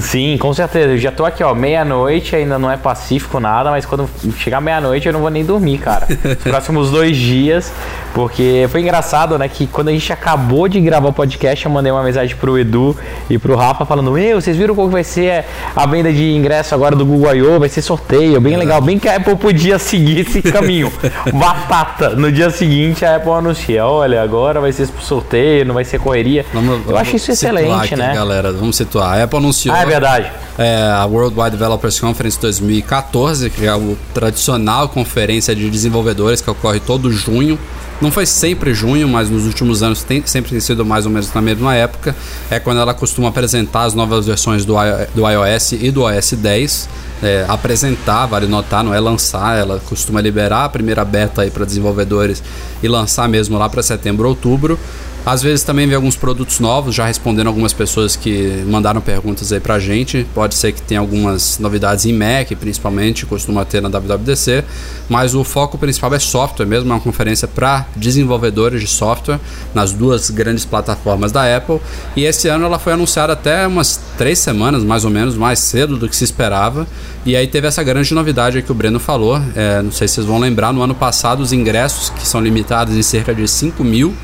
Sim, 0.00 0.36
com 0.38 0.52
certeza. 0.52 0.92
Eu 0.92 0.98
já 0.98 1.12
tô 1.12 1.24
aqui, 1.24 1.42
ó, 1.42 1.54
meia-noite, 1.54 2.34
ainda 2.34 2.58
não 2.58 2.70
é 2.70 2.76
pacífico 2.76 3.38
nada, 3.40 3.70
mas 3.70 3.86
quando 3.86 4.08
chegar 4.38 4.60
meia-noite 4.60 5.06
eu 5.06 5.12
não 5.12 5.20
vou 5.20 5.30
nem 5.30 5.44
dormir, 5.44 5.78
cara. 5.78 6.06
Os 6.24 6.42
próximos 6.42 6.90
dois 6.90 7.16
dias, 7.16 7.72
porque 8.12 8.66
foi 8.70 8.80
engraçado, 8.80 9.38
né, 9.38 9.48
que 9.48 9.66
quando 9.66 9.88
a 9.88 9.92
gente 9.92 10.12
acabou 10.12 10.68
de 10.68 10.80
gravar 10.80 11.08
o 11.08 11.12
podcast, 11.12 11.64
eu 11.64 11.70
mandei 11.70 11.92
uma 11.92 12.02
mensagem 12.02 12.34
pro 12.36 12.58
Edu 12.58 12.96
e 13.30 13.38
pro 13.38 13.54
Rafa 13.56 13.84
falando, 13.84 14.10
meu, 14.12 14.40
vocês 14.40 14.56
viram 14.56 14.74
como 14.74 14.88
que 14.88 14.94
vai 14.94 15.04
ser 15.04 15.44
a 15.74 15.86
venda 15.86 16.12
de 16.12 16.32
ingresso 16.32 16.74
agora 16.74 16.96
do 16.96 17.04
Google 17.04 17.34
I.O., 17.34 17.60
vai 17.60 17.68
ser 17.68 17.82
sorteio, 17.82 18.40
bem 18.40 18.56
legal, 18.56 18.80
bem 18.80 18.98
que 18.98 19.08
a 19.08 19.16
Apple 19.16 19.36
podia 19.36 19.78
seguir 19.78 20.20
esse 20.20 20.42
caminho. 20.42 20.92
Batata. 21.32 22.10
No 22.10 22.30
dia 22.30 22.50
seguinte 22.50 23.04
a 23.04 23.16
Apple 23.16 23.30
anuncia, 23.32 23.86
olha, 23.86 24.22
agora 24.22 24.60
vai 24.60 24.72
ser 24.72 24.88
sorteio, 25.00 25.64
não 25.64 25.74
vai 25.74 25.84
ser 25.84 25.98
correria. 25.98 26.44
Vamos- 26.52 26.74
eu 26.78 26.82
vamos 26.84 27.00
acho 27.00 27.16
isso 27.16 27.30
excelente, 27.32 27.84
aqui, 27.84 27.96
né? 27.96 28.14
Galera, 28.14 28.52
vamos 28.52 28.76
situar. 28.76 29.18
A 29.18 29.22
Apple 29.24 29.38
anunciou 29.38 29.74
é 29.84 29.90
verdade. 29.90 30.32
é, 30.58 30.90
a 30.90 31.04
World 31.06 31.38
Wide 31.38 31.50
Developers 31.52 31.98
Conference 32.00 32.38
2014, 32.40 33.50
que 33.50 33.66
é 33.66 33.68
a 33.68 33.78
tradicional 34.12 34.88
conferência 34.88 35.54
de 35.54 35.68
desenvolvedores 35.68 36.40
que 36.40 36.50
ocorre 36.50 36.80
todo 36.80 37.10
junho. 37.10 37.58
Não 38.00 38.10
foi 38.10 38.26
sempre 38.26 38.74
junho, 38.74 39.08
mas 39.08 39.30
nos 39.30 39.46
últimos 39.46 39.82
anos 39.82 40.02
tem, 40.02 40.24
sempre 40.26 40.50
tem 40.50 40.60
sido 40.60 40.84
mais 40.84 41.06
ou 41.06 41.12
menos 41.12 41.32
na 41.32 41.40
mesma 41.40 41.74
época. 41.74 42.14
É 42.50 42.58
quando 42.58 42.80
ela 42.80 42.92
costuma 42.92 43.28
apresentar 43.28 43.84
as 43.84 43.94
novas 43.94 44.26
versões 44.26 44.64
do, 44.64 44.74
do 45.14 45.28
iOS 45.28 45.72
e 45.72 45.90
do 45.90 46.02
OS 46.02 46.32
10. 46.32 46.88
É, 47.22 47.46
apresentar, 47.48 48.26
vale 48.26 48.46
notar, 48.46 48.84
não 48.84 48.92
é 48.92 49.00
lançar, 49.00 49.56
ela 49.56 49.80
costuma 49.86 50.20
liberar 50.20 50.64
a 50.64 50.68
primeira 50.68 51.04
beta 51.04 51.42
aí 51.42 51.50
para 51.50 51.64
desenvolvedores 51.64 52.42
e 52.82 52.88
lançar 52.88 53.28
mesmo 53.28 53.56
lá 53.56 53.68
para 53.68 53.82
setembro, 53.82 54.28
outubro. 54.28 54.78
Às 55.26 55.42
vezes 55.42 55.64
também 55.64 55.86
vem 55.86 55.96
alguns 55.96 56.16
produtos 56.16 56.60
novos, 56.60 56.94
já 56.94 57.06
respondendo 57.06 57.46
algumas 57.46 57.72
pessoas 57.72 58.14
que 58.14 58.62
mandaram 58.66 59.00
perguntas 59.00 59.52
aí 59.52 59.60
pra 59.60 59.78
gente. 59.78 60.26
Pode 60.34 60.54
ser 60.54 60.72
que 60.72 60.82
tenha 60.82 61.00
algumas 61.00 61.58
novidades 61.58 62.04
em 62.04 62.12
Mac, 62.12 62.50
principalmente, 62.60 63.24
costuma 63.24 63.64
ter 63.64 63.80
na 63.80 63.88
WWDC, 63.88 64.64
mas 65.08 65.34
o 65.34 65.42
foco 65.42 65.78
principal 65.78 66.12
é 66.14 66.18
software 66.18 66.66
mesmo, 66.66 66.90
é 66.90 66.94
uma 66.94 67.00
conferência 67.00 67.48
para 67.48 67.86
desenvolvedores 67.96 68.82
de 68.82 68.86
software 68.86 69.40
nas 69.72 69.92
duas 69.92 70.28
grandes 70.28 70.66
plataformas 70.66 71.32
da 71.32 71.56
Apple. 71.56 71.80
E 72.14 72.24
esse 72.24 72.48
ano 72.48 72.66
ela 72.66 72.78
foi 72.78 72.92
anunciada 72.92 73.32
até 73.32 73.66
umas 73.66 73.98
três 74.18 74.38
semanas, 74.38 74.84
mais 74.84 75.06
ou 75.06 75.10
menos, 75.10 75.36
mais 75.36 75.58
cedo 75.58 75.96
do 75.96 76.06
que 76.06 76.14
se 76.14 76.24
esperava. 76.24 76.86
E 77.24 77.34
aí 77.34 77.46
teve 77.46 77.66
essa 77.66 77.82
grande 77.82 78.12
novidade 78.12 78.60
que 78.60 78.70
o 78.70 78.74
Breno 78.74 79.00
falou. 79.00 79.40
É, 79.56 79.80
não 79.80 79.90
sei 79.90 80.06
se 80.06 80.16
vocês 80.16 80.26
vão 80.26 80.38
lembrar, 80.38 80.70
no 80.72 80.82
ano 80.82 80.94
passado 80.94 81.40
os 81.40 81.50
ingressos, 81.52 82.10
que 82.10 82.26
são 82.26 82.42
limitados 82.42 82.94
em 82.94 83.02
cerca 83.02 83.34
de 83.34 83.48
5 83.48 83.82
mil, 83.82 84.14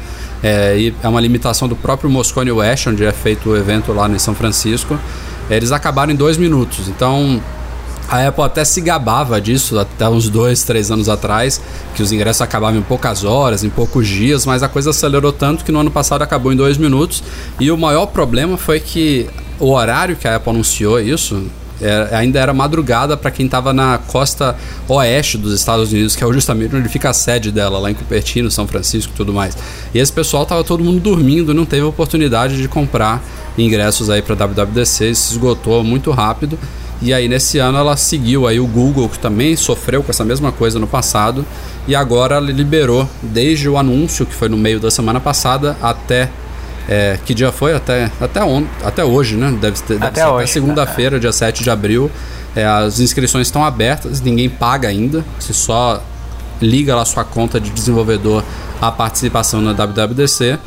é, 0.42 0.78
e 0.78 0.94
é 1.02 1.08
uma 1.08 1.20
limitação 1.20 1.68
do 1.68 1.76
próprio 1.76 2.10
Moscone 2.10 2.50
West, 2.50 2.86
onde 2.86 3.04
é 3.04 3.12
feito 3.12 3.50
o 3.50 3.56
evento 3.56 3.92
lá 3.92 4.08
em 4.08 4.18
São 4.18 4.34
Francisco. 4.34 4.98
Eles 5.48 5.72
acabaram 5.72 6.12
em 6.12 6.16
dois 6.16 6.36
minutos. 6.36 6.88
Então 6.88 7.40
a 8.08 8.26
Apple 8.26 8.42
até 8.42 8.64
se 8.64 8.80
gabava 8.80 9.40
disso 9.40 9.78
até 9.78 10.08
uns 10.08 10.28
dois, 10.28 10.64
três 10.64 10.90
anos 10.90 11.08
atrás, 11.08 11.60
que 11.94 12.02
os 12.02 12.10
ingressos 12.10 12.42
acabavam 12.42 12.80
em 12.80 12.82
poucas 12.82 13.22
horas, 13.22 13.62
em 13.62 13.70
poucos 13.70 14.08
dias, 14.08 14.44
mas 14.44 14.64
a 14.64 14.68
coisa 14.68 14.90
acelerou 14.90 15.32
tanto 15.32 15.64
que 15.64 15.70
no 15.70 15.78
ano 15.78 15.90
passado 15.92 16.22
acabou 16.22 16.52
em 16.52 16.56
dois 16.56 16.76
minutos. 16.76 17.22
E 17.60 17.70
o 17.70 17.76
maior 17.76 18.06
problema 18.06 18.56
foi 18.56 18.80
que 18.80 19.28
o 19.60 19.70
horário 19.70 20.16
que 20.16 20.26
a 20.26 20.36
Apple 20.36 20.50
anunciou 20.50 20.98
isso 21.00 21.44
é, 21.80 22.08
ainda 22.12 22.38
era 22.38 22.52
madrugada 22.52 23.16
para 23.16 23.30
quem 23.30 23.46
estava 23.46 23.72
na 23.72 23.98
costa 23.98 24.56
oeste 24.88 25.38
dos 25.38 25.52
Estados 25.52 25.92
Unidos, 25.92 26.14
que 26.14 26.22
é 26.22 26.32
justamente 26.32 26.74
onde 26.74 26.88
fica 26.88 27.10
a 27.10 27.12
sede 27.12 27.50
dela, 27.50 27.78
lá 27.78 27.90
em 27.90 27.94
Cupertino, 27.94 28.50
São 28.50 28.66
Francisco 28.66 29.12
e 29.14 29.16
tudo 29.16 29.32
mais. 29.32 29.56
E 29.94 29.98
esse 29.98 30.12
pessoal 30.12 30.44
tava 30.44 30.62
todo 30.62 30.84
mundo 30.84 31.00
dormindo, 31.00 31.54
não 31.54 31.64
teve 31.64 31.82
oportunidade 31.82 32.56
de 32.56 32.68
comprar 32.68 33.22
ingressos 33.56 34.10
aí 34.10 34.22
para 34.22 34.34
WWDC, 34.34 35.14
se 35.14 35.32
esgotou 35.32 35.82
muito 35.82 36.10
rápido. 36.10 36.58
E 37.02 37.14
aí 37.14 37.28
nesse 37.28 37.58
ano 37.58 37.78
ela 37.78 37.96
seguiu 37.96 38.46
aí 38.46 38.60
o 38.60 38.66
Google, 38.66 39.08
que 39.08 39.18
também 39.18 39.56
sofreu 39.56 40.02
com 40.02 40.10
essa 40.10 40.24
mesma 40.24 40.52
coisa 40.52 40.78
no 40.78 40.86
passado, 40.86 41.46
e 41.88 41.94
agora 41.94 42.36
ela 42.36 42.50
liberou 42.50 43.08
desde 43.22 43.68
o 43.70 43.78
anúncio, 43.78 44.26
que 44.26 44.34
foi 44.34 44.50
no 44.50 44.56
meio 44.56 44.78
da 44.78 44.90
semana 44.90 45.18
passada, 45.18 45.76
até 45.80 46.28
é, 46.90 47.20
que 47.24 47.32
dia 47.32 47.52
foi? 47.52 47.72
Até, 47.72 48.10
até, 48.20 48.42
on, 48.42 48.64
até 48.82 49.04
hoje, 49.04 49.36
né? 49.36 49.56
Deve, 49.60 49.80
ter, 49.80 50.02
Até 50.02 50.22
até 50.22 50.46
segunda-feira, 50.46 51.20
dia 51.20 51.30
7 51.30 51.62
de 51.62 51.70
abril. 51.70 52.10
É, 52.56 52.66
as 52.66 52.98
inscrições 52.98 53.46
estão 53.46 53.64
abertas, 53.64 54.20
ninguém 54.20 54.50
paga 54.50 54.88
ainda. 54.88 55.24
Você 55.38 55.52
só 55.52 56.02
liga 56.60 56.96
lá 56.96 57.04
sua 57.04 57.22
conta 57.22 57.60
de 57.60 57.70
desenvolvedor 57.70 58.42
à 58.82 58.90
participação 58.90 59.62
na 59.62 59.72
WWDC. 59.72 60.58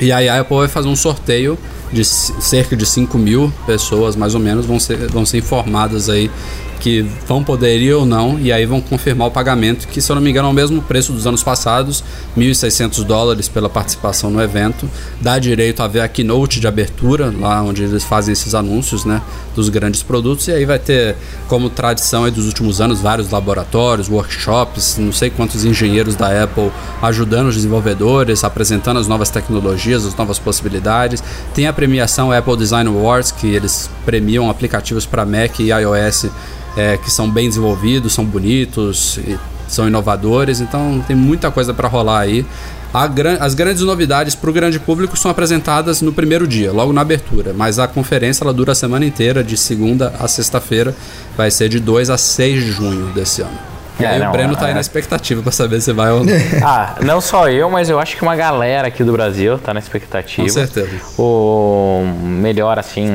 E 0.00 0.12
aí 0.12 0.28
a 0.28 0.40
Apple 0.40 0.56
vai 0.56 0.68
fazer 0.68 0.86
um 0.86 0.94
sorteio 0.94 1.58
de 1.92 2.04
cerca 2.04 2.76
de 2.76 2.86
5 2.86 3.18
mil 3.18 3.52
pessoas, 3.66 4.14
mais 4.14 4.36
ou 4.36 4.40
menos, 4.40 4.66
vão 4.66 4.78
ser, 4.78 5.08
vão 5.08 5.26
ser 5.26 5.38
informadas 5.38 6.08
aí 6.08 6.30
que 6.78 7.02
vão 7.26 7.42
poder 7.42 7.78
ir 7.80 7.92
ou 7.94 8.06
não, 8.06 8.38
e 8.38 8.52
aí 8.52 8.66
vão 8.66 8.80
confirmar 8.80 9.28
o 9.28 9.30
pagamento, 9.30 9.88
que 9.88 10.00
se 10.00 10.10
eu 10.10 10.16
não 10.16 10.22
me 10.22 10.30
engano 10.30 10.48
é 10.48 10.50
o 10.50 10.54
mesmo 10.54 10.82
preço 10.82 11.12
dos 11.12 11.26
anos 11.26 11.42
passados, 11.42 12.02
1.600 12.36 13.04
dólares 13.04 13.48
pela 13.48 13.68
participação 13.68 14.30
no 14.30 14.40
evento. 14.40 14.88
Dá 15.20 15.38
direito 15.38 15.82
a 15.82 15.88
ver 15.88 16.00
a 16.00 16.08
keynote 16.08 16.60
de 16.60 16.66
abertura, 16.66 17.32
lá 17.38 17.62
onde 17.62 17.82
eles 17.82 18.04
fazem 18.04 18.32
esses 18.32 18.54
anúncios 18.54 19.04
né, 19.04 19.22
dos 19.54 19.68
grandes 19.68 20.02
produtos, 20.02 20.48
e 20.48 20.52
aí 20.52 20.64
vai 20.64 20.78
ter, 20.78 21.16
como 21.48 21.70
tradição 21.70 22.30
dos 22.30 22.46
últimos 22.46 22.80
anos, 22.80 23.00
vários 23.00 23.30
laboratórios, 23.30 24.08
workshops, 24.08 24.96
não 24.98 25.12
sei 25.12 25.30
quantos 25.30 25.64
engenheiros 25.64 26.14
da 26.14 26.42
Apple 26.42 26.70
ajudando 27.02 27.48
os 27.48 27.54
desenvolvedores, 27.54 28.44
apresentando 28.44 28.98
as 28.98 29.06
novas 29.06 29.30
tecnologias, 29.30 30.04
as 30.04 30.14
novas 30.14 30.38
possibilidades. 30.38 31.22
Tem 31.54 31.66
a 31.66 31.72
premiação 31.72 32.32
Apple 32.32 32.56
Design 32.56 32.88
Awards, 32.88 33.32
que 33.32 33.46
eles 33.46 33.90
premiam 34.04 34.50
aplicativos 34.50 35.06
para 35.06 35.24
Mac 35.24 35.60
e 35.60 35.70
iOS 35.70 36.26
é, 36.76 36.96
que 36.96 37.10
são 37.10 37.30
bem 37.30 37.48
desenvolvidos, 37.48 38.12
são 38.12 38.24
bonitos, 38.24 39.18
são 39.66 39.86
inovadores, 39.88 40.60
então 40.60 41.02
tem 41.06 41.16
muita 41.16 41.50
coisa 41.50 41.72
para 41.74 41.88
rolar 41.88 42.20
aí. 42.20 42.44
Gran- 43.14 43.36
as 43.40 43.52
grandes 43.52 43.82
novidades 43.82 44.34
para 44.34 44.48
o 44.48 44.52
grande 44.52 44.78
público 44.80 45.18
são 45.18 45.30
apresentadas 45.30 46.00
no 46.00 46.12
primeiro 46.14 46.46
dia, 46.46 46.72
logo 46.72 46.92
na 46.94 47.02
abertura, 47.02 47.52
mas 47.54 47.78
a 47.78 47.86
conferência 47.86 48.42
ela 48.42 48.54
dura 48.54 48.72
a 48.72 48.74
semana 48.74 49.04
inteira, 49.04 49.44
de 49.44 49.54
segunda 49.56 50.14
a 50.18 50.26
sexta-feira, 50.26 50.94
vai 51.36 51.50
ser 51.50 51.68
de 51.68 51.78
2 51.78 52.08
a 52.08 52.16
6 52.16 52.64
de 52.64 52.70
junho 52.72 53.06
desse 53.12 53.42
ano. 53.42 53.58
E 54.00 54.04
É, 54.04 54.08
aí 54.08 54.18
não, 54.18 54.28
o 54.28 54.32
Breno 54.32 54.56
tá 54.56 54.66
aí 54.66 54.70
é. 54.70 54.74
na 54.74 54.80
expectativa 54.80 55.42
para 55.42 55.52
saber 55.52 55.80
se 55.82 55.92
vai 55.92 56.10
ou 56.10 56.24
não. 56.24 56.32
Ah, 56.64 56.94
não 57.02 57.20
só 57.20 57.50
eu, 57.50 57.68
mas 57.68 57.90
eu 57.90 57.98
acho 57.98 58.16
que 58.16 58.22
uma 58.22 58.36
galera 58.36 58.88
aqui 58.88 59.02
do 59.04 59.12
Brasil 59.12 59.58
tá 59.58 59.74
na 59.74 59.80
expectativa. 59.80 60.46
Com 60.46 60.52
certeza. 60.52 60.90
O 61.18 62.02
melhor, 62.22 62.78
assim, 62.78 63.08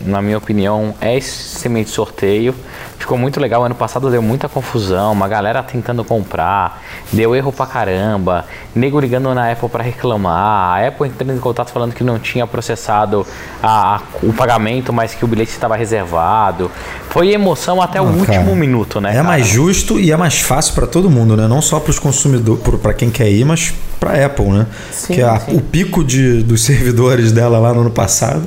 na 0.00 0.20
minha 0.22 0.38
opinião, 0.38 0.94
é 1.00 1.16
esse 1.16 1.30
semente 1.30 1.90
sorteio. 1.90 2.54
Ficou 2.98 3.16
muito 3.18 3.40
legal. 3.40 3.64
Ano 3.64 3.74
passado 3.74 4.10
deu 4.10 4.20
muita 4.22 4.48
confusão, 4.48 5.12
uma 5.12 5.26
galera 5.28 5.62
tentando 5.62 6.04
comprar, 6.04 6.82
deu 7.12 7.34
erro 7.34 7.50
pra 7.52 7.66
caramba, 7.66 8.44
nego 8.74 9.00
ligando 9.00 9.34
na 9.34 9.50
Apple 9.50 9.68
pra 9.68 9.82
reclamar, 9.82 10.78
a 10.80 10.86
Apple 10.88 11.08
entrando 11.08 11.32
em 11.34 11.38
contato 11.38 11.70
falando 11.70 11.94
que 11.94 12.04
não 12.04 12.18
tinha 12.18 12.46
processado 12.46 13.26
a- 13.62 13.96
a- 13.96 14.00
o 14.22 14.32
pagamento, 14.32 14.92
mas 14.92 15.14
que 15.14 15.24
o 15.24 15.28
bilhete 15.28 15.50
estava 15.52 15.76
reservado. 15.76 16.70
Foi 17.08 17.30
emoção 17.32 17.80
até 17.80 18.00
o 18.00 18.04
Ah, 18.06 18.10
último 18.10 18.26
cara, 18.44 18.54
minuto, 18.56 19.00
né? 19.00 19.10
É 19.10 19.14
cara? 19.14 19.24
mais 19.26 19.46
justo 19.46 19.98
e 19.98 20.12
é 20.12 20.16
mais 20.16 20.40
fácil 20.40 20.74
para 20.74 20.86
todo 20.86 21.08
mundo, 21.10 21.36
né? 21.36 21.48
Não 21.48 21.62
só 21.62 21.80
para 21.80 21.90
os 21.90 21.98
consumidores, 21.98 22.62
para 22.82 22.92
quem 22.94 23.10
quer 23.10 23.30
ir, 23.30 23.44
mas 23.44 23.74
para 24.00 24.24
Apple, 24.26 24.46
né? 24.46 24.66
Sim, 24.90 25.14
que 25.14 25.22
a- 25.22 25.38
sim. 25.38 25.56
o 25.56 25.60
pico 25.60 26.02
de, 26.02 26.42
dos 26.42 26.62
servidores 26.64 27.30
dela 27.32 27.58
lá 27.58 27.72
no 27.74 27.82
ano 27.82 27.90
passado 27.90 28.42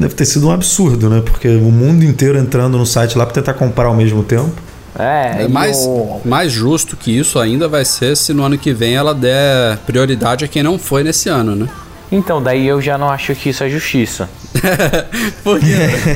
deve 0.00 0.14
ter 0.14 0.24
sido 0.24 0.48
um 0.48 0.50
absurdo, 0.50 1.08
né? 1.10 1.22
Porque 1.24 1.46
o 1.48 1.70
mundo 1.70 2.02
inteiro 2.04 2.38
entrando 2.38 2.76
no 2.78 2.86
site 2.86 3.16
lá 3.18 3.24
para 3.26 3.34
tentar 3.34 3.54
comprar 3.54 3.86
ao 3.86 3.94
mesmo 3.94 4.22
tempo. 4.24 4.50
É, 4.98 5.42
É 5.44 5.48
mais, 5.48 5.76
o- 5.84 6.22
mais 6.24 6.50
justo 6.50 6.96
que 6.96 7.10
isso 7.16 7.38
ainda 7.38 7.68
vai 7.68 7.84
ser 7.84 8.16
se 8.16 8.32
no 8.32 8.42
ano 8.42 8.56
que 8.56 8.72
vem 8.72 8.94
ela 8.96 9.14
der 9.14 9.76
prioridade 9.86 10.42
a 10.44 10.48
quem 10.48 10.62
não 10.62 10.78
foi 10.78 11.04
nesse 11.04 11.28
ano, 11.28 11.54
né? 11.54 11.68
Então, 12.10 12.40
daí 12.42 12.66
eu 12.66 12.80
já 12.80 12.96
não 12.96 13.10
acho 13.10 13.34
que 13.34 13.50
isso 13.50 13.62
é 13.64 13.68
justiça. 13.68 14.28
Por 15.44 15.58
quê? 15.60 15.66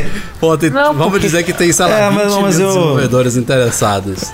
Pô, 0.40 0.56
tem- 0.56 0.70
Não, 0.70 0.94
vamos 0.94 1.12
porque- 1.12 1.26
dizer 1.26 1.42
que 1.42 1.52
tem, 1.52 1.70
sei 1.72 1.84
lá, 1.84 1.98
É, 1.98 2.08
20 2.08 2.16
mas- 2.16 2.32
mil 2.32 2.40
mas 2.42 2.58
eu- 2.58 2.66
desenvolvedores 2.68 3.36
interessados. 3.36 4.32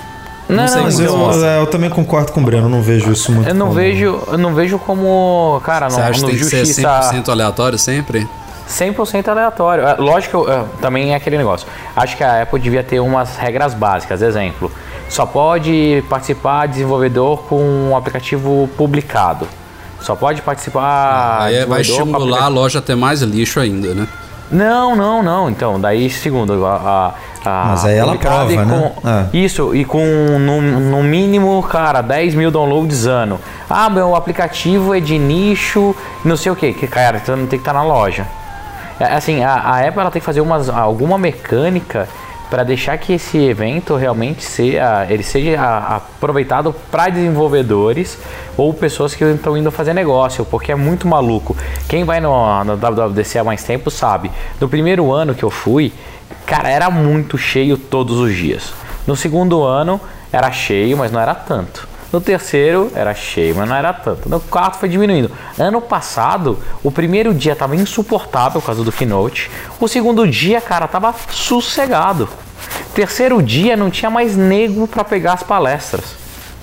Não, 0.49 0.69
sei 0.69 0.77
não, 0.77 0.85
Mas 0.85 1.01
eu, 1.01 1.33
ser. 1.33 1.45
é, 1.45 1.61
eu 1.61 1.67
também 1.67 1.91
concordo 1.91 2.31
com 2.33 2.41
o 2.41 2.45
Breno, 2.45 2.69
não 2.69 2.81
vejo 2.83 3.11
isso 3.13 3.33
muito. 3.33 3.49
Eu 3.49 3.55
não 3.55 3.67
como- 3.69 3.79
vejo, 3.79 4.21
eu 4.29 4.39
não 4.39 4.55
vejo 4.55 4.79
como, 4.79 5.61
cara, 5.65 5.91
Você 5.91 6.01
não, 6.01 6.05
acha 6.07 6.13
que 6.15 6.21
no 6.23 6.29
tem 6.29 6.39
que 6.39 6.45
ser 6.45 6.65
justiça 6.65 7.01
100% 7.13 7.29
aleatório 7.31 7.79
sempre? 7.79 8.29
100% 8.69 9.29
aleatório. 9.29 9.85
É, 9.87 9.95
Lógico, 9.95 10.47
é, 10.51 10.65
também 10.81 11.13
é 11.13 11.17
aquele 11.17 11.37
negócio. 11.37 11.67
Acho 11.95 12.17
que 12.17 12.23
a 12.25 12.43
Apple 12.43 12.61
devia 12.61 12.83
ter 12.83 13.01
umas 13.01 13.37
regras 13.37 13.75
básicas. 13.75 14.23
Exemplo, 14.23 14.71
só 15.09 15.25
pode 15.27 16.03
participar 16.09 16.67
desenvolvedor 16.67 17.45
com 17.45 17.61
um 17.91 17.97
aplicativo 17.97 18.69
publicado. 18.77 19.47
Só 20.01 20.15
pode 20.15 20.43
participar. 20.43 21.43
Aí 21.43 21.65
vai 21.65 21.81
estimular 21.81 22.45
a 22.45 22.49
loja 22.49 22.79
a 22.79 22.83
ter 22.83 22.95
mais 22.95 23.23
lixo 23.23 23.59
ainda, 23.59 23.95
né? 23.95 24.07
Não, 24.51 24.95
não, 24.95 25.23
não. 25.23 25.51
Então, 25.51 25.81
daí, 25.81 26.09
segundo 26.09 26.65
a. 26.65 27.15
a, 27.45 27.65
Mas 27.69 27.85
aí 27.85 27.97
ela 27.97 28.17
prova, 28.17 28.53
e 28.53 28.57
né? 28.57 28.93
com- 29.03 29.09
É. 29.09 29.27
Isso, 29.37 29.75
e 29.75 29.85
com 29.85 30.05
no, 30.39 30.61
no 30.63 31.03
mínimo, 31.03 31.63
cara, 31.65 32.01
10 32.03 32.35
mil 32.35 32.51
downloads 32.51 33.07
ano. 33.07 33.41
Ah, 33.69 33.91
meu 33.91 34.15
aplicativo 34.15 34.95
é 34.95 35.01
de 35.01 35.19
nicho, 35.19 35.95
não 36.25 36.37
sei 36.37 36.53
o 36.53 36.57
que. 36.57 36.73
Que, 36.73 36.87
cara, 36.87 37.19
então 37.23 37.37
não 37.37 37.47
tem 37.47 37.59
que 37.59 37.63
estar 37.69 37.73
na 37.73 37.83
loja. 37.83 38.27
É, 39.01 39.05
Assim, 39.15 39.43
a, 39.43 39.53
a 39.55 39.81
Apple 39.87 40.01
ela 40.01 40.11
tem 40.11 40.21
que 40.21 40.27
fazer 40.27 40.41
umas, 40.41 40.69
alguma 40.69 41.19
mecânica 41.19 42.09
para 42.51 42.63
deixar 42.63 42.97
que 42.99 43.13
esse 43.13 43.39
evento 43.39 43.97
realmente 43.97 44.43
seja, 44.45 45.07
ele 45.09 45.23
seja 45.23 45.61
aproveitado 45.61 46.75
para 46.91 47.09
desenvolvedores 47.09 48.19
ou 48.57 48.73
pessoas 48.73 49.15
que 49.15 49.25
estão 49.25 49.57
indo 49.57 49.71
fazer 49.71 49.93
negócio, 49.95 50.45
porque 50.45 50.73
é 50.73 50.75
muito 50.75 51.09
maluco. 51.09 51.57
Quem 51.89 52.05
vai 52.05 52.21
no, 52.21 52.65
no 52.65 52.77
WWDC 52.77 53.39
há 53.39 53.45
mais 53.45 53.65
tempo 53.65 53.91
sabe. 53.91 54.31
No 54.61 54.69
primeiro 54.69 55.13
ano 55.13 55.35
que 55.35 55.43
eu 55.43 55.51
fui, 55.51 55.93
cara, 56.45 56.69
era 56.71 56.91
muito 56.91 57.37
cheio 57.37 57.77
todos 57.77 58.19
os 58.19 58.35
dias. 58.35 58.73
No 59.07 59.17
segundo 59.17 59.63
ano 59.63 60.01
era 60.33 60.51
cheio, 60.53 60.97
mas 60.97 61.11
não 61.11 61.21
era 61.21 61.35
tanto. 61.35 61.96
No 62.13 62.21
terceiro 62.21 62.91
era 62.95 63.13
cheio, 63.15 63.55
mas 63.57 63.69
não 63.69 63.77
era 63.77 63.93
tanto. 63.93 64.29
No 64.29 64.41
quarto 64.41 64.79
foi 64.79 64.89
diminuindo. 64.89 65.31
Ano 65.59 65.81
passado, 65.81 66.59
o 66.83 66.91
primeiro 66.91 67.35
dia 67.35 67.57
tava 67.57 67.75
insuportável 67.75 68.61
por 68.61 68.67
causa 68.67 68.85
do 68.85 68.93
keynote. 68.93 69.51
O 69.81 69.89
segundo 69.89 70.27
dia, 70.27 70.61
cara, 70.61 70.87
tava 70.87 71.15
sossegado. 71.31 72.29
Terceiro 72.95 73.43
dia 73.43 73.77
não 73.77 73.91
tinha 73.91 74.11
mais 74.11 74.37
nego 74.37 74.87
para 74.87 75.05
pegar 75.05 75.35
as 75.35 75.43
palestras. 75.43 76.15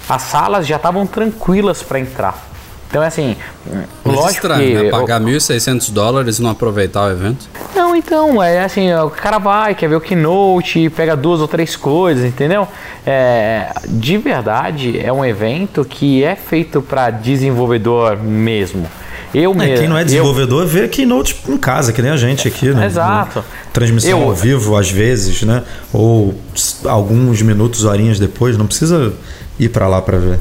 As 0.08 0.22
salas 0.24 0.66
já 0.66 0.78
estavam 0.78 1.06
tranquilas 1.06 1.84
para 1.84 2.00
entrar. 2.00 2.53
Então 2.94 3.02
é 3.02 3.08
assim, 3.08 3.36
Mas 4.06 4.16
lógico 4.16 4.30
estranho, 4.46 4.78
que 4.78 4.84
né? 4.84 4.90
Pagar 4.92 5.20
1.600 5.20 5.90
dólares 5.92 6.38
e 6.38 6.44
não 6.44 6.52
aproveitar 6.52 7.08
o 7.08 7.12
evento. 7.12 7.50
não, 7.76 7.96
então, 7.96 8.42
é 8.44 8.64
assim, 8.64 8.94
o 8.94 9.10
cara 9.10 9.40
vai, 9.40 9.74
quer 9.74 9.90
ver 9.90 9.96
o 9.96 10.00
keynote, 10.00 10.92
pega 10.92 11.16
duas 11.16 11.42
ou 11.42 11.48
três 11.48 11.76
coisas, 11.76 12.24
entendeu? 12.24 12.68
É, 13.04 13.74
de 13.90 14.16
verdade, 14.20 15.00
é 15.04 15.12
um 15.12 15.26
evento 15.26 15.84
que 15.84 16.24
é 16.24 16.36
feito 16.36 16.84
para 16.84 17.10
desenvolvedor 17.10 18.16
mesmo. 18.16 18.86
Eu 19.34 19.54
É, 19.54 19.56
mesmo. 19.56 19.78
quem 19.80 19.88
não 19.88 19.98
é 19.98 20.02
eu- 20.02 20.06
desenvolvedor 20.06 20.68
vê 20.68 20.88
keynote 20.88 21.36
em 21.50 21.58
casa, 21.58 21.92
que 21.92 22.00
nem 22.00 22.12
a 22.12 22.18
gente 22.18 22.48
aqui, 22.48 22.70
né? 22.70 22.86
Exato. 22.86 23.40
No- 23.40 23.46
Transmissão 23.74 24.12
Eu- 24.20 24.26
ao 24.26 24.36
vivo, 24.36 24.78
às 24.78 24.92
vezes, 24.92 25.42
né? 25.42 25.64
Ou 25.92 26.36
alguns 26.86 27.42
minutos, 27.42 27.86
horinhas 27.86 28.20
depois, 28.20 28.56
não 28.56 28.68
precisa 28.68 29.12
ir 29.60 29.70
pra 29.70 29.88
lá 29.88 30.00
pra 30.00 30.20
ver. 30.20 30.40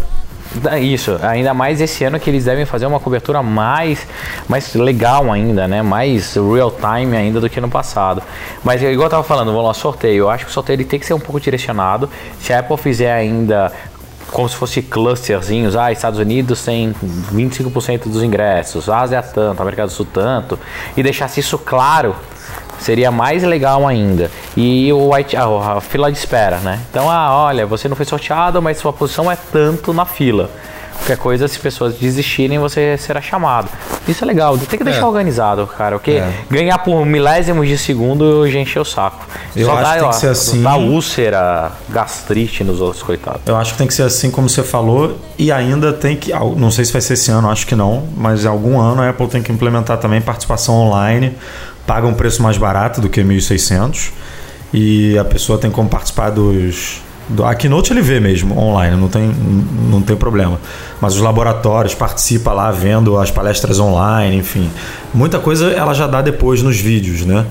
Isso, 0.80 1.18
ainda 1.22 1.54
mais 1.54 1.80
esse 1.80 2.04
ano 2.04 2.18
que 2.20 2.28
eles 2.28 2.44
devem 2.44 2.64
fazer 2.64 2.86
uma 2.86 3.00
cobertura 3.00 3.42
mais, 3.42 4.06
mais 4.48 4.74
legal 4.74 5.32
ainda, 5.32 5.66
né? 5.66 5.82
Mais 5.82 6.34
real 6.34 6.70
time 6.70 7.16
ainda 7.16 7.40
do 7.40 7.48
que 7.48 7.60
no 7.60 7.68
passado. 7.68 8.22
Mas 8.62 8.82
igual 8.82 9.06
eu 9.06 9.10
tava 9.10 9.22
falando, 9.22 9.48
vamos 9.48 9.64
lá, 9.64 9.74
sorteio. 9.74 10.24
Eu 10.24 10.30
acho 10.30 10.44
que 10.44 10.50
o 10.50 10.54
sorteio 10.54 10.76
ele 10.76 10.84
tem 10.84 11.00
que 11.00 11.06
ser 11.06 11.14
um 11.14 11.20
pouco 11.20 11.40
direcionado. 11.40 12.08
Se 12.40 12.52
a 12.52 12.58
Apple 12.58 12.76
fizer 12.76 13.12
ainda 13.12 13.72
como 14.30 14.48
se 14.48 14.56
fosse 14.56 14.80
clusterzinhos, 14.80 15.76
ah, 15.76 15.92
Estados 15.92 16.18
Unidos 16.18 16.64
tem 16.64 16.94
25% 17.32 18.08
dos 18.08 18.22
ingressos, 18.22 18.88
Ásia 18.88 19.22
tanto, 19.22 19.60
América 19.60 19.84
do 19.84 19.92
Sul 19.92 20.06
tanto, 20.10 20.58
e 20.96 21.02
deixasse 21.02 21.38
isso 21.38 21.58
claro, 21.58 22.16
seria 22.82 23.10
mais 23.10 23.42
legal 23.42 23.86
ainda. 23.86 24.30
E 24.56 24.92
o 24.92 25.14
white, 25.14 25.36
a, 25.36 25.44
a 25.44 25.80
fila 25.80 26.10
de 26.12 26.18
espera, 26.18 26.58
né? 26.58 26.80
Então, 26.90 27.08
ah, 27.10 27.30
olha, 27.44 27.64
você 27.66 27.88
não 27.88 27.96
foi 27.96 28.04
sorteado, 28.06 28.60
mas 28.60 28.78
sua 28.78 28.92
posição 28.92 29.30
é 29.30 29.36
tanto 29.52 29.92
na 29.92 30.04
fila. 30.04 30.50
Qualquer 30.94 31.16
coisa, 31.16 31.48
se 31.48 31.58
pessoas 31.58 31.94
desistirem, 31.94 32.60
você 32.60 32.96
será 32.96 33.20
chamado. 33.20 33.68
Isso 34.06 34.22
é 34.22 34.26
legal, 34.26 34.56
tem 34.56 34.78
que 34.78 34.84
deixar 34.84 35.00
É. 35.00 35.04
organizado, 35.04 35.66
cara. 35.66 35.96
Porque 35.98 36.12
É. 36.12 36.32
ganhar 36.48 36.78
por 36.78 37.04
milésimos 37.04 37.66
de 37.66 37.76
segundo 37.76 38.48
já 38.48 38.60
encheu 38.60 38.82
o 38.82 38.84
saco. 38.84 39.26
Eu 39.56 39.66
Só 39.66 39.72
acho 39.72 39.82
dá, 39.82 39.88
que 39.94 39.98
tem 39.98 40.06
ó, 40.06 40.10
que 40.10 40.16
ser 40.16 40.28
assim. 40.28 40.62
Dá 40.62 40.76
úlcera, 40.76 41.72
gastrite 41.88 42.62
nos 42.62 42.80
outros, 42.80 43.02
coitados. 43.02 43.40
Eu 43.46 43.56
acho 43.56 43.72
que 43.72 43.78
tem 43.78 43.86
que 43.88 43.94
ser 43.94 44.04
assim 44.04 44.30
como 44.30 44.48
você 44.48 44.62
falou 44.62 45.16
e 45.36 45.50
ainda 45.50 45.92
tem 45.92 46.14
que, 46.16 46.30
não 46.56 46.70
sei 46.70 46.84
se 46.84 46.92
vai 46.92 47.02
ser 47.02 47.14
esse 47.14 47.32
ano, 47.32 47.50
acho 47.50 47.66
que 47.66 47.74
não, 47.74 48.04
mas 48.16 48.44
em 48.44 48.48
algum 48.48 48.78
ano 48.78 49.02
a 49.02 49.08
Apple 49.08 49.26
tem 49.26 49.42
que 49.42 49.50
implementar 49.50 49.96
também 49.98 50.20
participação 50.20 50.74
online, 50.76 51.34
paga 51.86 52.06
um 52.06 52.14
preço 52.14 52.42
mais 52.42 52.56
barato 52.56 53.00
do 53.00 53.08
que 53.08 53.22
1.600 53.22 54.10
e 54.72 55.18
a 55.18 55.24
pessoa 55.24 55.58
tem 55.58 55.70
como 55.70 55.88
participar 55.88 56.30
dos 56.30 57.02
do, 57.28 57.44
a 57.44 57.54
Keynote 57.54 57.92
ele 57.92 58.02
vê 58.02 58.20
mesmo 58.20 58.58
online, 58.58 58.96
não 58.96 59.08
tem, 59.08 59.32
não 59.90 60.02
tem 60.02 60.16
problema. 60.16 60.60
Mas 61.00 61.14
os 61.14 61.20
laboratórios 61.20 61.94
participa 61.94 62.52
lá 62.52 62.70
vendo 62.70 63.18
as 63.18 63.30
palestras 63.30 63.78
online, 63.78 64.36
enfim. 64.36 64.70
Muita 65.14 65.38
coisa 65.38 65.70
ela 65.70 65.94
já 65.94 66.06
dá 66.06 66.20
depois 66.20 66.62
nos 66.62 66.78
vídeos, 66.78 67.24
né? 67.24 67.46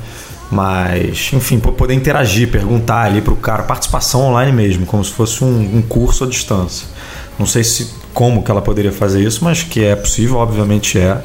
Mas, 0.51 1.31
enfim, 1.33 1.59
poder 1.59 1.93
interagir, 1.93 2.49
perguntar 2.49 3.03
ali 3.03 3.21
pro 3.21 3.35
cara, 3.37 3.63
participação 3.63 4.21
online 4.21 4.51
mesmo, 4.51 4.85
como 4.85 5.03
se 5.03 5.11
fosse 5.11 5.43
um, 5.43 5.77
um 5.77 5.81
curso 5.81 6.25
à 6.25 6.27
distância. 6.27 6.87
Não 7.39 7.45
sei 7.45 7.63
se 7.63 7.93
como 8.13 8.43
que 8.43 8.51
ela 8.51 8.61
poderia 8.61 8.91
fazer 8.91 9.23
isso, 9.23 9.43
mas 9.43 9.63
que 9.63 9.83
é 9.83 9.95
possível, 9.95 10.37
obviamente 10.37 10.99
é. 10.99 11.21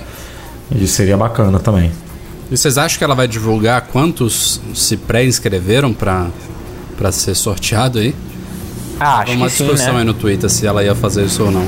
E 0.70 0.86
seria 0.86 1.16
bacana 1.16 1.58
também. 1.58 1.90
E 2.50 2.56
vocês 2.56 2.78
acham 2.78 2.98
que 2.98 3.04
ela 3.04 3.14
vai 3.14 3.26
divulgar 3.26 3.82
quantos 3.82 4.60
se 4.74 4.96
pré-inscreveram 4.96 5.92
pra, 5.92 6.28
pra 6.96 7.10
ser 7.10 7.34
sorteado 7.34 7.98
aí? 7.98 8.14
Ah, 9.00 9.20
acho 9.20 9.32
uma 9.32 9.46
que 9.46 9.52
sim, 9.52 9.64
discussão 9.64 9.94
né? 9.94 9.98
aí 10.00 10.04
no 10.04 10.14
Twitter 10.14 10.48
se 10.48 10.66
ela 10.66 10.82
ia 10.84 10.94
fazer 10.94 11.24
isso 11.24 11.42
ou 11.42 11.50
não. 11.50 11.66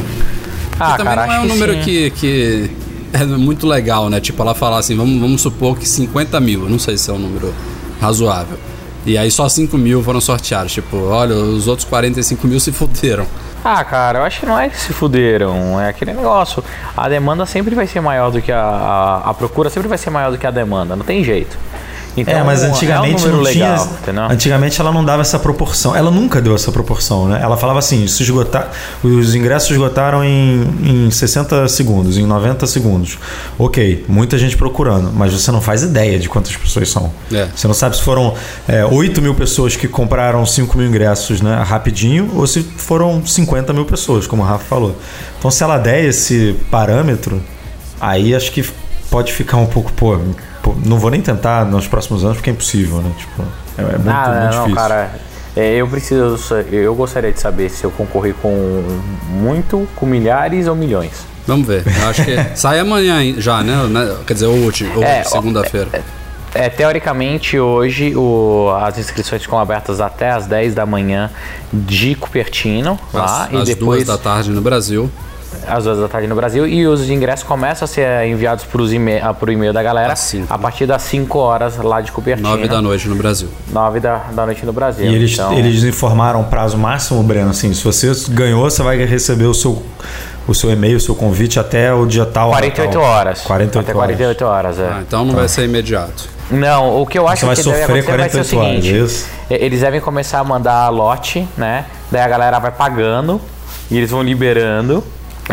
Ah, 0.79 0.97
também 0.97 1.15
cara, 1.15 1.27
não 1.27 1.33
é 1.33 1.39
um 1.41 1.43
que 1.43 1.49
número 1.49 1.73
sim. 1.75 1.81
que, 1.81 2.11
que 2.11 2.71
é 3.13 3.25
muito 3.25 3.67
legal, 3.67 4.09
né? 4.09 4.21
Tipo, 4.21 4.43
ela 4.43 4.55
falar 4.55 4.79
assim, 4.79 4.97
vamos, 4.97 5.21
vamos 5.21 5.41
supor 5.41 5.77
que 5.77 5.89
50 5.89 6.39
mil, 6.41 6.69
não 6.69 6.79
sei 6.79 6.97
se 6.97 7.11
é 7.11 7.13
um 7.13 7.19
número 7.19 7.53
razoável. 8.01 8.59
E 9.05 9.17
aí 9.17 9.31
só 9.31 9.49
5 9.49 9.77
mil 9.77 10.03
foram 10.03 10.21
sorteados. 10.21 10.73
Tipo, 10.73 10.97
olha, 10.97 11.35
os 11.35 11.67
outros 11.67 11.89
45 11.89 12.47
mil 12.47 12.61
se 12.61 12.71
fuderam. 12.71 13.27
Ah, 13.65 13.85
cara, 13.85 14.21
eu 14.21 14.25
acho 14.25 14.41
que 14.41 14.47
não 14.47 14.59
é 14.59 14.69
que 14.69 14.77
se 14.79 14.93
fuderam. 14.93 15.81
É 15.81 15.89
aquele 15.89 16.13
negócio. 16.13 16.63
A 16.97 17.09
demanda 17.09 17.45
sempre 17.45 17.75
vai 17.75 17.87
ser 17.87 18.01
maior 18.01 18.31
do 18.31 18.41
que 18.41 18.53
a, 18.53 18.61
a, 18.61 19.31
a 19.31 19.35
procura 19.35 19.69
sempre 19.69 19.89
vai 19.89 19.99
ser 19.99 20.11
maior 20.11 20.31
do 20.31 20.39
que 20.39 20.47
a 20.47 20.51
demanda. 20.51 20.95
Não 20.97 21.05
tem 21.05 21.23
jeito. 21.25 21.59
Então, 22.17 22.35
é, 22.35 22.43
mas 22.43 22.63
é 22.63 22.69
um 22.69 22.71
antigamente 22.71 23.27
não 23.27 23.41
legal, 23.41 23.77
tinha. 23.77 23.99
entendeu? 24.03 24.25
Antigamente 24.25 24.81
ela 24.81 24.93
não 24.93 25.05
dava 25.05 25.23
essa 25.23 25.39
proporção. 25.39 25.95
Ela 25.95 26.11
nunca 26.11 26.41
deu 26.41 26.55
essa 26.55 26.73
proporção, 26.73 27.29
né? 27.29 27.41
Ela 27.43 27.57
falava 27.57 27.79
assim: 27.79 28.07
se 28.07 28.23
esgotar, 28.23 28.71
os 29.03 29.35
ingressos 29.35 29.71
esgotaram 29.71 30.25
em, 30.25 31.07
em 31.07 31.11
60 31.11 31.69
segundos, 31.69 32.19
em 32.19 32.27
90 32.27 32.67
segundos. 32.67 33.19
Ok, 33.59 34.05
muita 34.09 34.37
gente 34.37 34.57
procurando, 34.57 35.13
mas 35.13 35.33
você 35.33 35.51
não 35.51 35.61
faz 35.61 35.83
ideia 35.83 36.19
de 36.19 36.29
quantas 36.29 36.57
pessoas 36.57 36.89
são. 36.91 37.13
É. 37.33 37.49
Você 37.55 37.67
não 37.67 37.75
sabe 37.75 37.97
se 37.97 38.03
foram 38.03 38.35
é, 38.67 38.85
8 38.85 39.23
mil 39.23 39.35
pessoas 39.35 39.77
que 39.77 39.87
compraram 39.87 40.45
5 40.45 40.77
mil 40.77 40.87
ingressos 40.87 41.41
né, 41.41 41.63
rapidinho 41.63 42.31
ou 42.35 42.47
se 42.47 42.63
foram 42.63 43.25
50 43.25 43.73
mil 43.73 43.85
pessoas, 43.85 44.27
como 44.27 44.43
o 44.43 44.45
Rafa 44.45 44.65
falou. 44.65 44.97
Então, 45.39 45.51
se 45.51 45.63
ela 45.63 45.79
der 45.79 46.05
esse 46.05 46.57
parâmetro, 46.71 47.41
aí 48.01 48.35
acho 48.35 48.51
que 48.51 48.65
pode 49.11 49.33
ficar 49.33 49.57
um 49.57 49.67
pouco, 49.67 49.93
pô, 49.93 50.19
pô, 50.75 50.77
não 50.89 50.99
vou 50.99 51.11
nem 51.11 51.21
tentar 51.21 51.65
nos 51.65 51.87
próximos 51.87 52.25
anos 52.25 52.37
porque 52.37 52.51
é 52.51 52.53
impossível, 52.53 52.99
né? 52.99 53.11
Tipo, 53.19 53.43
é, 53.77 53.83
é 53.83 53.85
muito, 53.99 54.09
ah, 54.11 54.29
muito 54.29 54.41
não, 54.43 54.51
difícil. 54.65 54.75
cara. 54.75 55.11
é, 55.57 55.75
Eu 55.77 55.89
preciso. 55.89 56.55
Eu 56.71 56.95
gostaria 56.95 57.33
de 57.33 57.41
saber 57.41 57.69
se 57.71 57.85
eu 57.85 57.91
concorri 57.91 58.33
com 58.35 58.83
muito, 59.31 59.87
com 59.97 60.07
milhares 60.07 60.67
ou 60.67 60.75
milhões. 60.77 61.27
Vamos 61.47 61.67
ver. 61.67 61.83
Eu 61.87 62.09
acho 62.09 62.25
que 62.25 62.37
sai 62.57 62.79
amanhã 62.79 63.21
já, 63.41 63.63
né? 63.63 63.75
Né? 63.89 64.17
Quer 64.27 64.35
dizer, 64.35 64.47
hoje, 64.47 64.85
hoje 64.95 65.05
É, 65.05 65.25
segunda-feira. 65.25 65.89
É, 66.55 66.69
teoricamente, 66.71 67.59
hoje 67.59 68.17
o- 68.17 68.71
as 68.81 68.99
inscrições 68.99 69.43
ficam 69.43 69.59
abertas 69.59 70.01
até 70.01 70.31
as 70.31 70.47
10 70.47 70.75
da 70.75 70.87
manhã 70.87 71.31
de 71.73 72.15
Cupertino, 72.15 72.99
lá, 73.13 73.45
às 73.45 73.49
e 73.51 73.65
depois 73.75 74.05
duas 74.05 74.07
da 74.07 74.17
tarde 74.17 74.51
no 74.51 74.61
Brasil. 74.63 75.11
Às 75.67 75.85
duas 75.85 75.99
da 75.99 76.09
tarde 76.09 76.27
no 76.27 76.35
Brasil, 76.35 76.67
e 76.67 76.87
os 76.87 77.09
ingressos 77.09 77.45
começam 77.47 77.85
a 77.85 77.89
ser 77.89 78.27
enviados 78.27 78.65
para 78.65 78.81
o 78.81 79.53
e-mail 79.53 79.73
da 79.73 79.83
galera 79.83 80.15
cinco, 80.17 80.53
a 80.53 80.59
partir 80.59 80.87
das 80.87 81.03
5 81.03 81.39
horas 81.39 81.77
lá 81.77 82.01
de 82.01 82.13
Cupertino. 82.13 82.49
Nove 82.49 82.69
da 82.69 82.81
noite 82.81 83.09
no 83.09 83.15
Brasil. 83.15 83.49
9 83.71 84.01
da, 84.01 84.17
da 84.33 84.47
noite 84.47 84.65
no 84.65 84.73
Brasil. 84.73 85.07
E 85.07 85.15
eles, 85.15 85.33
então, 85.33 85.53
eles 85.55 85.83
informaram 85.85 86.41
o 86.41 86.45
prazo 86.45 86.77
máximo, 86.77 87.23
Breno, 87.23 87.51
assim, 87.51 87.73
se 87.73 87.85
você 87.85 88.13
ganhou, 88.31 88.69
você 88.69 88.83
vai 88.83 88.97
receber 89.05 89.47
o 89.47 89.55
seu, 89.55 89.83
o 90.47 90.55
seu 90.55 90.71
e-mail, 90.71 90.97
o 90.97 91.01
seu 91.01 91.15
convite 91.15 91.59
até 91.59 91.93
o 91.93 92.07
dia 92.07 92.25
tal. 92.27 92.51
hora 92.51 92.61
48 92.61 92.93
tal. 92.93 93.03
horas. 93.03 93.41
48 93.43 93.79
até 93.91 93.99
horas. 93.99 94.17
48 94.17 94.45
horas, 94.45 94.79
é. 94.79 94.83
Ah, 94.83 95.03
então 95.07 95.25
não 95.25 95.35
vai 95.35 95.49
ser 95.49 95.65
imediato. 95.65 96.29
Não, 96.51 97.03
o 97.03 97.07
que 97.07 97.19
eu 97.19 97.29
acho 97.29 97.41
Você 97.41 97.47
vai 97.47 97.57
que 97.57 97.63
deve 97.63 97.79
sofrer 97.79 98.01
acontecer 98.01 98.17
vai 98.17 98.29
ser 98.29 98.57
o 98.57 98.59
48 98.59 98.59
horas, 98.59 99.13
seguinte: 99.13 99.27
e- 99.51 99.65
eles 99.65 99.81
devem 99.81 100.01
começar 100.01 100.39
a 100.39 100.45
mandar 100.45 100.89
lote, 100.89 101.47
né? 101.57 101.85
Daí 102.11 102.23
a 102.23 102.29
galera 102.29 102.59
vai 102.59 102.71
pagando 102.71 103.39
e 103.91 103.99
eles 103.99 104.11
vão 104.11 104.23
liberando 104.23 105.05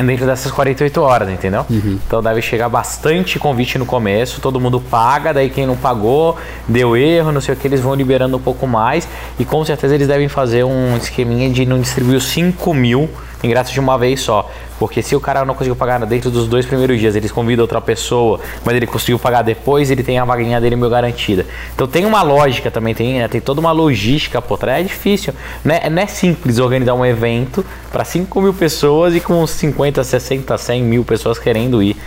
dentro 0.03 0.25
dessas 0.25 0.51
48 0.51 1.01
horas, 1.01 1.29
entendeu? 1.29 1.65
Uhum. 1.69 1.99
Então 2.05 2.21
deve 2.21 2.41
chegar 2.41 2.67
bastante 2.69 3.39
convite 3.39 3.77
no 3.77 3.85
começo, 3.85 4.41
todo 4.41 4.59
mundo 4.59 4.79
paga, 4.79 5.33
daí 5.33 5.49
quem 5.49 5.65
não 5.65 5.77
pagou, 5.77 6.37
deu 6.67 6.97
erro, 6.97 7.31
não 7.31 7.41
sei 7.41 7.53
o 7.53 7.57
que, 7.57 7.67
eles 7.67 7.79
vão 7.79 7.95
liberando 7.95 8.35
um 8.35 8.41
pouco 8.41 8.67
mais 8.67 9.07
e 9.39 9.45
com 9.45 9.63
certeza 9.63 9.95
eles 9.95 10.07
devem 10.07 10.27
fazer 10.27 10.63
um 10.63 10.97
esqueminha 10.97 11.49
de 11.49 11.65
não 11.65 11.79
distribuir 11.79 12.17
os 12.17 12.25
5 12.25 12.73
mil 12.73 13.09
ingressos 13.43 13.73
de 13.73 13.79
uma 13.79 13.97
vez 13.97 14.21
só, 14.21 14.49
Porque 14.85 15.01
se 15.01 15.15
o 15.15 15.19
cara 15.19 15.43
não 15.43 15.55
conseguiu 15.55 15.75
pagar 15.75 16.05
dentro 16.05 16.29
dos 16.29 16.47
dois 16.47 16.63
primeiros 16.63 16.99
dias, 16.99 17.15
eles 17.15 17.31
convidam 17.31 17.63
outra 17.63 17.81
pessoa, 17.81 18.39
mas 18.63 18.75
ele 18.75 18.85
conseguiu 18.85 19.17
pagar 19.17 19.41
depois, 19.41 19.89
ele 19.89 20.03
tem 20.03 20.19
a 20.19 20.23
vaguinha 20.23 20.61
dele 20.61 20.75
meio 20.75 20.91
garantida. 20.91 21.43
Então 21.73 21.87
tem 21.87 22.05
uma 22.05 22.21
lógica 22.21 22.69
também, 22.69 22.93
tem, 22.93 23.15
né, 23.15 23.27
tem 23.27 23.41
toda 23.41 23.59
uma 23.59 23.71
logística 23.71 24.39
por 24.39 24.59
trás. 24.59 24.81
É 24.81 24.87
difícil, 24.87 25.33
né? 25.63 25.89
não 25.89 26.03
é 26.03 26.05
simples 26.05 26.59
organizar 26.59 26.93
um 26.93 27.03
evento 27.03 27.65
para 27.91 28.05
5 28.05 28.39
mil 28.39 28.53
pessoas 28.53 29.15
e 29.15 29.19
com 29.19 29.47
50, 29.47 30.03
60, 30.03 30.55
100 30.55 30.83
mil 30.83 31.03
pessoas 31.03 31.39
querendo 31.39 31.81
ir. 31.81 31.97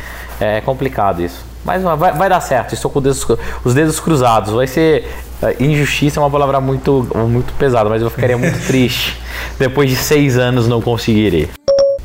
É 0.40 0.60
complicado 0.60 1.20
isso. 1.20 1.44
Mas 1.64 1.82
vai, 1.82 2.12
vai 2.12 2.28
dar 2.28 2.40
certo, 2.40 2.74
estou 2.74 2.88
com 2.92 3.00
os 3.00 3.02
dedos, 3.02 3.26
os 3.64 3.74
dedos 3.74 3.98
cruzados. 3.98 4.52
Vai 4.54 4.68
ser. 4.68 5.04
é, 5.42 5.56
Injustiça 5.58 6.20
é 6.20 6.22
uma 6.22 6.30
palavra 6.30 6.60
muito, 6.60 7.08
muito 7.28 7.52
pesada, 7.54 7.90
mas 7.90 8.00
eu 8.00 8.08
ficaria 8.08 8.38
muito 8.38 8.60
triste 8.68 9.20
depois 9.58 9.90
de 9.90 9.96
seis 9.96 10.38
anos 10.38 10.68
não 10.68 10.80
conseguirei. 10.80 11.48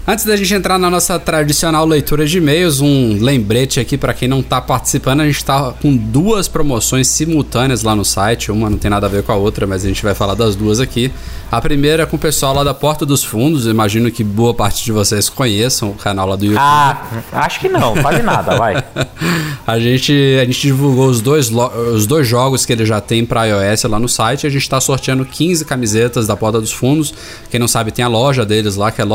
Antes 0.05 0.25
da 0.25 0.35
gente 0.35 0.53
entrar 0.53 0.77
na 0.77 0.89
nossa 0.89 1.17
tradicional 1.17 1.85
leitura 1.85 2.25
de 2.25 2.37
e-mails, 2.37 2.81
um 2.81 3.23
lembrete 3.23 3.79
aqui 3.79 3.97
para 3.97 4.13
quem 4.13 4.27
não 4.27 4.43
tá 4.43 4.59
participando, 4.59 5.21
a 5.21 5.25
gente 5.25 5.45
tá 5.45 5.73
com 5.81 5.95
duas 5.95 6.45
promoções 6.49 7.07
simultâneas 7.07 7.83
lá 7.83 7.95
no 7.95 8.03
site, 8.03 8.51
uma 8.51 8.69
não 8.69 8.77
tem 8.77 8.91
nada 8.91 9.07
a 9.07 9.09
ver 9.09 9.23
com 9.23 9.31
a 9.31 9.35
outra, 9.35 9.65
mas 9.65 9.85
a 9.85 9.87
gente 9.87 10.03
vai 10.03 10.13
falar 10.13 10.35
das 10.35 10.57
duas 10.57 10.81
aqui. 10.81 11.09
A 11.49 11.61
primeira 11.61 12.03
é 12.03 12.05
com 12.05 12.17
o 12.17 12.19
pessoal 12.19 12.53
lá 12.53 12.65
da 12.65 12.73
Porta 12.73 13.05
dos 13.05 13.23
Fundos, 13.23 13.65
imagino 13.65 14.11
que 14.11 14.25
boa 14.25 14.53
parte 14.53 14.83
de 14.83 14.91
vocês 14.91 15.29
conheçam 15.29 15.91
o 15.91 15.93
canal 15.93 16.27
lá 16.27 16.35
do 16.35 16.43
YouTube. 16.43 16.59
Ah, 16.61 17.01
acho 17.31 17.61
que 17.61 17.69
não, 17.69 17.95
quase 18.01 18.21
nada, 18.23 18.57
vai. 18.57 18.83
A 19.65 19.79
gente, 19.79 20.11
a 20.41 20.43
gente 20.43 20.59
divulgou 20.59 21.07
os 21.07 21.21
dois, 21.21 21.49
os 21.49 22.05
dois 22.05 22.27
jogos 22.27 22.65
que 22.65 22.73
ele 22.73 22.85
já 22.85 22.99
tem 22.99 23.25
para 23.25 23.45
iOS 23.45 23.83
lá 23.83 23.97
no 23.97 24.09
site. 24.09 24.45
A 24.45 24.49
gente 24.49 24.63
está 24.63 24.81
sorteando 24.81 25.23
15 25.23 25.63
camisetas 25.63 26.27
da 26.27 26.35
Porta 26.35 26.59
dos 26.59 26.73
Fundos. 26.73 27.13
Quem 27.49 27.61
não 27.61 27.67
sabe, 27.67 27.89
tem 27.89 28.03
a 28.03 28.09
loja 28.09 28.45
deles 28.45 28.75
lá, 28.75 28.91
que 28.91 29.01
é 29.01 29.05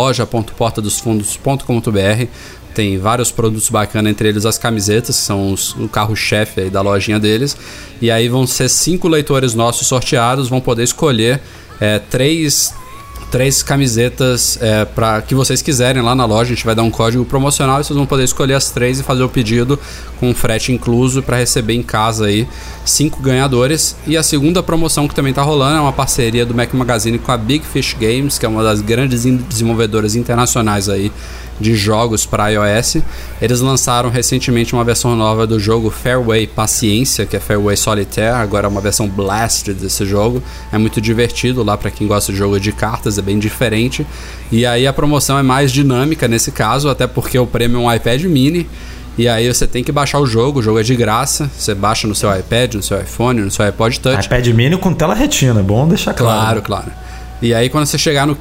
loja.portadosfundos.com.br. 0.80 2.26
Tem 2.74 2.96
vários 2.98 3.32
produtos 3.32 3.68
bacanas, 3.70 4.10
entre 4.10 4.28
eles 4.28 4.46
as 4.46 4.56
camisetas, 4.56 5.16
que 5.16 5.22
são 5.22 5.52
os- 5.52 5.74
o 5.74 5.88
carro-chefe 5.88 6.70
da 6.70 6.80
lojinha 6.80 7.18
deles. 7.18 7.56
E 8.00 8.10
aí 8.10 8.28
vão 8.28 8.46
ser 8.46 8.68
cinco 8.68 9.08
leitores 9.08 9.54
nossos 9.54 9.86
sorteados, 9.88 10.48
vão 10.48 10.60
poder 10.60 10.84
escolher 10.84 11.40
é, 11.80 12.00
três 12.00 12.74
três 13.30 13.62
camisetas 13.62 14.58
é, 14.60 14.84
para 14.84 15.22
que 15.22 15.34
vocês 15.34 15.62
quiserem 15.62 16.02
lá 16.02 16.14
na 16.14 16.24
loja. 16.24 16.52
A 16.52 16.54
gente 16.54 16.64
vai 16.64 16.74
dar 16.74 16.82
um 16.82 16.90
código 16.90 17.24
promocional 17.24 17.80
e 17.80 17.84
vocês 17.84 17.96
vão 17.96 18.06
poder 18.06 18.24
escolher 18.24 18.54
as 18.54 18.70
três 18.70 19.00
e 19.00 19.02
fazer 19.02 19.22
o 19.22 19.28
pedido 19.28 19.78
com 20.18 20.34
frete 20.34 20.72
incluso 20.72 21.22
para 21.22 21.36
receber 21.36 21.74
em 21.74 21.82
casa 21.82 22.26
aí 22.26 22.48
cinco 22.84 23.22
ganhadores. 23.22 23.96
E 24.06 24.16
a 24.16 24.22
segunda 24.22 24.62
promoção 24.62 25.06
que 25.06 25.14
também 25.14 25.32
tá 25.32 25.42
rolando 25.42 25.78
é 25.78 25.80
uma 25.80 25.92
parceria 25.92 26.44
do 26.44 26.54
Mac 26.54 26.72
Magazine 26.72 27.18
com 27.18 27.30
a 27.30 27.36
Big 27.36 27.64
Fish 27.64 27.94
Games, 27.94 28.38
que 28.38 28.46
é 28.46 28.48
uma 28.48 28.62
das 28.62 28.80
grandes 28.80 29.24
desenvolvedoras 29.24 30.14
internacionais 30.14 30.88
aí 30.88 31.12
de 31.60 31.74
jogos 31.74 32.24
para 32.26 32.48
iOS. 32.48 32.98
Eles 33.40 33.60
lançaram 33.60 34.10
recentemente 34.10 34.74
uma 34.74 34.84
versão 34.84 35.14
nova 35.16 35.46
do 35.46 35.58
jogo 35.58 35.90
Fairway 35.90 36.46
Paciência, 36.46 37.26
que 37.26 37.36
é 37.36 37.40
Fairway 37.40 37.76
Solitaire, 37.76 38.36
agora 38.36 38.66
é 38.66 38.70
uma 38.70 38.80
versão 38.80 39.08
Blast 39.08 39.72
desse 39.72 40.04
jogo. 40.06 40.42
É 40.72 40.78
muito 40.78 41.00
divertido 41.00 41.62
lá 41.62 41.76
para 41.76 41.90
quem 41.90 42.06
gosta 42.06 42.32
de 42.32 42.38
jogo 42.38 42.58
de 42.60 42.72
cartas, 42.72 43.18
é 43.18 43.22
bem 43.22 43.38
diferente. 43.38 44.06
E 44.50 44.64
aí 44.64 44.86
a 44.86 44.92
promoção 44.92 45.38
é 45.38 45.42
mais 45.42 45.72
dinâmica 45.72 46.26
nesse 46.28 46.50
caso, 46.50 46.88
até 46.88 47.06
porque 47.06 47.38
o 47.38 47.46
prêmio 47.46 47.78
é 47.78 47.80
um 47.80 47.92
iPad 47.92 48.22
mini. 48.24 48.68
E 49.18 49.26
aí 49.28 49.52
você 49.52 49.66
tem 49.66 49.82
que 49.82 49.90
baixar 49.90 50.20
o 50.20 50.26
jogo, 50.26 50.60
o 50.60 50.62
jogo 50.62 50.78
é 50.78 50.82
de 50.84 50.94
graça. 50.94 51.50
Você 51.58 51.74
baixa 51.74 52.06
no 52.06 52.14
seu 52.14 52.34
iPad, 52.38 52.74
no 52.74 52.82
seu 52.82 53.00
iPhone, 53.00 53.40
no 53.40 53.50
seu 53.50 53.64
iPod 53.64 53.98
Touch. 53.98 54.26
iPad 54.26 54.46
mini 54.48 54.76
com 54.76 54.94
tela 54.94 55.12
retina, 55.12 55.58
é 55.58 55.62
bom 55.62 55.88
deixar 55.88 56.14
claro. 56.14 56.62
Claro, 56.62 56.62
claro. 56.62 57.07
E 57.40 57.54
aí, 57.54 57.68
quando 57.68 57.86
você 57.86 57.96
chegar 57.96 58.26
no 58.26 58.36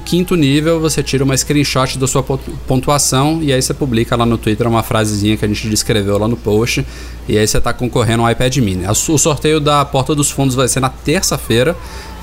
15 0.00 0.34
nível, 0.34 0.80
você 0.80 1.02
tira 1.02 1.22
uma 1.22 1.36
screenshot 1.36 1.98
da 1.98 2.06
sua 2.06 2.22
pontu- 2.22 2.50
pontuação 2.66 3.40
e 3.42 3.52
aí 3.52 3.60
você 3.60 3.74
publica 3.74 4.16
lá 4.16 4.24
no 4.24 4.38
Twitter 4.38 4.66
uma 4.66 4.82
frasezinha 4.82 5.36
que 5.36 5.44
a 5.44 5.48
gente 5.48 5.68
descreveu 5.68 6.16
lá 6.16 6.26
no 6.26 6.36
post. 6.36 6.84
E 7.28 7.36
aí 7.36 7.46
você 7.46 7.60
tá 7.60 7.72
concorrendo 7.72 8.22
ao 8.22 8.30
iPad 8.30 8.56
mini. 8.56 8.84
O 8.86 8.94
sorteio 9.18 9.60
da 9.60 9.84
Porta 9.84 10.14
dos 10.14 10.30
Fundos 10.30 10.54
vai 10.54 10.68
ser 10.68 10.80
na 10.80 10.88
terça-feira. 10.88 11.76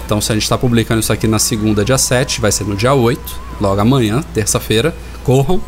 Então, 0.06 0.20
se 0.20 0.32
a 0.32 0.36
gente 0.36 0.44
está 0.44 0.58
publicando 0.58 1.02
isso 1.02 1.14
aqui 1.14 1.28
na 1.28 1.38
segunda, 1.38 1.86
dia 1.86 1.98
7, 1.98 2.42
vai 2.42 2.52
ser 2.52 2.64
no 2.64 2.76
dia 2.76 2.94
8, 2.94 3.22
logo 3.62 3.80
amanhã, 3.80 4.24
terça-feira. 4.34 4.96
Corram. 5.24 5.62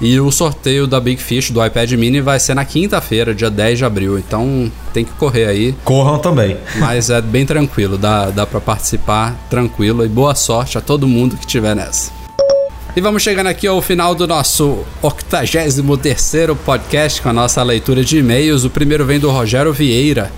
E 0.00 0.20
o 0.20 0.30
sorteio 0.30 0.86
da 0.86 1.00
Big 1.00 1.20
Fish 1.22 1.50
do 1.50 1.64
iPad 1.64 1.90
mini 1.92 2.20
vai 2.20 2.38
ser 2.38 2.54
na 2.54 2.64
quinta-feira, 2.64 3.34
dia 3.34 3.50
10 3.50 3.78
de 3.78 3.84
abril. 3.84 4.18
Então, 4.18 4.70
tem 4.92 5.04
que 5.04 5.12
correr 5.12 5.46
aí. 5.46 5.74
Corram 5.84 6.18
também. 6.18 6.56
Mas 6.76 7.08
é 7.08 7.20
bem 7.20 7.46
tranquilo, 7.46 7.96
dá, 7.96 8.30
dá 8.30 8.46
para 8.46 8.60
participar 8.60 9.34
tranquilo 9.48 10.04
e 10.04 10.08
boa 10.08 10.34
sorte 10.34 10.76
a 10.76 10.80
todo 10.80 11.08
mundo 11.08 11.36
que 11.36 11.46
tiver 11.46 11.74
nessa. 11.74 12.12
E 12.94 13.00
vamos 13.00 13.22
chegando 13.22 13.48
aqui 13.48 13.66
ao 13.66 13.82
final 13.82 14.14
do 14.14 14.26
nosso 14.26 14.84
83 15.02 15.82
podcast 16.64 17.20
com 17.20 17.28
a 17.28 17.32
nossa 17.32 17.62
leitura 17.62 18.02
de 18.02 18.18
e-mails. 18.18 18.64
O 18.64 18.70
primeiro 18.70 19.04
vem 19.04 19.20
do 19.20 19.30
Rogério 19.30 19.70
Vieira. 19.70 20.32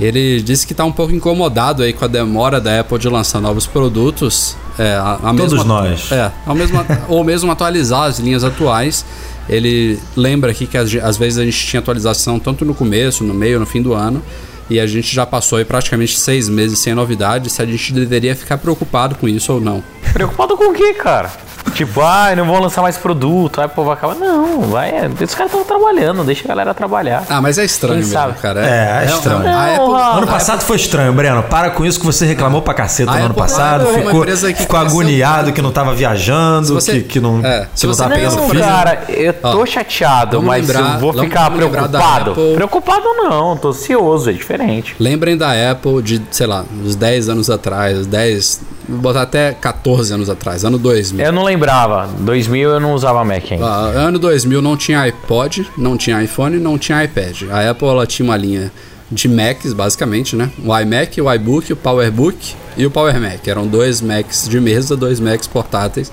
Ele 0.00 0.42
disse 0.42 0.66
que 0.66 0.72
está 0.72 0.84
um 0.84 0.90
pouco 0.90 1.14
incomodado 1.14 1.82
aí 1.82 1.92
com 1.92 2.04
a 2.04 2.08
demora 2.08 2.60
da 2.60 2.80
Apple 2.80 2.98
de 2.98 3.08
lançar 3.08 3.40
novos 3.40 3.66
produtos. 3.66 4.56
É, 4.82 4.94
a, 4.94 5.12
a 5.22 5.34
Todos 5.34 5.52
mesma- 5.52 5.64
nós. 5.64 6.10
É, 6.10 6.30
ao 6.46 6.54
mesmo, 6.54 6.78
ou 7.08 7.22
mesmo 7.22 7.50
atualizar 7.52 8.04
as 8.04 8.18
linhas 8.18 8.42
atuais. 8.42 9.04
Ele 9.48 9.98
lembra 10.16 10.50
aqui 10.52 10.66
que 10.66 10.78
às, 10.78 10.94
às 10.94 11.16
vezes 11.18 11.38
a 11.38 11.44
gente 11.44 11.66
tinha 11.66 11.80
atualização 11.80 12.38
tanto 12.38 12.64
no 12.64 12.72
começo, 12.74 13.22
no 13.24 13.34
meio, 13.34 13.58
no 13.60 13.66
fim 13.66 13.82
do 13.82 13.92
ano. 13.92 14.22
E 14.70 14.78
a 14.78 14.86
gente 14.86 15.12
já 15.12 15.26
passou 15.26 15.58
aí 15.58 15.64
praticamente 15.64 16.16
seis 16.16 16.48
meses 16.48 16.78
sem 16.78 16.94
novidade. 16.94 17.50
Se 17.50 17.60
a 17.60 17.66
gente 17.66 17.92
deveria 17.92 18.36
ficar 18.36 18.56
preocupado 18.58 19.16
com 19.16 19.28
isso 19.28 19.52
ou 19.52 19.60
não. 19.60 19.82
Preocupado 20.12 20.56
com 20.56 20.70
o 20.70 20.74
quê, 20.74 20.94
cara? 20.94 21.30
Tipo, 21.74 22.00
ah, 22.00 22.34
não 22.36 22.46
vão 22.46 22.58
lançar 22.60 22.82
mais 22.82 22.96
produto, 22.98 23.60
aí 23.60 23.66
o 23.66 23.70
povo 23.70 23.88
vai 23.88 23.96
acabar. 23.96 24.14
Não, 24.16 24.62
vai. 24.62 24.90
Os 25.06 25.34
caras 25.34 25.52
estão 25.52 25.64
trabalhando, 25.64 26.24
deixa 26.24 26.44
a 26.44 26.48
galera 26.48 26.74
trabalhar. 26.74 27.24
Ah, 27.28 27.40
mas 27.40 27.58
é 27.58 27.64
estranho 27.64 27.94
Quem 28.00 28.08
mesmo, 28.08 28.18
sabe? 28.20 28.38
cara. 28.40 28.66
É, 28.66 29.04
é 29.04 29.06
estranho. 29.06 29.38
a 29.38 29.42
Não, 29.76 29.96
Apple-. 29.96 30.18
Ano 30.18 30.26
passado 30.26 30.62
foi 30.62 30.76
estranho, 30.76 31.12
Breno. 31.12 31.42
Para 31.44 31.70
com 31.70 31.84
isso 31.84 32.00
que 32.00 32.04
você 32.04 32.26
reclamou 32.26 32.60
pra 32.60 32.74
caceta 32.74 33.10
A 33.12 33.14
no 33.14 33.18
ano 33.20 33.26
Apple- 33.30 33.42
passado. 33.42 33.82
Apple 33.82 34.00
é 34.00 34.04
ficou 34.04 34.24
que 34.52 34.62
ficou 34.62 34.80
agoniado 34.80 35.52
que 35.52 35.62
não 35.62 35.70
tava 35.70 35.94
viajando, 35.94 36.74
você- 36.74 36.92
que, 36.94 37.02
que 37.02 37.20
não, 37.20 37.44
é, 37.44 37.66
que 37.72 37.80
se 37.80 37.86
não 37.86 37.94
você 37.94 38.02
tava 38.02 38.14
pegando 38.14 38.36
Não, 38.36 38.48
frio. 38.48 38.62
cara, 38.62 39.02
eu 39.08 39.32
tô 39.34 39.62
Ó, 39.62 39.66
chateado, 39.66 40.42
mas 40.42 40.66
lembrar- 40.66 40.94
eu 40.94 40.98
vou 41.00 41.12
ficar 41.12 41.50
preocupado. 41.50 42.30
Apple. 42.32 42.54
Preocupado 42.54 43.04
não, 43.16 43.56
tô 43.56 43.68
ansioso, 43.68 44.28
é 44.28 44.32
diferente. 44.32 44.96
Lembrem 44.98 45.36
da 45.36 45.52
Apple 45.70 46.02
de, 46.02 46.20
sei 46.30 46.46
lá, 46.46 46.64
uns 46.84 46.96
10 46.96 47.28
anos 47.28 47.48
atrás, 47.48 48.06
10, 48.06 48.60
vou 48.60 48.79
botar 48.90 49.22
até 49.22 49.52
14 49.52 50.12
anos 50.12 50.28
atrás, 50.28 50.64
ano 50.64 50.78
2000. 50.78 51.24
Eu 51.24 51.32
não 51.32 51.44
lembrava. 51.44 52.08
2000 52.18 52.70
eu 52.70 52.80
não 52.80 52.94
usava 52.94 53.24
Mac 53.24 53.52
ainda. 53.52 53.64
Ah, 53.64 53.90
ano 54.08 54.18
2000 54.18 54.60
não 54.60 54.76
tinha 54.76 55.00
iPod, 55.02 55.70
não 55.76 55.96
tinha 55.96 56.22
iPhone, 56.22 56.58
não 56.58 56.78
tinha 56.78 57.02
iPad. 57.04 57.42
A 57.50 57.70
Apple 57.70 57.88
ela 57.88 58.06
tinha 58.06 58.24
uma 58.24 58.36
linha 58.36 58.72
de 59.10 59.28
Macs, 59.28 59.72
basicamente, 59.72 60.36
né? 60.36 60.50
O 60.64 60.76
iMac, 60.78 61.20
o 61.20 61.32
iBook, 61.32 61.72
o 61.72 61.76
PowerBook 61.76 62.54
e 62.76 62.86
o 62.86 62.90
Power 62.90 63.20
Mac. 63.20 63.46
Eram 63.46 63.66
dois 63.66 64.00
Macs 64.00 64.48
de 64.48 64.60
mesa, 64.60 64.96
dois 64.96 65.18
Macs 65.18 65.46
portáteis. 65.46 66.10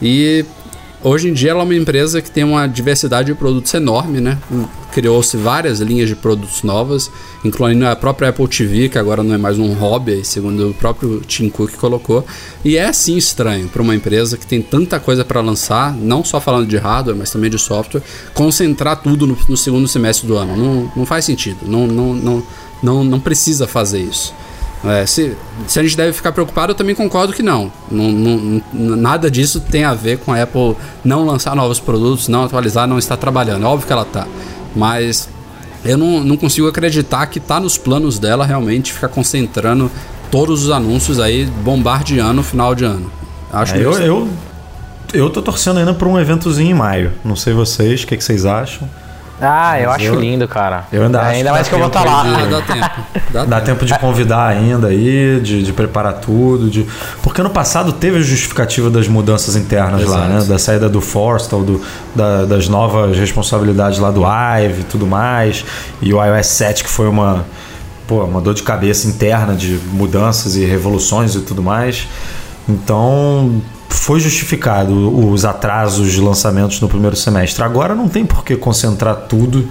E 0.00 0.44
hoje 1.02 1.28
em 1.28 1.32
dia 1.32 1.50
ela 1.50 1.60
é 1.60 1.64
uma 1.64 1.74
empresa 1.74 2.22
que 2.22 2.30
tem 2.30 2.44
uma 2.44 2.66
diversidade 2.66 3.26
de 3.26 3.34
produtos 3.34 3.72
enorme, 3.74 4.20
né? 4.20 4.38
Criou-se 4.92 5.36
várias 5.36 5.80
linhas 5.80 6.08
de 6.08 6.16
produtos 6.16 6.62
novas, 6.62 7.10
incluindo 7.44 7.86
a 7.86 7.94
própria 7.94 8.30
Apple 8.30 8.48
TV, 8.48 8.88
que 8.88 8.98
agora 8.98 9.22
não 9.22 9.34
é 9.34 9.38
mais 9.38 9.58
um 9.58 9.72
hobby, 9.74 10.24
segundo 10.24 10.70
o 10.70 10.74
próprio 10.74 11.20
Tim 11.20 11.48
Cook 11.48 11.74
colocou. 11.76 12.24
E 12.64 12.76
é 12.76 12.92
sim 12.92 13.16
estranho 13.16 13.68
para 13.68 13.80
uma 13.82 13.94
empresa 13.94 14.36
que 14.36 14.46
tem 14.46 14.60
tanta 14.60 14.98
coisa 14.98 15.24
para 15.24 15.40
lançar, 15.40 15.94
não 15.94 16.24
só 16.24 16.40
falando 16.40 16.66
de 16.66 16.76
hardware, 16.76 17.16
mas 17.16 17.30
também 17.30 17.48
de 17.50 17.58
software, 17.58 18.02
concentrar 18.34 18.96
tudo 18.96 19.26
no, 19.26 19.38
no 19.48 19.56
segundo 19.56 19.86
semestre 19.86 20.26
do 20.26 20.36
ano. 20.36 20.56
Não, 20.56 20.92
não 20.96 21.06
faz 21.06 21.24
sentido, 21.24 21.58
não, 21.66 21.86
não, 21.86 22.14
não, 22.14 22.42
não, 22.82 23.04
não 23.04 23.20
precisa 23.20 23.66
fazer 23.68 24.00
isso. 24.00 24.34
É, 24.82 25.04
se, 25.04 25.36
se 25.68 25.78
a 25.78 25.82
gente 25.82 25.94
deve 25.94 26.12
ficar 26.14 26.32
preocupado, 26.32 26.72
eu 26.72 26.74
também 26.74 26.94
concordo 26.94 27.34
que 27.34 27.42
não. 27.42 27.70
Não, 27.90 28.10
não- 28.10 28.62
Nada 28.72 29.30
disso 29.30 29.60
tem 29.60 29.84
a 29.84 29.92
ver 29.92 30.18
com 30.18 30.32
a 30.32 30.42
Apple 30.42 30.74
não 31.04 31.26
lançar 31.26 31.54
novos 31.54 31.78
produtos, 31.78 32.28
não 32.28 32.44
atualizar, 32.44 32.88
não 32.88 32.98
estar 32.98 33.18
trabalhando. 33.18 33.62
É 33.64 33.68
óbvio 33.68 33.86
que 33.86 33.92
ela 33.92 34.06
tá. 34.06 34.26
Mas 34.74 35.28
eu 35.84 35.96
não, 35.96 36.22
não 36.22 36.36
consigo 36.36 36.68
acreditar 36.68 37.26
que 37.26 37.40
tá 37.40 37.58
nos 37.58 37.78
planos 37.78 38.18
dela 38.18 38.44
realmente 38.44 38.92
ficar 38.92 39.08
concentrando 39.08 39.90
todos 40.30 40.64
os 40.64 40.70
anúncios 40.70 41.18
aí, 41.18 41.46
bombardeando 41.46 42.40
o 42.40 42.44
final 42.44 42.74
de 42.74 42.84
ano. 42.84 43.10
Acho 43.52 43.74
É, 43.74 43.78
meio 43.78 43.92
eu, 43.92 44.02
eu, 44.02 44.28
eu 45.12 45.30
tô 45.30 45.42
torcendo 45.42 45.78
ainda 45.78 45.92
pra 45.92 46.08
um 46.08 46.18
eventozinho 46.18 46.70
em 46.70 46.74
maio. 46.74 47.12
Não 47.24 47.34
sei 47.34 47.52
vocês, 47.52 48.02
o 48.02 48.06
que, 48.06 48.16
que 48.16 48.22
vocês 48.22 48.46
acham? 48.46 48.88
Ah, 49.40 49.80
eu 49.80 49.86
Mas 49.88 49.96
acho 49.96 50.04
eu- 50.06 50.20
lindo, 50.20 50.46
cara. 50.46 50.84
eu 50.92 51.02
ainda 51.04 51.18
É, 51.18 51.20
acho 51.22 51.30
ainda 51.30 51.48
que 51.50 51.54
mais 51.54 51.68
que 51.68 51.74
eu 51.74 51.78
vou 51.78 51.88
estar 51.88 52.00
tempo 52.02 52.12
lá. 52.12 52.22
aí 52.22 52.42
Ah, 52.42 52.46
dá 52.46 52.60
tempo. 52.62 53.00
Dá, 53.32 53.44
Dá 53.44 53.56
tempo. 53.60 53.66
tempo 53.80 53.84
de 53.86 53.98
convidar 54.00 54.46
ainda 54.48 54.88
aí, 54.88 55.40
de, 55.40 55.62
de 55.62 55.72
preparar 55.72 56.14
tudo. 56.14 56.68
De... 56.68 56.84
Porque 57.22 57.40
ano 57.40 57.50
passado 57.50 57.92
teve 57.92 58.18
a 58.18 58.20
justificativa 58.20 58.90
das 58.90 59.06
mudanças 59.06 59.54
internas 59.56 60.04
lá, 60.04 60.26
Exato. 60.26 60.28
né? 60.32 60.44
Da 60.44 60.58
saída 60.58 60.88
do 60.88 61.00
Forstall, 61.00 61.62
do, 61.62 61.80
da- 62.14 62.44
das 62.44 62.68
novas 62.68 63.16
responsabilidades 63.16 63.98
lá 64.00 64.10
do 64.10 64.22
Ive 64.24 64.80
e 64.80 64.84
tudo 64.84 65.06
mais. 65.06 65.64
E 66.02 66.12
o 66.12 66.22
iOS 66.24 66.46
7 66.48 66.82
que 66.84 66.90
foi 66.90 67.08
uma, 67.08 67.44
pô, 68.08 68.24
uma 68.24 68.40
dor 68.40 68.52
de 68.54 68.64
cabeça 68.64 69.06
interna 69.06 69.54
de 69.54 69.78
mudanças 69.92 70.56
e 70.56 70.64
revoluções 70.64 71.34
e 71.36 71.40
tudo 71.40 71.62
mais. 71.62 72.08
Então, 72.68 73.62
foi 73.90 74.20
justificado 74.20 75.28
os 75.28 75.44
atrasos 75.44 76.12
de 76.12 76.20
lançamentos 76.20 76.80
no 76.80 76.88
primeiro 76.88 77.16
semestre. 77.16 77.62
Agora 77.62 77.94
não 77.94 78.08
tem 78.08 78.24
por 78.24 78.44
que 78.44 78.56
concentrar 78.56 79.26
tudo 79.28 79.68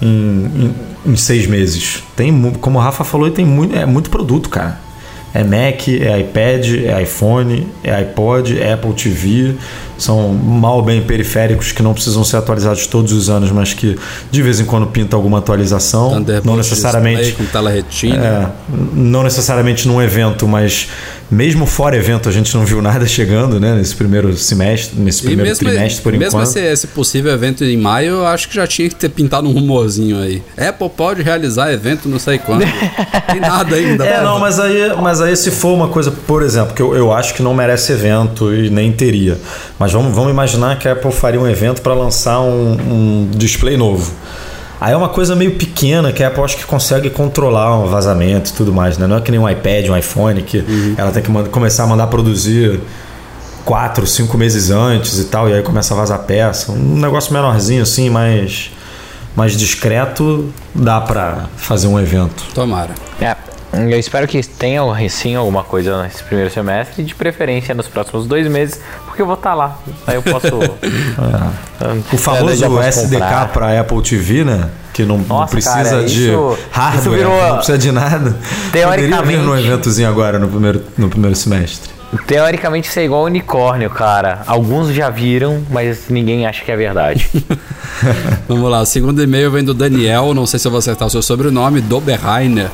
em, 0.00 0.06
em, 0.06 1.12
em 1.12 1.16
seis 1.16 1.46
meses. 1.46 2.02
Tem, 2.14 2.52
como 2.60 2.78
o 2.78 2.82
Rafa 2.82 3.04
falou, 3.04 3.30
tem 3.30 3.44
muito, 3.44 3.76
é 3.76 3.86
muito 3.86 4.10
produto, 4.10 4.48
cara. 4.48 4.84
É 5.34 5.42
Mac, 5.42 5.88
é 5.88 6.20
iPad, 6.20 6.74
é 6.86 7.02
iPhone, 7.02 7.66
é 7.82 7.92
iPod, 7.92 8.56
é 8.56 8.72
Apple 8.72 8.92
TV. 8.92 9.56
São 9.98 10.32
mal 10.32 10.80
bem 10.80 11.02
periféricos 11.02 11.72
que 11.72 11.82
não 11.82 11.92
precisam 11.92 12.22
ser 12.22 12.36
atualizados 12.36 12.86
todos 12.86 13.12
os 13.12 13.28
anos, 13.28 13.50
mas 13.50 13.74
que 13.74 13.98
de 14.30 14.42
vez 14.42 14.60
em 14.60 14.64
quando 14.64 14.86
pinta 14.86 15.16
alguma 15.16 15.38
atualização. 15.38 16.10
Thunderbolt 16.10 16.44
não 16.44 16.56
necessariamente. 16.56 17.22
display 17.22 17.46
com 17.46 17.52
tela 17.52 17.68
retina. 17.68 18.24
É, 18.24 18.76
não 18.94 19.24
necessariamente 19.24 19.88
num 19.88 20.00
evento, 20.00 20.46
mas 20.46 20.88
mesmo 21.34 21.66
fora 21.66 21.96
evento 21.96 22.28
a 22.28 22.32
gente 22.32 22.54
não 22.56 22.64
viu 22.64 22.80
nada 22.80 23.06
chegando, 23.06 23.58
né? 23.58 23.74
Nesse 23.74 23.94
primeiro 23.94 24.36
semestre, 24.36 24.98
nesse 24.98 25.20
E 25.20 25.26
primeiro 25.26 25.50
mesmo, 25.50 25.68
trimestre 25.68 26.02
por 26.02 26.12
mesmo 26.12 26.26
enquanto. 26.26 26.56
esse, 26.56 26.60
esse 26.60 26.86
possível 26.88 27.32
evento 27.32 27.64
em 27.64 27.76
maio, 27.76 28.14
eu 28.14 28.26
acho 28.26 28.48
que 28.48 28.54
já 28.54 28.66
tinha 28.66 28.88
que 28.88 28.94
ter 28.94 29.08
pintado 29.08 29.48
um 29.48 29.52
rumorzinho 29.52 30.18
aí. 30.18 30.42
Apple 30.56 30.88
pode 30.88 31.22
realizar 31.22 31.72
evento 31.72 32.08
não 32.08 32.18
sei 32.18 32.38
quando. 32.38 32.64
Tem 33.30 33.40
nada 33.40 33.74
ainda. 33.74 34.06
É, 34.06 34.22
não, 34.22 34.38
mas 34.38 34.58
aí, 34.60 34.94
mas 35.00 35.20
aí 35.20 35.36
se 35.36 35.50
for 35.50 35.74
uma 35.74 35.88
coisa, 35.88 36.10
por 36.10 36.42
exemplo, 36.42 36.74
que 36.74 36.82
eu, 36.82 36.94
eu 36.94 37.12
acho 37.12 37.34
que 37.34 37.42
não 37.42 37.52
merece 37.52 37.92
evento 37.92 38.54
e 38.54 38.70
nem 38.70 38.92
teria. 38.92 39.38
Mas 39.78 39.92
vamos, 39.92 40.14
vamos 40.14 40.30
imaginar 40.30 40.78
que 40.78 40.88
a 40.88 40.92
Apple 40.92 41.12
faria 41.12 41.40
um 41.40 41.48
evento 41.48 41.82
para 41.82 41.94
lançar 41.94 42.40
um, 42.40 42.72
um 42.72 43.30
display 43.34 43.76
novo. 43.76 44.12
Aí 44.84 44.92
é 44.92 44.96
uma 44.98 45.08
coisa 45.08 45.34
meio 45.34 45.52
pequena 45.52 46.12
que 46.12 46.22
a 46.22 46.28
Apple 46.28 46.44
acho 46.44 46.58
que 46.58 46.66
consegue 46.66 47.08
controlar 47.08 47.74
um 47.78 47.86
vazamento 47.86 48.50
e 48.50 48.52
tudo 48.52 48.70
mais, 48.70 48.98
né? 48.98 49.06
Não 49.06 49.16
é 49.16 49.20
que 49.22 49.30
nem 49.30 49.40
um 49.40 49.48
iPad, 49.48 49.88
um 49.88 49.96
iPhone, 49.96 50.42
que 50.42 50.62
ela 50.98 51.10
tem 51.10 51.22
que 51.22 51.30
manda- 51.30 51.48
começar 51.48 51.84
a 51.84 51.86
mandar 51.86 52.06
produzir 52.08 52.82
quatro, 53.64 54.06
cinco 54.06 54.36
meses 54.36 54.70
antes 54.70 55.18
e 55.18 55.24
tal, 55.24 55.48
e 55.48 55.54
aí 55.54 55.62
começa 55.62 55.94
a 55.94 55.96
vazar 55.96 56.18
peça. 56.18 56.70
Um 56.70 56.98
negócio 57.00 57.32
menorzinho 57.32 57.82
assim, 57.82 58.10
mais, 58.10 58.72
mais 59.34 59.56
discreto, 59.56 60.52
dá 60.74 61.00
para 61.00 61.46
fazer 61.56 61.86
um 61.86 61.98
evento. 61.98 62.44
Tomara. 62.54 62.90
É, 63.22 63.34
eu 63.72 63.98
espero 63.98 64.28
que 64.28 64.42
tenha 64.46 64.82
sim 65.08 65.34
alguma 65.34 65.64
coisa 65.64 66.02
nesse 66.02 66.22
primeiro 66.24 66.50
semestre, 66.52 67.02
de 67.02 67.14
preferência 67.14 67.74
nos 67.74 67.88
próximos 67.88 68.26
dois 68.26 68.46
meses, 68.48 68.78
porque 69.14 69.22
eu 69.22 69.26
vou 69.26 69.36
estar 69.36 69.54
lá. 69.54 69.78
Aí 70.06 70.16
eu 70.16 70.22
posso. 70.22 70.48
O 72.12 72.16
famoso 72.16 72.64
posso 72.66 72.88
SDK 73.00 73.48
para 73.52 73.80
Apple 73.80 74.02
TV, 74.02 74.44
né? 74.44 74.68
Que 74.92 75.04
não, 75.04 75.18
não 75.18 75.26
Nossa, 75.26 75.50
precisa 75.52 75.74
cara, 75.84 76.04
de 76.04 76.28
isso- 76.28 76.58
hardware, 76.70 77.00
isso 77.00 77.10
virou- 77.10 77.48
não 77.48 77.56
precisa 77.56 77.78
de 77.78 77.92
nada. 77.92 78.36
Teoricamente- 78.72 79.16
Poderia 79.16 79.22
vir 79.22 79.38
num 79.44 79.56
eventozinho 79.58 80.08
agora 80.08 80.38
no 80.38 80.48
primeiro, 80.48 80.82
no 80.96 81.08
primeiro 81.08 81.36
semestre. 81.36 81.90
Teoricamente 82.26 82.88
isso 82.88 82.98
é 83.00 83.04
igual 83.04 83.24
unicórnio, 83.24 83.90
cara. 83.90 84.42
Alguns 84.46 84.88
já 84.94 85.10
viram, 85.10 85.62
mas 85.70 86.04
ninguém 86.08 86.46
acha 86.46 86.64
que 86.64 86.70
é 86.70 86.76
verdade. 86.76 87.28
Vamos 88.48 88.70
lá, 88.70 88.80
o 88.80 88.86
segundo 88.86 89.22
e-mail 89.22 89.50
vem 89.50 89.64
do 89.64 89.74
Daniel, 89.74 90.32
não 90.32 90.46
sei 90.46 90.58
se 90.58 90.66
eu 90.66 90.70
vou 90.70 90.78
acertar 90.78 91.08
o 91.08 91.10
seu 91.10 91.22
sobrenome, 91.22 91.80
Doberheiner. 91.80 92.68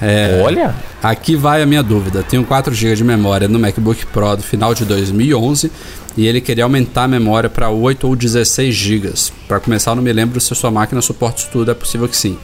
É, 0.00 0.40
Olha. 0.44 0.74
Aqui 1.02 1.36
vai 1.36 1.62
a 1.62 1.66
minha 1.66 1.82
dúvida. 1.82 2.22
Tenho 2.22 2.44
4 2.44 2.74
GB 2.74 2.96
de 2.96 3.04
memória 3.04 3.48
no 3.48 3.58
MacBook 3.58 4.06
Pro 4.06 4.36
do 4.36 4.42
final 4.42 4.74
de 4.74 4.84
2011 4.84 5.70
e 6.16 6.26
ele 6.26 6.40
queria 6.40 6.64
aumentar 6.64 7.04
a 7.04 7.08
memória 7.08 7.48
para 7.48 7.70
8 7.70 8.06
ou 8.06 8.16
16 8.16 8.74
GB. 8.74 9.12
Para 9.46 9.60
começar, 9.60 9.92
eu 9.92 9.96
não 9.96 10.02
me 10.02 10.12
lembro 10.12 10.40
se 10.40 10.52
a 10.52 10.56
sua 10.56 10.70
máquina 10.70 11.00
suporta 11.00 11.40
isso 11.40 11.48
tudo, 11.52 11.70
é 11.70 11.74
possível 11.74 12.08
que 12.08 12.16
sim. 12.16 12.36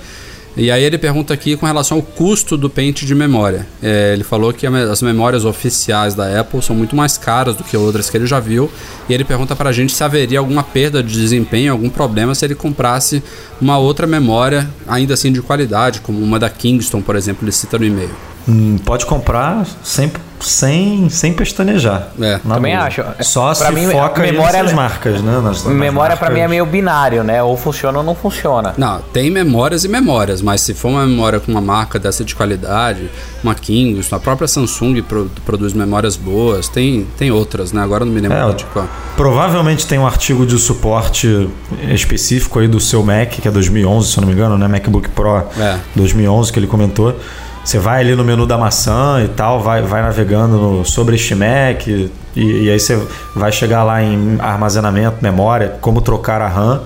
E 0.57 0.71
aí 0.71 0.85
ele 0.85 0.97
pergunta 0.97 1.35
aqui 1.35 1.57
com 1.57 1.67
relação 1.67 1.97
ao 1.99 2.03
custo 2.03 2.57
do 2.57 2.71
pente 2.71 3.05
de 3.05 3.15
memória. 3.15 3.67
É, 3.83 4.13
ele 4.13 4.23
falou 4.23 4.53
que 4.53 4.67
a 4.67 4.75
as 4.75 5.03
memórias 5.03 5.45
oficiais 5.45 6.15
da 6.15 6.41
Apple 6.41 6.63
são 6.63 6.77
muito 6.77 6.95
mais 6.95 7.17
caras 7.19 7.57
do 7.57 7.65
que 7.65 7.77
outras 7.77 8.09
que 8.09 8.17
ele 8.17 8.27
já 8.27 8.39
viu. 8.39 8.71
E 9.09 9.15
ele 9.15 9.25
pergunta 9.25 9.57
pra 9.57 9.73
gente 9.73 9.93
se 9.93 10.05
haveria 10.05 10.39
alguma 10.39 10.63
perda 10.63 11.03
de 11.03 11.13
desempenho, 11.13 11.73
algum 11.73 11.89
problema 11.89 12.35
se 12.35 12.45
ele 12.45 12.55
comprasse 12.55 13.23
uma 13.61 13.79
outra 13.79 14.07
memória, 14.07 14.69
ainda 14.87 15.15
assim 15.15 15.33
de 15.33 15.43
qualidade, 15.43 16.01
como 16.01 16.21
uma 16.21 16.39
da 16.39 16.49
Kingston, 16.49 17.01
por 17.03 17.17
exemplo, 17.17 17.45
ele 17.45 17.53
cita 17.53 17.79
no 17.79 17.85
e-mail. 17.85 18.11
Hum, 18.49 18.77
pode 18.85 19.07
comprar 19.07 19.67
sem, 19.83 20.13
sem, 20.45 21.09
sem 21.09 21.33
pestanejar. 21.33 22.09
É, 22.21 22.39
também 22.39 22.75
boa. 22.75 22.87
acho. 22.87 23.03
Só 23.21 23.55
Pra 23.55 23.69
se 23.69 23.73
mim, 23.73 23.89
foca 23.91 24.21
memória- 24.23 24.59
nessas 24.63 24.73
marcas, 24.73 25.21
né? 25.23 25.33
Nas, 25.43 25.65
nas 25.65 25.75
Memória 25.75 26.17
pra 26.17 26.27
marcas. 26.29 26.35
mim 26.39 26.41
é 26.45 26.49
meio 26.49 26.67
binário, 26.67 27.25
né? 27.25 27.43
Ou 27.43 27.57
funciona 27.57 27.99
ou 27.99 28.05
não 28.05 28.15
funciona. 28.15 28.75
Não, 28.77 29.01
tem 29.13 29.31
memórias 29.31 29.85
e 29.85 29.89
memórias, 29.89 30.41
mas 30.43 30.61
se 30.61 30.75
for 30.75 30.89
uma 30.89 31.07
memória 31.07 31.41
com 31.41 31.51
uma 31.51 31.61
marca 31.61 31.99
dessa 31.99 32.25
de 32.25 32.35
qualidade, 32.35 33.11
uma 33.43 33.55
Kingston, 33.55 34.17
a 34.17 34.21
própria 34.21 34.47
Samsung 34.49 35.03
pro- 35.03 35.31
produz 35.45 35.73
memórias 35.73 36.17
boas, 36.17 36.69
tem, 36.69 37.07
tem 37.17 37.31
outras, 37.31 37.73
né? 37.73 37.83
Agora 37.83 38.05
não 38.05 38.13
me 38.13 38.21
lembro 38.21 38.37
É, 38.37 38.53
de 38.53 38.65
qual. 38.67 38.89
Provavelmente 39.17 39.87
tem 39.87 39.99
um 39.99 40.07
artigo 40.07 40.45
de 40.47 40.59
suporte 40.59 41.49
específico 41.91 42.59
aí 42.59 42.69
do 42.69 42.81
seu 42.81 43.03
Mac, 43.03 43.29
que 43.31 43.47
é 43.49 43.51
2011, 43.51 44.09
se 44.13 44.19
eu 44.19 44.23
não 44.23 44.29
me 44.29 44.35
engano, 44.35 44.57
né? 44.59 44.69
MacBook 44.69 45.09
Pro 45.11 45.45
É. 45.59 45.79
2011 45.95 46.53
que 46.53 46.59
ele 46.59 46.67
comentou. 46.67 47.19
Você 47.65 47.79
vai 47.79 48.01
ali 48.03 48.15
no 48.15 48.23
menu 48.23 48.47
da 48.47 48.59
maçã 48.59 49.23
e 49.25 49.29
tal, 49.29 49.61
vai, 49.63 49.81
vai 49.83 50.03
navegando 50.03 50.57
no, 50.59 50.85
sobre 50.85 51.17
Mac 51.35 51.87
e, 51.87 52.11
e 52.37 52.71
aí 52.71 52.79
você 52.79 53.01
vai 53.35 53.51
chegar 53.51 53.83
lá 53.85 54.03
em 54.03 54.37
armazenamento, 54.39 55.17
memória, 55.23 55.77
como 55.81 56.01
trocar 56.03 56.43
a 56.43 56.49
RAM. 56.49 56.83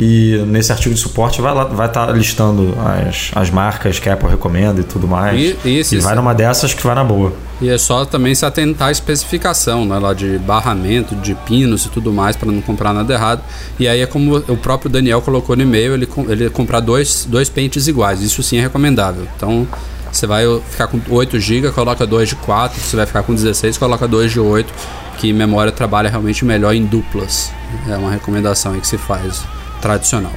E 0.00 0.44
nesse 0.46 0.70
artigo 0.70 0.94
de 0.94 1.00
suporte 1.00 1.40
vai 1.40 1.50
estar 1.52 1.64
vai 1.74 1.88
tá 1.90 2.06
listando 2.12 2.72
as, 3.08 3.32
as 3.34 3.50
marcas 3.50 3.98
que 3.98 4.08
a 4.08 4.14
Apple 4.14 4.28
recomenda 4.28 4.80
e 4.80 4.84
tudo 4.84 5.08
mais. 5.08 5.40
E- 5.40 5.56
e 5.64 5.78
esses- 5.78 6.04
vai 6.04 6.14
numa 6.14 6.32
dessas 6.32 6.72
que 6.72 6.84
vai 6.86 6.94
na 6.94 7.02
boa. 7.02 7.32
E 7.60 7.68
é 7.68 7.76
só 7.76 8.04
também 8.04 8.32
se 8.32 8.46
atentar 8.46 8.88
à 8.88 8.92
especificação, 8.92 9.84
né, 9.84 9.98
lá 9.98 10.14
de 10.14 10.38
barramento, 10.38 11.16
de 11.16 11.34
pinos 11.34 11.84
e 11.86 11.88
tudo 11.88 12.12
mais, 12.12 12.36
para 12.36 12.50
não 12.50 12.60
comprar 12.60 12.92
nada 12.92 13.12
errado. 13.12 13.42
E 13.76 13.88
aí 13.88 14.00
é 14.00 14.06
como 14.06 14.36
o 14.36 14.56
próprio 14.56 14.88
Daniel 14.88 15.20
colocou 15.20 15.56
no 15.56 15.62
e-mail, 15.62 15.94
ele, 15.94 16.08
ele 16.28 16.48
comprar 16.50 16.78
dois, 16.78 17.26
dois 17.28 17.48
pentes 17.48 17.88
iguais. 17.88 18.20
Isso 18.22 18.40
sim 18.40 18.58
é 18.58 18.60
recomendável. 18.60 19.26
Então, 19.36 19.66
você 20.12 20.26
vai 20.26 20.44
ficar 20.70 20.86
com 20.88 21.00
8 21.08 21.38
GB, 21.38 21.70
coloca 21.72 22.06
dois 22.06 22.28
de 22.28 22.36
4. 22.36 22.80
Você 22.80 22.96
vai 22.96 23.06
ficar 23.06 23.22
com 23.22 23.34
16, 23.34 23.76
coloca 23.78 24.06
dois 24.08 24.30
de 24.32 24.40
8, 24.40 24.72
que 25.18 25.32
memória 25.32 25.70
trabalha 25.72 26.08
realmente 26.08 26.44
melhor 26.44 26.74
em 26.74 26.84
duplas. 26.84 27.50
É 27.88 27.96
uma 27.96 28.10
recomendação 28.10 28.78
que 28.80 28.86
se 28.86 28.96
faz 28.98 29.42
tradicional. 29.80 30.32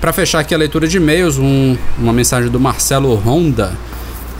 Para 0.00 0.12
fechar 0.12 0.40
aqui 0.40 0.54
a 0.54 0.58
leitura 0.58 0.88
de 0.88 0.96
e-mails, 0.96 1.36
um- 1.38 1.76
uma 1.98 2.12
mensagem 2.12 2.50
do 2.50 2.58
Marcelo 2.58 3.14
Honda. 3.14 3.72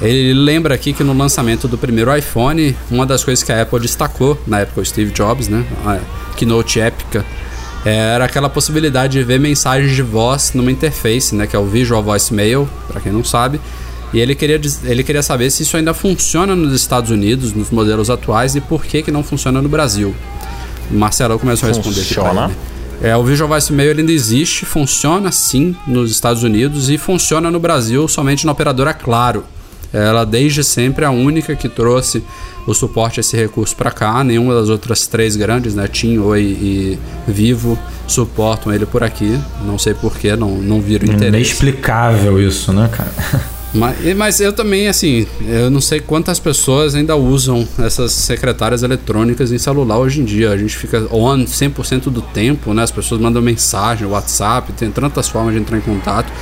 Ele 0.00 0.32
lembra 0.32 0.74
aqui 0.74 0.94
que 0.94 1.04
no 1.04 1.12
lançamento 1.12 1.68
do 1.68 1.76
primeiro 1.76 2.14
iPhone, 2.16 2.74
uma 2.90 3.04
das 3.04 3.22
coisas 3.22 3.42
que 3.44 3.52
a 3.52 3.60
Apple 3.60 3.80
destacou, 3.80 4.40
na 4.46 4.60
época 4.60 4.80
o 4.80 4.84
Steve 4.84 5.10
Jobs, 5.12 5.48
né, 5.48 5.62
a 5.84 5.98
keynote 6.36 6.80
épica, 6.80 7.22
era 7.84 8.24
aquela 8.24 8.48
possibilidade 8.48 9.12
de 9.18 9.22
ver 9.24 9.38
mensagens 9.38 9.94
de 9.94 10.00
voz 10.02 10.52
numa 10.54 10.70
interface, 10.72 11.34
né, 11.34 11.46
que 11.46 11.54
é 11.54 11.58
o 11.58 11.66
Visual 11.66 12.02
Voicemail, 12.02 12.66
para 12.88 13.00
quem 13.00 13.12
não 13.12 13.22
sabe. 13.22 13.60
E 14.12 14.18
ele 14.18 14.34
queria, 14.34 14.60
ele 14.84 15.04
queria 15.04 15.22
saber 15.22 15.50
se 15.50 15.62
isso 15.62 15.76
ainda 15.76 15.94
funciona 15.94 16.56
nos 16.56 16.74
Estados 16.74 17.10
Unidos, 17.10 17.52
nos 17.52 17.70
modelos 17.70 18.10
atuais, 18.10 18.56
e 18.56 18.60
por 18.60 18.84
que, 18.84 19.02
que 19.02 19.10
não 19.10 19.22
funciona 19.22 19.62
no 19.62 19.68
Brasil. 19.68 20.14
O 20.90 20.94
Marcelo 20.94 21.38
começou 21.38 21.68
a 21.68 21.72
responder 21.72 22.00
Funciona? 22.00 22.50
É, 23.02 23.16
o 23.16 23.24
Visual 23.24 23.48
Voice 23.48 23.72
Mail 23.72 23.96
ainda 23.96 24.12
existe, 24.12 24.66
funciona 24.66 25.32
sim 25.32 25.74
nos 25.86 26.10
Estados 26.10 26.42
Unidos 26.42 26.90
e 26.90 26.98
funciona 26.98 27.50
no 27.50 27.58
Brasil 27.58 28.06
somente 28.08 28.44
na 28.44 28.52
operadora 28.52 28.92
Claro. 28.92 29.44
Ela 29.92 30.24
desde 30.24 30.62
sempre 30.62 31.04
é 31.04 31.08
a 31.08 31.10
única 31.10 31.56
que 31.56 31.68
trouxe 31.68 32.22
o 32.66 32.72
suporte 32.72 33.18
a 33.18 33.22
esse 33.22 33.36
recurso 33.36 33.74
para 33.74 33.90
cá. 33.90 34.22
Nenhuma 34.22 34.54
das 34.54 34.68
outras 34.68 35.06
três 35.06 35.34
grandes, 35.34 35.74
né, 35.74 35.88
TIM, 35.88 36.18
Oi 36.18 36.42
e 36.42 36.98
Vivo, 37.26 37.76
suportam 38.06 38.72
ele 38.72 38.86
por 38.86 39.02
aqui. 39.02 39.38
Não 39.64 39.78
sei 39.78 39.94
porquê, 39.94 40.36
não, 40.36 40.50
não 40.58 40.80
viram 40.80 41.06
interesse. 41.06 41.28
Inexplicável 41.28 42.40
isso, 42.40 42.72
né, 42.72 42.88
cara? 42.92 43.10
Mas, 43.72 44.16
mas 44.16 44.40
eu 44.40 44.52
também, 44.52 44.88
assim, 44.88 45.26
eu 45.46 45.70
não 45.70 45.80
sei 45.80 46.00
quantas 46.00 46.40
pessoas 46.40 46.94
ainda 46.94 47.14
usam 47.14 47.66
essas 47.78 48.12
secretárias 48.12 48.82
eletrônicas 48.82 49.52
em 49.52 49.58
celular 49.58 49.98
hoje 49.98 50.20
em 50.20 50.24
dia. 50.24 50.50
A 50.50 50.56
gente 50.56 50.76
fica 50.76 51.06
on 51.10 51.44
100% 51.44 52.10
do 52.10 52.20
tempo, 52.20 52.74
né? 52.74 52.82
As 52.82 52.90
pessoas 52.90 53.20
mandam 53.20 53.40
mensagem, 53.40 54.06
WhatsApp, 54.08 54.72
tem 54.72 54.90
tantas 54.90 55.28
formas 55.28 55.54
de 55.54 55.60
entrar 55.60 55.78
em 55.78 55.82
contato. 55.82 56.32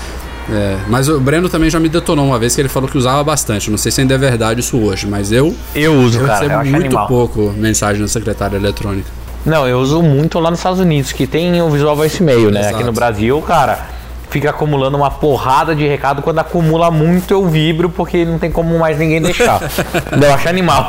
É, 0.50 0.78
mas 0.88 1.10
o 1.10 1.20
Breno 1.20 1.50
também 1.50 1.68
já 1.68 1.78
me 1.78 1.90
detonou 1.90 2.24
uma 2.24 2.38
vez 2.38 2.54
que 2.54 2.60
ele 2.62 2.70
falou 2.70 2.88
que 2.88 2.96
usava 2.96 3.22
bastante. 3.22 3.70
Não 3.70 3.76
sei 3.76 3.92
se 3.92 4.00
ainda 4.00 4.14
é 4.14 4.18
verdade 4.18 4.60
isso 4.60 4.78
hoje, 4.78 5.06
mas 5.06 5.30
eu, 5.30 5.54
Eu 5.74 5.92
uso, 6.00 6.18
eu 6.18 6.26
cara. 6.26 6.38
Eu 6.44 6.48
recebo 6.48 6.60
acho 6.60 6.70
muito 6.70 6.84
animal. 6.86 7.06
pouco 7.06 7.52
mensagem 7.56 8.00
na 8.00 8.08
secretária 8.08 8.56
eletrônica. 8.56 9.06
Não, 9.44 9.68
eu 9.68 9.78
uso 9.78 10.02
muito 10.02 10.38
lá 10.40 10.50
nos 10.50 10.58
Estados 10.60 10.80
Unidos, 10.80 11.12
que 11.12 11.26
tem 11.26 11.60
o 11.60 11.68
Visual 11.70 11.94
Voice 11.94 12.22
Mail, 12.22 12.50
né? 12.50 12.60
Exato. 12.60 12.76
Aqui 12.76 12.84
no 12.84 12.92
Brasil, 12.92 13.40
cara, 13.42 13.86
fica 14.30 14.50
acumulando 14.50 14.96
uma 14.96 15.10
porrada 15.10 15.74
de 15.74 15.86
recado. 15.86 16.22
Quando 16.22 16.38
acumula 16.38 16.90
muito, 16.90 17.32
eu 17.32 17.46
vibro, 17.48 17.88
porque 17.88 18.24
não 18.24 18.38
tem 18.38 18.50
como 18.50 18.78
mais 18.78 18.98
ninguém 18.98 19.20
deixar. 19.22 19.60
eu 20.20 20.34
acho 20.34 20.48
animal. 20.48 20.86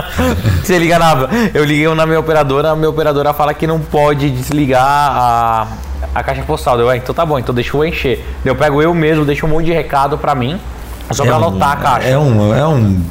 Você 0.62 0.78
liga 0.78 0.98
na. 0.98 1.28
Eu 1.54 1.64
liguei 1.64 1.92
na 1.94 2.06
minha 2.06 2.20
operadora, 2.20 2.70
a 2.70 2.76
minha 2.76 2.88
operadora 2.90 3.32
fala 3.32 3.52
que 3.54 3.66
não 3.66 3.78
pode 3.80 4.30
desligar 4.30 4.82
a, 4.86 5.66
a 6.14 6.22
caixa 6.22 6.42
postal. 6.42 6.78
Eu, 6.80 6.88
"Ah, 6.88 6.96
então 6.96 7.14
tá 7.14 7.24
bom, 7.26 7.38
então 7.38 7.54
deixa 7.54 7.76
eu 7.76 7.84
encher. 7.84 8.24
Eu 8.44 8.54
pego 8.56 8.80
eu 8.82 8.94
mesmo, 8.94 9.24
deixo 9.24 9.46
um 9.46 9.48
monte 9.50 9.66
de 9.66 9.72
recado 9.72 10.16
pra 10.18 10.34
mim. 10.34 10.58
Só 11.10 11.24
pra 11.24 11.34
um- 11.34 11.36
anotar 11.36 11.72
a 11.72 11.76
caixa. 11.76 12.08
É 12.08 12.16
um, 12.18 12.54
é 12.54 12.66
um 12.66 13.02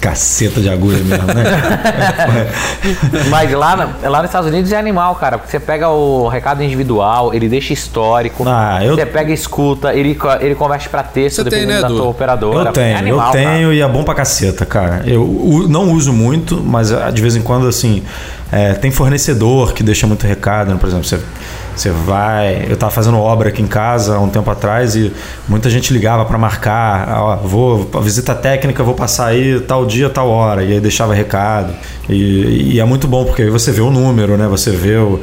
caceta 0.00 0.60
de 0.60 0.68
agulha 0.68 0.98
mesmo, 0.98 1.26
né? 1.26 1.44
Mas 3.30 3.52
lá, 3.52 3.76
na- 3.76 4.08
lá 4.08 4.18
nos 4.18 4.28
Estados 4.28 4.48
Unidos 4.48 4.72
é 4.72 4.76
animal, 4.76 5.14
cara. 5.16 5.38
Porque 5.38 5.50
você 5.50 5.60
pega 5.60 5.88
o 5.88 6.28
recado 6.28 6.62
individual, 6.62 7.32
ele 7.34 7.48
deixa 7.48 7.72
histórico. 7.72 8.44
Ah, 8.46 8.78
eu- 8.84 8.94
Você 8.94 9.06
pega 9.06 9.30
e 9.30 9.34
escuta, 9.34 9.92
ele, 9.94 10.18
ele 10.40 10.54
converte 10.54 10.88
pra 10.88 11.02
texto, 11.02 11.36
Você 11.42 11.44
tem, 11.50 11.60
dependendo 11.60 11.74
né, 11.82 11.82
da 11.82 11.88
Edu? 11.88 11.96
tua 11.98 12.06
operadora. 12.10 12.68
Eu 12.70 12.72
tenho, 12.72 12.86
é 12.86 12.94
animal, 12.96 13.26
eu 13.28 13.32
cara. 13.32 13.44
tenho 13.54 13.72
e 13.72 13.80
é 13.80 13.88
bom 13.88 14.02
pra 14.04 14.14
caceta, 14.14 14.64
cara. 14.64 15.02
Eu 15.06 15.22
u- 15.22 15.66
não 15.68 15.92
uso 15.92 16.12
muito, 16.12 16.62
mas 16.64 16.92
ah, 16.92 17.10
de 17.10 17.20
vez 17.22 17.36
em 17.36 17.42
quando, 17.42 17.66
assim, 17.68 18.02
é, 18.52 18.74
tem 18.74 18.90
fornecedor 18.90 19.72
que 19.72 19.82
deixa 19.82 20.06
muito 20.06 20.26
recado, 20.26 20.70
né? 20.72 20.76
Por 20.78 20.86
exemplo, 20.88 21.04
você, 21.04 21.18
você 21.80 21.90
vai. 21.90 22.66
Eu 22.68 22.76
tava 22.76 22.90
fazendo 22.92 23.18
obra 23.18 23.48
aqui 23.48 23.62
em 23.62 23.66
casa 23.66 24.16
há 24.16 24.20
um 24.20 24.28
tempo 24.28 24.50
atrás 24.50 24.94
e 24.96 25.12
muita 25.48 25.68
gente 25.70 25.92
ligava 25.92 26.24
pra 26.24 26.36
marcar, 26.38 27.08
ó, 27.20 27.36
vou, 27.36 27.88
visita 28.02 28.34
técnica, 28.34 28.82
vou 28.82 28.94
passar 28.94 29.26
aí 29.26 29.60
tal 29.60 29.86
dia, 29.86 30.08
tal 30.10 30.28
hora, 30.28 30.62
e 30.64 30.72
aí 30.72 30.80
deixava 30.80 31.14
recado. 31.14 31.72
E, 32.08 32.72
e 32.74 32.80
é 32.80 32.84
muito 32.84 33.06
bom, 33.06 33.24
porque 33.24 33.42
aí 33.42 33.50
você 33.50 33.70
vê 33.70 33.82
o 33.82 33.90
número, 33.90 34.36
né? 34.38 34.46
Você 34.48 34.70
vê 34.70 34.96
o. 34.96 35.20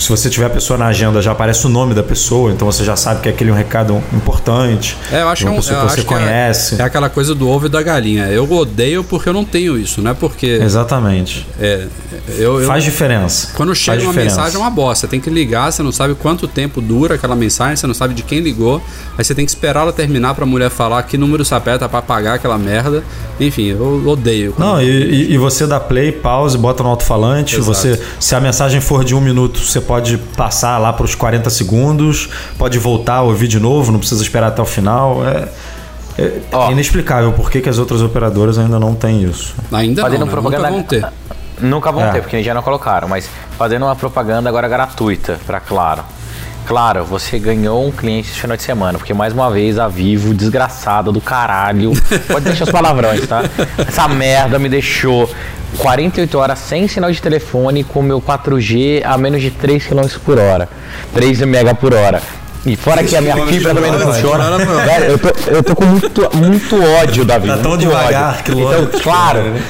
Se 0.00 0.08
você 0.08 0.28
tiver 0.28 0.46
a 0.46 0.50
pessoa 0.50 0.76
na 0.76 0.86
agenda, 0.86 1.22
já 1.22 1.30
aparece 1.32 1.64
o 1.66 1.68
nome 1.68 1.94
da 1.94 2.02
pessoa, 2.02 2.50
então 2.50 2.66
você 2.70 2.84
já 2.84 2.96
sabe 2.96 3.20
que 3.20 3.28
aquele 3.28 3.50
é 3.50 3.52
um 3.52 3.56
recado 3.56 4.02
importante. 4.12 4.96
É, 5.12 5.22
eu 5.22 5.28
acho, 5.28 5.44
uma 5.44 5.50
que 5.52 5.56
é 5.56 5.58
um- 5.58 5.62
pessoa 5.62 5.78
eu 5.78 5.86
que 5.86 5.92
você 5.92 6.00
acho 6.00 6.08
que 6.08 6.14
é- 6.14 6.18
conhece. 6.18 6.80
É, 6.80 6.84
aquela 6.84 7.08
coisa 7.08 7.34
do 7.36 7.48
ovo 7.48 7.66
e 7.66 7.68
da 7.68 7.80
galinha. 7.82 8.26
Eu 8.26 8.50
odeio 8.50 9.04
porque 9.04 9.28
eu 9.28 9.32
não 9.32 9.44
tenho 9.44 9.78
isso, 9.78 10.02
não 10.02 10.10
é 10.10 10.14
porque. 10.14 10.46
Exatamente. 10.60 11.46
É, 11.60 11.86
eu, 12.36 12.60
eu- 12.60 12.66
Faz 12.66 12.82
diferença. 12.82 13.50
Quando 13.54 13.72
chega 13.74 13.98
Faz 13.98 14.02
uma 14.02 14.12
diferença. 14.12 14.36
mensagem 14.36 14.56
é 14.56 14.60
uma 14.60 14.70
bosta. 14.70 15.06
Você 15.06 15.10
tem 15.10 15.20
que 15.20 15.30
ligar, 15.30 15.72
você 15.78 15.82
não 15.82 15.92
sabe 15.92 16.14
quanto 16.14 16.46
tempo 16.46 16.80
dura 16.80 17.14
aquela 17.14 17.34
mensagem, 17.34 17.76
você 17.76 17.86
não 17.86 17.94
sabe 17.94 18.12
de 18.14 18.22
quem 18.22 18.40
ligou. 18.40 18.82
Aí 19.16 19.24
você 19.24 19.34
tem 19.34 19.44
que 19.44 19.50
esperar 19.50 19.80
ela 19.80 19.92
terminar 19.92 20.34
pra 20.34 20.44
mulher 20.44 20.68
falar 20.70 21.02
que 21.04 21.16
número 21.16 21.44
se 21.44 21.54
aperta 21.54 21.88
pra 21.88 22.02
pagar 22.02 22.34
aquela 22.34 22.58
merda. 22.58 23.02
Enfim, 23.40 23.68
eu 23.68 24.02
odeio. 24.06 24.54
Não, 24.58 24.80
e, 24.82 25.32
e- 25.32 25.38
você 25.38 25.66
dá 25.66 25.78
play, 25.80 26.12
pause, 26.12 26.58
bota 26.58 26.82
no 26.82 26.90
alto-falante. 26.90 27.56
Você, 27.60 28.00
se 28.20 28.34
a 28.34 28.40
mensagem 28.40 28.80
for 28.80 29.04
de 29.04 29.14
um 29.14 29.20
minuto, 29.20 29.58
você 29.60 29.80
pode 29.80 30.18
passar 30.36 30.76
lá 30.78 30.92
para 30.92 31.04
os 31.04 31.14
40 31.14 31.48
segundos, 31.48 32.28
pode 32.58 32.78
voltar, 32.78 33.22
ouvir 33.22 33.48
de 33.48 33.58
novo, 33.60 33.90
não 33.92 33.98
precisa 34.00 34.22
esperar 34.22 34.48
até 34.48 34.60
o 34.60 34.66
final. 34.66 35.22
É, 35.26 35.48
é 36.18 36.40
Ó. 36.52 36.70
inexplicável 36.72 37.32
por 37.32 37.50
que, 37.50 37.60
que 37.60 37.68
as 37.68 37.78
outras 37.78 38.02
operadoras 38.02 38.58
ainda 38.58 38.78
não 38.80 38.94
têm 38.94 39.22
isso. 39.22 39.54
Ainda 39.70 40.02
Fazendo 40.02 40.20
não, 40.20 40.26
né? 40.26 40.32
propaganda- 40.32 40.70
Nunca 40.70 40.74
vão 40.76 40.82
ter. 40.82 41.06
Nunca 41.60 41.90
vão 41.92 42.04
É. 42.04 42.10
ter, 42.12 42.22
porque 42.22 42.42
já 42.42 42.54
não 42.54 42.62
colocaram, 42.62 43.08
mas 43.08 43.28
fazendo 43.56 43.84
uma 43.84 43.96
propaganda 43.96 44.48
agora 44.48 44.68
gratuita 44.68 45.38
pra 45.46 45.60
Claro. 45.60 46.02
Claro, 46.66 47.02
você 47.02 47.38
ganhou 47.38 47.86
um 47.86 47.90
cliente 47.90 48.30
esse 48.30 48.38
final 48.38 48.54
de 48.54 48.62
semana, 48.62 48.98
porque 48.98 49.14
mais 49.14 49.32
uma 49.32 49.50
vez 49.50 49.78
a 49.78 49.88
Vivo, 49.88 50.34
desgraçada 50.34 51.10
do 51.10 51.18
caralho. 51.18 51.92
Pode 52.28 52.44
deixar 52.44 52.64
os 52.64 52.70
palavrões, 52.70 53.26
tá? 53.26 53.42
Essa 53.78 54.06
merda 54.06 54.58
me 54.58 54.68
deixou 54.68 55.30
48 55.78 56.38
horas 56.38 56.58
sem 56.58 56.86
sinal 56.86 57.10
de 57.10 57.22
telefone 57.22 57.84
com 57.84 58.02
meu 58.02 58.20
4G 58.20 59.02
a 59.02 59.16
menos 59.16 59.40
de 59.40 59.50
3 59.50 59.86
km 59.86 60.06
por 60.22 60.38
hora. 60.38 60.68
3 61.14 61.40
MB 61.40 61.74
por 61.80 61.94
hora. 61.94 62.20
E 62.66 62.76
fora 62.76 63.02
que 63.02 63.16
a 63.16 63.22
minha 63.22 63.46
fibra 63.46 63.74
também 63.74 63.90
não 63.90 64.00
funciona. 64.00 64.58
Velho, 64.58 65.04
eu 65.06 65.18
tô, 65.18 65.28
eu 65.50 65.62
tô 65.62 65.74
com 65.74 65.86
muito, 65.86 66.36
muito 66.36 66.84
ódio 67.00 67.24
da 67.24 67.38
vida. 67.38 67.56
Tá 67.56 67.62
tão 67.62 67.78
devagar 67.78 68.30
ódio. 68.40 68.44
que 68.44 68.52
Então, 68.52 69.00
claro, 69.00 69.42
né? 69.42 69.62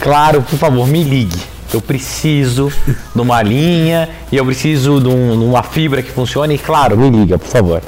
Claro, 0.00 0.42
por 0.42 0.58
favor, 0.58 0.86
me 0.86 1.02
ligue. 1.02 1.36
Eu 1.72 1.80
preciso 1.82 2.72
de 3.14 3.20
uma 3.20 3.42
linha 3.42 4.08
e 4.32 4.36
eu 4.36 4.44
preciso 4.44 5.00
de, 5.00 5.08
um- 5.08 5.38
de 5.38 5.44
uma 5.44 5.62
fibra 5.62 6.02
que 6.02 6.10
funcione. 6.10 6.54
E 6.54 6.58
claro, 6.58 6.96
me 6.96 7.10
liga, 7.10 7.38
por 7.38 7.48
favor. 7.48 7.82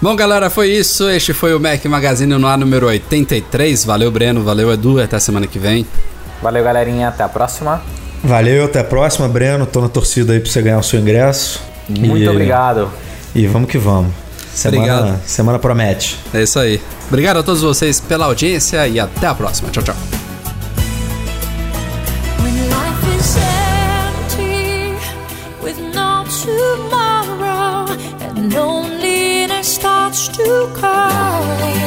Bom, 0.00 0.14
galera, 0.16 0.50
foi 0.50 0.68
isso. 0.70 1.08
Este 1.08 1.32
foi 1.32 1.54
o 1.54 1.60
Mac 1.60 1.84
Magazine 1.86 2.36
no 2.36 2.46
ar 2.46 2.58
número 2.58 2.86
83. 2.86 3.84
Valeu, 3.84 4.10
Breno. 4.10 4.42
Valeu, 4.42 4.72
Edu. 4.72 5.00
Até 5.00 5.18
semana 5.20 5.46
que 5.46 5.58
vem. 5.58 5.86
Valeu, 6.42 6.62
galerinha. 6.64 7.08
Até 7.08 7.22
a 7.22 7.28
próxima. 7.28 7.80
Valeu, 8.22 8.64
até 8.64 8.80
a 8.80 8.84
próxima, 8.84 9.28
Breno. 9.28 9.64
Tô 9.66 9.80
na 9.80 9.88
torcida 9.88 10.32
aí 10.32 10.40
pra 10.40 10.50
você 10.50 10.60
ganhar 10.62 10.78
o 10.78 10.82
seu 10.82 10.98
ingresso. 11.00 11.60
Muito 11.88 12.18
E- 12.18 12.28
obrigado. 12.28 12.90
E 13.34 13.46
vamos 13.46 13.68
que 13.70 13.78
vamos. 13.78 14.12
Semana, 14.52 14.82
Obrigado. 14.94 15.20
semana 15.26 15.58
promete. 15.58 16.18
É 16.34 16.42
isso 16.42 16.58
aí. 16.58 16.80
Obrigado 17.08 17.38
a 17.38 17.42
todos 17.42 17.62
vocês 17.62 18.00
pela 18.00 18.26
audiência 18.26 18.86
e 18.86 19.00
até 19.00 19.26
a 19.26 19.34
próxima. 19.34 19.70
Tchau, 19.70 19.82
tchau. 19.82 20.21
to 30.32 30.70
call 30.74 31.81